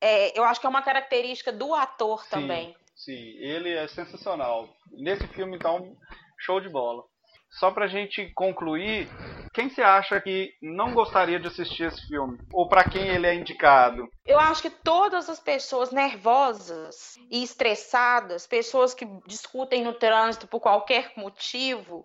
É, 0.00 0.38
eu 0.38 0.44
acho 0.44 0.60
que 0.60 0.66
é 0.66 0.70
uma 0.70 0.82
característica 0.82 1.52
do 1.52 1.74
ator 1.74 2.22
sim, 2.24 2.30
também. 2.30 2.76
Sim, 2.94 3.36
ele 3.38 3.72
é 3.72 3.86
sensacional. 3.88 4.68
Nesse 4.92 5.26
filme, 5.28 5.56
então, 5.56 5.96
show 6.38 6.60
de 6.60 6.68
bola. 6.68 7.02
Só 7.50 7.70
pra 7.70 7.86
gente 7.86 8.30
concluir, 8.34 9.08
quem 9.54 9.70
você 9.70 9.80
acha 9.80 10.20
que 10.20 10.52
não 10.60 10.92
gostaria 10.92 11.40
de 11.40 11.46
assistir 11.46 11.84
esse 11.84 12.06
filme? 12.06 12.38
Ou 12.52 12.68
para 12.68 12.84
quem 12.84 13.08
ele 13.08 13.26
é 13.26 13.34
indicado? 13.34 14.06
Eu 14.26 14.38
acho 14.38 14.60
que 14.60 14.68
todas 14.68 15.30
as 15.30 15.40
pessoas 15.40 15.90
nervosas 15.90 17.16
e 17.30 17.42
estressadas, 17.42 18.46
pessoas 18.46 18.92
que 18.92 19.06
discutem 19.26 19.82
no 19.82 19.94
trânsito 19.94 20.46
por 20.46 20.60
qualquer 20.60 21.12
motivo, 21.16 22.04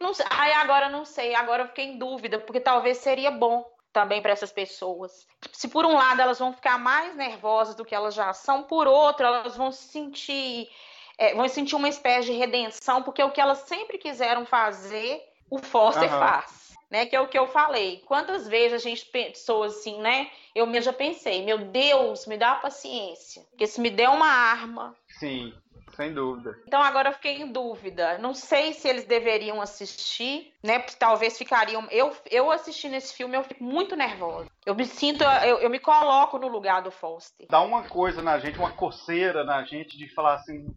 não 0.00 0.12
sei, 0.12 0.26
aí 0.30 0.52
agora 0.54 0.88
não 0.88 1.04
sei, 1.04 1.34
agora 1.34 1.62
eu 1.62 1.68
fiquei 1.68 1.84
em 1.84 1.98
dúvida, 1.98 2.40
porque 2.40 2.58
talvez 2.58 2.98
seria 2.98 3.30
bom 3.30 3.64
também 3.98 4.22
para 4.22 4.30
essas 4.30 4.52
pessoas. 4.52 5.26
Se 5.52 5.66
por 5.66 5.84
um 5.84 5.94
lado 5.94 6.20
elas 6.20 6.38
vão 6.38 6.52
ficar 6.52 6.78
mais 6.78 7.16
nervosas 7.16 7.74
do 7.74 7.84
que 7.84 7.94
elas 7.94 8.14
já 8.14 8.32
são, 8.32 8.62
por 8.62 8.86
outro 8.86 9.26
elas 9.26 9.56
vão 9.56 9.72
se 9.72 9.88
sentir 9.88 10.70
é, 11.18 11.34
vão 11.34 11.48
sentir 11.48 11.74
uma 11.74 11.88
espécie 11.88 12.30
de 12.30 12.38
redenção, 12.38 13.02
porque 13.02 13.20
o 13.20 13.32
que 13.32 13.40
elas 13.40 13.58
sempre 13.66 13.98
quiseram 13.98 14.46
fazer, 14.46 15.20
o 15.50 15.58
Foster 15.58 16.12
uhum. 16.12 16.18
faz. 16.20 16.68
Né, 16.90 17.04
que 17.04 17.14
é 17.14 17.20
o 17.20 17.28
que 17.28 17.38
eu 17.38 17.46
falei. 17.46 18.02
Quantas 18.06 18.48
vezes 18.48 18.72
a 18.72 18.78
gente 18.78 19.04
pensou 19.04 19.62
assim, 19.62 20.00
né? 20.00 20.30
Eu 20.54 20.66
mesmo 20.66 20.86
já 20.86 20.92
pensei, 20.94 21.44
meu 21.44 21.58
Deus, 21.58 22.24
me 22.24 22.38
dá 22.38 22.54
paciência. 22.54 23.42
Porque 23.50 23.66
se 23.66 23.78
me 23.78 23.90
der 23.90 24.08
uma 24.08 24.26
arma. 24.26 24.96
Sim. 25.18 25.52
Sem 25.98 26.14
dúvida. 26.14 26.56
Então 26.64 26.80
agora 26.80 27.08
eu 27.08 27.12
fiquei 27.12 27.42
em 27.42 27.50
dúvida. 27.50 28.18
Não 28.18 28.32
sei 28.32 28.72
se 28.72 28.86
eles 28.86 29.04
deveriam 29.04 29.60
assistir, 29.60 30.54
né? 30.62 30.78
Talvez 30.96 31.36
ficariam. 31.36 31.88
Eu, 31.90 32.16
eu 32.30 32.52
assistindo 32.52 32.94
esse 32.94 33.12
filme, 33.12 33.36
eu 33.36 33.42
fico 33.42 33.64
muito 33.64 33.96
nervosa. 33.96 34.48
Eu 34.64 34.76
me 34.76 34.84
sinto, 34.84 35.24
eu, 35.24 35.58
eu 35.58 35.68
me 35.68 35.80
coloco 35.80 36.38
no 36.38 36.46
lugar 36.46 36.82
do 36.82 36.92
Foster. 36.92 37.48
Dá 37.50 37.60
uma 37.62 37.82
coisa 37.82 38.22
na 38.22 38.38
gente, 38.38 38.60
uma 38.60 38.70
coceira 38.70 39.42
na 39.42 39.64
gente 39.64 39.98
de 39.98 40.06
falar 40.14 40.34
assim, 40.34 40.72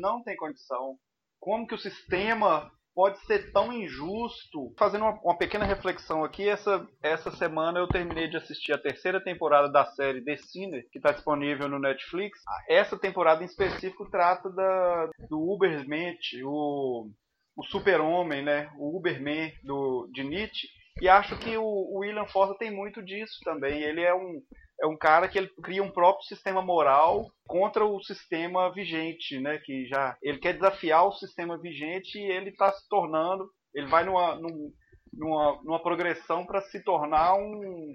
não 0.00 0.20
tem 0.20 0.34
condição. 0.34 0.98
Como 1.38 1.64
que 1.64 1.74
o 1.76 1.78
sistema 1.78 2.68
pode 2.96 3.18
ser 3.26 3.52
tão 3.52 3.70
injusto. 3.70 4.72
Fazendo 4.78 5.02
uma, 5.02 5.20
uma, 5.20 5.36
pequena 5.36 5.66
reflexão 5.66 6.24
aqui, 6.24 6.48
essa, 6.48 6.88
essa 7.02 7.30
semana 7.30 7.78
eu 7.78 7.86
terminei 7.86 8.26
de 8.26 8.38
assistir 8.38 8.72
a 8.72 8.78
terceira 8.78 9.22
temporada 9.22 9.70
da 9.70 9.84
série 9.84 10.24
The 10.24 10.36
Sinner, 10.38 10.88
que 10.90 10.98
está 10.98 11.12
disponível 11.12 11.68
no 11.68 11.78
Netflix. 11.78 12.40
Essa 12.66 12.98
temporada 12.98 13.42
em 13.42 13.46
específico 13.46 14.08
trata 14.10 14.48
da, 14.48 15.10
do 15.28 15.38
Ubermensch, 15.38 16.42
o, 16.42 17.10
o 17.54 17.62
super-homem, 17.64 18.42
né? 18.42 18.70
o 18.78 18.96
Uberman 18.96 19.52
do, 19.62 20.08
de 20.10 20.24
Nietzsche. 20.24 20.66
E 21.00 21.08
acho 21.08 21.38
que 21.38 21.56
o, 21.56 21.98
William 21.98 22.26
Forster 22.26 22.56
tem 22.56 22.70
muito 22.70 23.02
disso 23.02 23.38
também. 23.44 23.82
Ele 23.82 24.00
é 24.00 24.14
um, 24.14 24.40
é 24.80 24.86
um 24.86 24.96
cara 24.96 25.28
que 25.28 25.36
ele 25.36 25.50
cria 25.62 25.82
um 25.82 25.90
próprio 25.90 26.24
sistema 26.26 26.62
moral 26.62 27.26
contra 27.46 27.84
o 27.84 28.02
sistema 28.02 28.72
vigente, 28.72 29.38
né? 29.38 29.58
Que 29.58 29.86
já 29.86 30.16
ele 30.22 30.38
quer 30.38 30.54
desafiar 30.54 31.06
o 31.06 31.12
sistema 31.12 31.58
vigente 31.60 32.18
e 32.18 32.30
ele 32.30 32.50
está 32.50 32.72
se 32.72 32.88
tornando, 32.88 33.48
ele 33.74 33.86
vai 33.86 34.04
numa, 34.04 34.36
numa, 34.36 35.60
numa 35.62 35.82
progressão 35.82 36.46
para 36.46 36.62
se 36.62 36.82
tornar 36.82 37.34
um, 37.34 37.94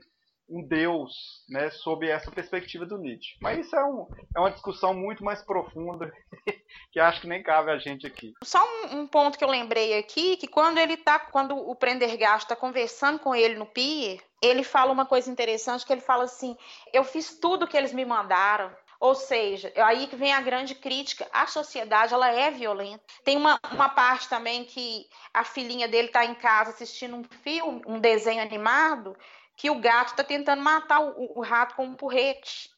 um 0.52 0.62
deus, 0.62 1.44
né? 1.48 1.70
Sob 1.70 2.08
essa 2.08 2.30
perspectiva 2.30 2.86
do 2.86 2.98
Nietzsche. 2.98 3.38
Mas 3.42 3.66
isso 3.66 3.76
é, 3.76 3.84
um, 3.84 4.08
é 4.36 4.40
uma 4.40 4.52
discussão 4.52 4.94
muito 4.94 5.24
mais 5.24 5.42
profunda 5.42 6.12
que 6.92 7.00
acho 7.00 7.22
que 7.22 7.28
nem 7.28 7.42
cabe 7.42 7.72
a 7.72 7.78
gente 7.78 8.06
aqui. 8.06 8.34
Só 8.44 8.62
um, 8.64 9.00
um 9.00 9.08
ponto 9.08 9.38
que 9.38 9.44
eu 9.44 9.50
lembrei 9.50 9.98
aqui, 9.98 10.36
que 10.36 10.48
quando 10.48 10.78
ele 10.78 10.98
tá, 10.98 11.20
quando 11.20 11.56
o 11.56 11.74
Prendergast 11.76 12.46
está 12.46 12.56
conversando 12.56 13.20
com 13.20 13.34
ele 13.34 13.56
no 13.56 13.66
pier, 13.66 14.20
ele 14.42 14.64
fala 14.64 14.92
uma 14.92 15.06
coisa 15.06 15.32
interessante, 15.32 15.86
que 15.86 15.94
ele 15.94 16.02
fala 16.02 16.26
assim, 16.26 16.58
eu 16.92 17.04
fiz 17.04 17.40
tudo 17.40 17.68
que 17.68 17.78
eles 17.78 17.94
me 17.94 18.04
mandaram, 18.04 18.72
ou 19.00 19.16
seja, 19.16 19.72
aí 19.78 20.06
que 20.06 20.16
vem 20.16 20.32
a 20.32 20.42
grande 20.42 20.76
crítica. 20.76 21.28
A 21.34 21.48
sociedade 21.48 22.14
ela 22.14 22.30
é 22.30 22.52
violenta. 22.52 23.04
Tem 23.24 23.36
uma, 23.36 23.60
uma 23.72 23.90
parte 23.90 24.30
também 24.30 24.64
que 24.64 25.08
a 25.34 25.44
filhinha 25.44 25.88
dele 25.88 26.08
está 26.08 26.24
em 26.24 26.36
casa 26.36 26.70
assistindo 26.70 27.16
um 27.16 27.24
filme, 27.24 27.82
um 27.88 28.00
desenho 28.00 28.44
animado, 28.44 29.18
que 29.62 29.70
o 29.70 29.76
gato 29.76 30.10
está 30.10 30.24
tentando 30.24 30.60
matar 30.60 31.02
o, 31.02 31.38
o, 31.38 31.42
rato 31.44 31.76
com 31.76 31.86
um 31.86 31.94
porrete. 31.94 32.72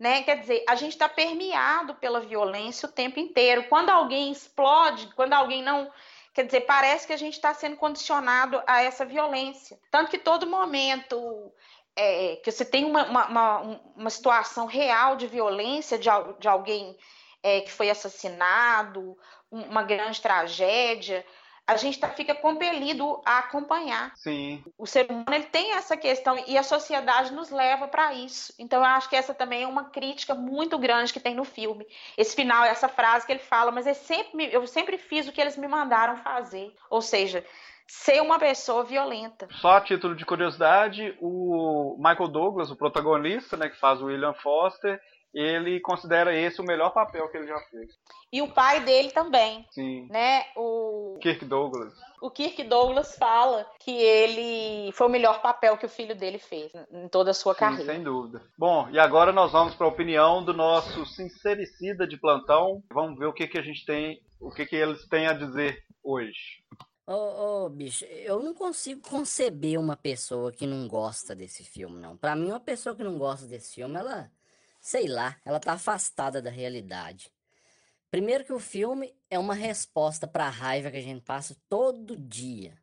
Né? 0.00 0.22
Quer 0.22 0.40
dizer, 0.40 0.64
a 0.66 0.74
gente 0.74 0.92
está 0.92 1.10
permeado 1.10 1.94
pela 1.96 2.20
violência 2.20 2.88
o 2.88 2.92
tempo 2.92 3.20
inteiro. 3.20 3.64
Quando 3.68 3.90
alguém 3.90 4.32
explode, 4.32 5.12
quando 5.14 5.34
alguém 5.34 5.62
não 5.62 5.92
Quer 6.32 6.44
dizer, 6.44 6.62
parece 6.62 7.06
que 7.06 7.14
a 7.14 7.18
gente 7.18 7.34
está 7.34 7.52
sendo 7.54 7.76
condicionado 7.76 8.62
a 8.66 8.82
essa 8.82 9.06
violência. 9.06 9.78
Tanto 9.90 10.10
que 10.10 10.18
todo 10.18 10.46
momento 10.46 11.50
é, 11.94 12.36
que 12.36 12.50
você 12.50 12.62
tem 12.62 12.84
uma, 12.84 13.04
uma, 13.06 13.58
uma, 13.96 14.10
situação 14.10 14.66
real 14.66 15.16
de 15.16 15.26
violência 15.26 15.98
de, 15.98 16.10
de 16.38 16.46
alguém 16.46 16.94
é, 17.42 17.62
que 17.62 17.72
foi 17.72 17.88
assassinado, 17.88 19.16
uma 19.50 19.82
grande 19.82 20.20
tragédia, 20.20 21.24
a 21.66 21.76
gente 21.76 21.98
tá, 21.98 22.08
fica 22.08 22.34
compelido 22.34 23.20
a 23.24 23.38
acompanhar. 23.38 24.12
Sim. 24.14 24.62
O 24.78 24.86
ser 24.86 25.10
humano 25.10 25.26
ele 25.32 25.44
tem 25.44 25.72
essa 25.72 25.96
questão 25.96 26.38
e 26.46 26.56
a 26.56 26.62
sociedade 26.62 27.34
nos 27.34 27.50
leva 27.50 27.88
para 27.88 28.14
isso. 28.14 28.54
Então 28.58 28.78
eu 28.78 28.84
acho 28.84 29.08
que 29.08 29.16
essa 29.16 29.34
também 29.34 29.64
é 29.64 29.66
uma 29.66 29.84
crítica 29.84 30.34
muito 30.34 30.78
grande 30.78 31.12
que 31.12 31.18
tem 31.18 31.34
no 31.34 31.44
filme. 31.44 31.84
Esse 32.16 32.36
final, 32.36 32.64
essa 32.64 32.88
frase 32.88 33.26
que 33.26 33.32
ele 33.32 33.40
fala, 33.40 33.72
mas 33.72 33.86
eu 33.86 33.94
sempre, 33.94 34.48
eu 34.52 34.64
sempre 34.66 34.96
fiz 34.96 35.26
o 35.26 35.32
que 35.32 35.40
eles 35.40 35.56
me 35.56 35.66
mandaram 35.66 36.16
fazer. 36.18 36.72
Ou 36.88 37.02
seja, 37.02 37.44
ser 37.86 38.22
uma 38.22 38.38
pessoa 38.38 38.84
violenta. 38.84 39.48
Só 39.50 39.76
a 39.76 39.80
título 39.80 40.14
de 40.14 40.24
curiosidade, 40.24 41.16
o 41.20 41.96
Michael 41.98 42.28
Douglas, 42.28 42.70
o 42.70 42.76
protagonista, 42.76 43.56
né, 43.56 43.68
que 43.68 43.78
faz 43.78 44.00
o 44.00 44.06
William 44.06 44.34
Foster, 44.34 45.00
ele 45.36 45.78
considera 45.80 46.34
esse 46.34 46.62
o 46.62 46.64
melhor 46.64 46.94
papel 46.94 47.28
que 47.28 47.36
ele 47.36 47.46
já 47.46 47.58
fez. 47.70 47.92
E 48.32 48.40
o 48.40 48.48
pai 48.48 48.82
dele 48.82 49.10
também. 49.10 49.66
Sim. 49.70 50.08
Né? 50.08 50.44
O 50.56 51.18
Kirk 51.20 51.44
Douglas. 51.44 51.92
O 52.22 52.30
Kirk 52.30 52.64
Douglas 52.64 53.14
fala 53.16 53.66
que 53.78 53.90
ele 53.90 54.90
foi 54.92 55.06
o 55.06 55.10
melhor 55.10 55.42
papel 55.42 55.76
que 55.76 55.84
o 55.84 55.90
filho 55.90 56.16
dele 56.16 56.38
fez 56.38 56.72
em 56.90 57.06
toda 57.08 57.32
a 57.32 57.34
sua 57.34 57.52
Sim, 57.52 57.60
carreira. 57.60 57.92
Sem 57.92 58.02
dúvida. 58.02 58.42
Bom, 58.56 58.88
e 58.90 58.98
agora 58.98 59.30
nós 59.30 59.52
vamos 59.52 59.74
para 59.74 59.86
a 59.86 59.90
opinião 59.90 60.42
do 60.42 60.54
nosso 60.54 61.04
sincericida 61.04 62.06
de 62.06 62.16
plantão. 62.16 62.82
Vamos 62.90 63.18
ver 63.18 63.26
o 63.26 63.34
que, 63.34 63.46
que 63.46 63.58
a 63.58 63.62
gente 63.62 63.84
tem, 63.84 64.18
o 64.40 64.50
que, 64.50 64.64
que 64.64 64.76
eles 64.76 65.06
têm 65.06 65.26
a 65.26 65.34
dizer 65.34 65.84
hoje. 66.02 66.64
Ô, 67.06 67.12
oh, 67.12 67.66
oh, 67.66 67.68
bicho, 67.68 68.06
eu 68.06 68.42
não 68.42 68.54
consigo 68.54 69.00
conceber 69.06 69.78
uma 69.78 69.96
pessoa 69.96 70.50
que 70.50 70.66
não 70.66 70.88
gosta 70.88 71.36
desse 71.36 71.62
filme, 71.62 72.00
não. 72.00 72.16
Para 72.16 72.34
mim, 72.34 72.48
uma 72.48 72.58
pessoa 72.58 72.96
que 72.96 73.04
não 73.04 73.16
gosta 73.16 73.46
desse 73.46 73.76
filme, 73.76 73.96
ela 73.96 74.28
sei 74.86 75.08
lá, 75.08 75.36
ela 75.44 75.58
tá 75.58 75.72
afastada 75.72 76.40
da 76.40 76.48
realidade. 76.48 77.32
Primeiro 78.08 78.44
que 78.44 78.52
o 78.52 78.60
filme 78.60 79.12
é 79.28 79.36
uma 79.36 79.52
resposta 79.52 80.28
para 80.28 80.46
a 80.46 80.48
raiva 80.48 80.92
que 80.92 80.96
a 80.96 81.02
gente 81.02 81.24
passa 81.24 81.56
todo 81.68 82.16
dia. 82.16 82.78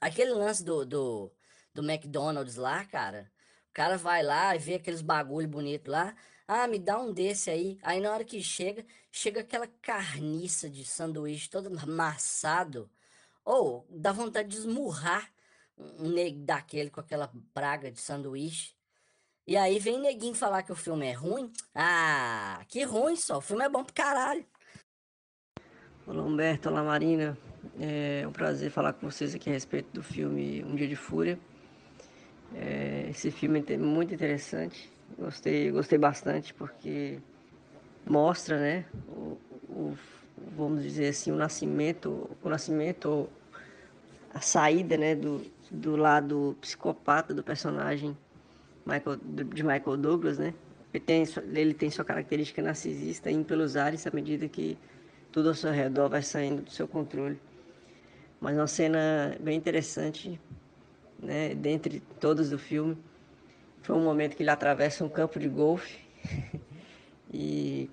Aquele 0.00 0.30
lance 0.30 0.62
do, 0.62 0.86
do, 0.86 1.32
do 1.74 1.82
McDonald's 1.82 2.54
lá, 2.54 2.84
cara, 2.84 3.28
o 3.70 3.72
cara 3.72 3.98
vai 3.98 4.22
lá 4.22 4.54
e 4.54 4.60
vê 4.60 4.74
aqueles 4.74 5.02
bagulho 5.02 5.48
bonito 5.48 5.90
lá, 5.90 6.14
ah, 6.46 6.68
me 6.68 6.78
dá 6.78 7.00
um 7.00 7.12
desse 7.12 7.50
aí. 7.50 7.76
Aí 7.82 7.98
na 7.98 8.12
hora 8.12 8.24
que 8.24 8.40
chega, 8.40 8.86
chega 9.10 9.40
aquela 9.40 9.66
carniça 9.66 10.70
de 10.70 10.84
sanduíche 10.84 11.50
todo 11.50 11.76
amassado. 11.76 12.88
Ou 13.44 13.84
dá 13.90 14.12
vontade 14.12 14.48
de 14.48 14.58
esmurrar 14.58 15.28
um 15.76 16.08
nego 16.08 16.38
daquele 16.44 16.88
com 16.88 17.00
aquela 17.00 17.32
praga 17.52 17.90
de 17.90 17.98
sanduíche. 17.98 18.76
E 19.44 19.56
aí 19.56 19.80
vem 19.80 19.98
neguinho 19.98 20.36
falar 20.36 20.62
que 20.62 20.70
o 20.70 20.76
filme 20.76 21.04
é 21.04 21.12
ruim. 21.12 21.50
Ah, 21.74 22.62
que 22.68 22.84
ruim 22.84 23.16
só. 23.16 23.38
O 23.38 23.40
filme 23.40 23.64
é 23.64 23.68
bom 23.68 23.82
pro 23.82 23.92
caralho. 23.92 24.46
Olá 26.06 26.22
Humberto, 26.22 26.68
olá 26.68 26.84
Marina. 26.84 27.36
É 27.80 28.24
um 28.26 28.30
prazer 28.30 28.70
falar 28.70 28.92
com 28.92 29.10
vocês 29.10 29.34
aqui 29.34 29.50
a 29.50 29.52
respeito 29.52 29.92
do 29.92 30.02
filme 30.02 30.62
Um 30.62 30.76
Dia 30.76 30.86
de 30.86 30.94
Fúria. 30.94 31.40
É, 32.54 33.08
esse 33.10 33.32
filme 33.32 33.64
é 33.66 33.76
muito 33.76 34.14
interessante. 34.14 34.92
Gostei, 35.18 35.72
gostei 35.72 35.98
bastante 35.98 36.54
porque 36.54 37.18
mostra, 38.06 38.60
né, 38.60 38.84
o, 39.08 39.38
o, 39.68 39.98
vamos 40.56 40.84
dizer 40.84 41.08
assim, 41.08 41.32
o 41.32 41.36
nascimento, 41.36 42.30
o 42.40 42.48
nascimento, 42.48 43.28
a 44.32 44.40
saída, 44.40 44.96
né, 44.96 45.16
do, 45.16 45.44
do 45.68 45.96
lado 45.96 46.56
psicopata 46.60 47.34
do 47.34 47.42
personagem 47.42 48.16
Michael, 48.84 49.16
de 49.54 49.62
Michael 49.62 49.96
Douglas, 49.96 50.38
né? 50.38 50.54
Ele 50.92 51.04
tem, 51.04 51.24
ele 51.54 51.74
tem 51.74 51.90
sua 51.90 52.04
característica 52.04 52.60
narcisista 52.60 53.30
indo 53.30 53.44
pelos 53.44 53.76
ares 53.76 54.06
à 54.06 54.10
medida 54.12 54.46
que 54.46 54.76
tudo 55.30 55.48
ao 55.48 55.54
seu 55.54 55.72
redor 55.72 56.08
vai 56.08 56.22
saindo 56.22 56.62
do 56.62 56.70
seu 56.70 56.86
controle. 56.86 57.40
Mas 58.40 58.56
uma 58.56 58.66
cena 58.66 59.36
bem 59.40 59.56
interessante, 59.56 60.38
né, 61.18 61.54
dentre 61.54 62.02
todas 62.20 62.50
do 62.50 62.58
filme, 62.58 62.98
foi 63.82 63.96
um 63.96 64.02
momento 64.04 64.36
que 64.36 64.42
ele 64.42 64.50
atravessa 64.50 65.04
um 65.04 65.08
campo 65.08 65.38
de 65.38 65.48
golfe 65.48 65.98
e 67.32 67.88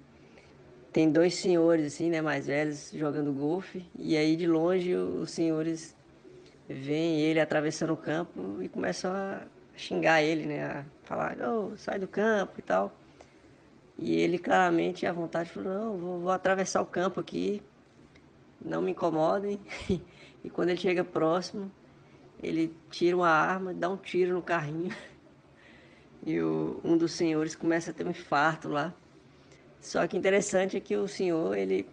tem 0.91 1.09
dois 1.09 1.35
senhores 1.35 1.85
assim, 1.85 2.09
né, 2.09 2.21
mais 2.21 2.47
velhos 2.47 2.91
jogando 2.93 3.31
golfe 3.31 3.85
e 3.97 4.17
aí 4.17 4.35
de 4.35 4.47
longe 4.47 4.93
os 4.95 5.31
senhores 5.31 5.95
veem 6.67 7.21
ele 7.21 7.39
atravessando 7.39 7.93
o 7.93 7.97
campo 7.97 8.61
e 8.61 8.67
começam 8.67 9.11
a 9.11 9.43
xingar 9.79 10.21
ele, 10.21 10.45
né, 10.45 10.63
a 10.63 10.85
falar, 11.03 11.37
oh, 11.41 11.75
sai 11.77 11.97
do 11.97 12.07
campo 12.07 12.59
e 12.59 12.61
tal. 12.61 12.93
E 13.97 14.15
ele 14.15 14.37
claramente 14.37 15.05
à 15.05 15.11
vontade 15.11 15.49
falou, 15.49 15.73
não, 15.73 15.97
vou, 15.97 16.19
vou 16.19 16.31
atravessar 16.31 16.81
o 16.81 16.85
campo 16.85 17.19
aqui, 17.19 17.61
não 18.63 18.81
me 18.81 18.91
incomodem. 18.91 19.59
e 20.43 20.49
quando 20.49 20.69
ele 20.69 20.79
chega 20.79 21.03
próximo, 21.03 21.71
ele 22.41 22.75
tira 22.89 23.15
uma 23.15 23.29
arma, 23.29 23.73
dá 23.73 23.89
um 23.89 23.97
tiro 23.97 24.33
no 24.33 24.41
carrinho 24.41 24.95
e 26.25 26.39
o, 26.39 26.79
um 26.83 26.97
dos 26.97 27.13
senhores 27.13 27.55
começa 27.55 27.91
a 27.91 27.93
ter 27.93 28.05
um 28.05 28.11
infarto 28.11 28.69
lá. 28.69 28.93
Só 29.81 30.05
que 30.07 30.17
interessante 30.17 30.75
é 30.75 30.79
que 30.79 30.95
o 30.95 31.07
senhor, 31.07 31.57
ele, 31.57 31.87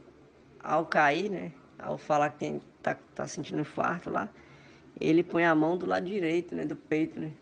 ao 0.62 0.86
cair, 0.86 1.30
né, 1.30 1.52
ao 1.78 1.96
falar 1.96 2.30
que 2.30 2.38
tem, 2.38 2.60
tá, 2.82 2.96
tá 3.14 3.26
sentindo 3.28 3.60
infarto 3.60 4.10
lá, 4.10 4.28
ele 5.00 5.22
põe 5.22 5.44
a 5.44 5.54
mão 5.54 5.76
do 5.76 5.86
lado 5.86 6.06
direito, 6.06 6.54
né, 6.54 6.64
do 6.64 6.74
peito, 6.74 7.18
né. 7.20 7.32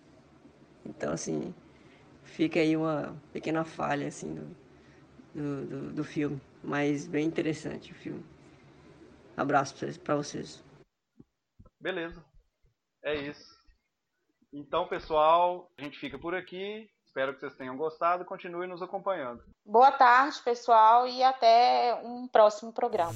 Então, 0.86 1.12
assim, 1.12 1.54
fica 2.22 2.60
aí 2.60 2.76
uma 2.76 3.16
pequena 3.32 3.64
falha, 3.64 4.08
assim, 4.08 4.34
do, 4.34 4.56
do, 5.34 5.66
do, 5.66 5.92
do 5.92 6.04
filme. 6.04 6.40
Mas 6.62 7.06
bem 7.06 7.26
interessante 7.26 7.92
o 7.92 7.94
filme. 7.94 8.24
Abraço 9.36 9.74
para 10.02 10.16
vocês. 10.16 10.62
Beleza. 11.80 12.24
É 13.02 13.14
isso. 13.14 13.54
Então, 14.52 14.86
pessoal, 14.86 15.70
a 15.76 15.82
gente 15.82 15.98
fica 15.98 16.18
por 16.18 16.34
aqui. 16.34 16.88
Espero 17.04 17.34
que 17.34 17.40
vocês 17.40 17.54
tenham 17.54 17.76
gostado 17.76 18.22
e 18.22 18.26
continuem 18.26 18.68
nos 18.68 18.82
acompanhando. 18.82 19.42
Boa 19.64 19.92
tarde, 19.92 20.40
pessoal, 20.42 21.06
e 21.06 21.22
até 21.22 21.94
um 22.02 22.26
próximo 22.26 22.72
programa. 22.72 23.12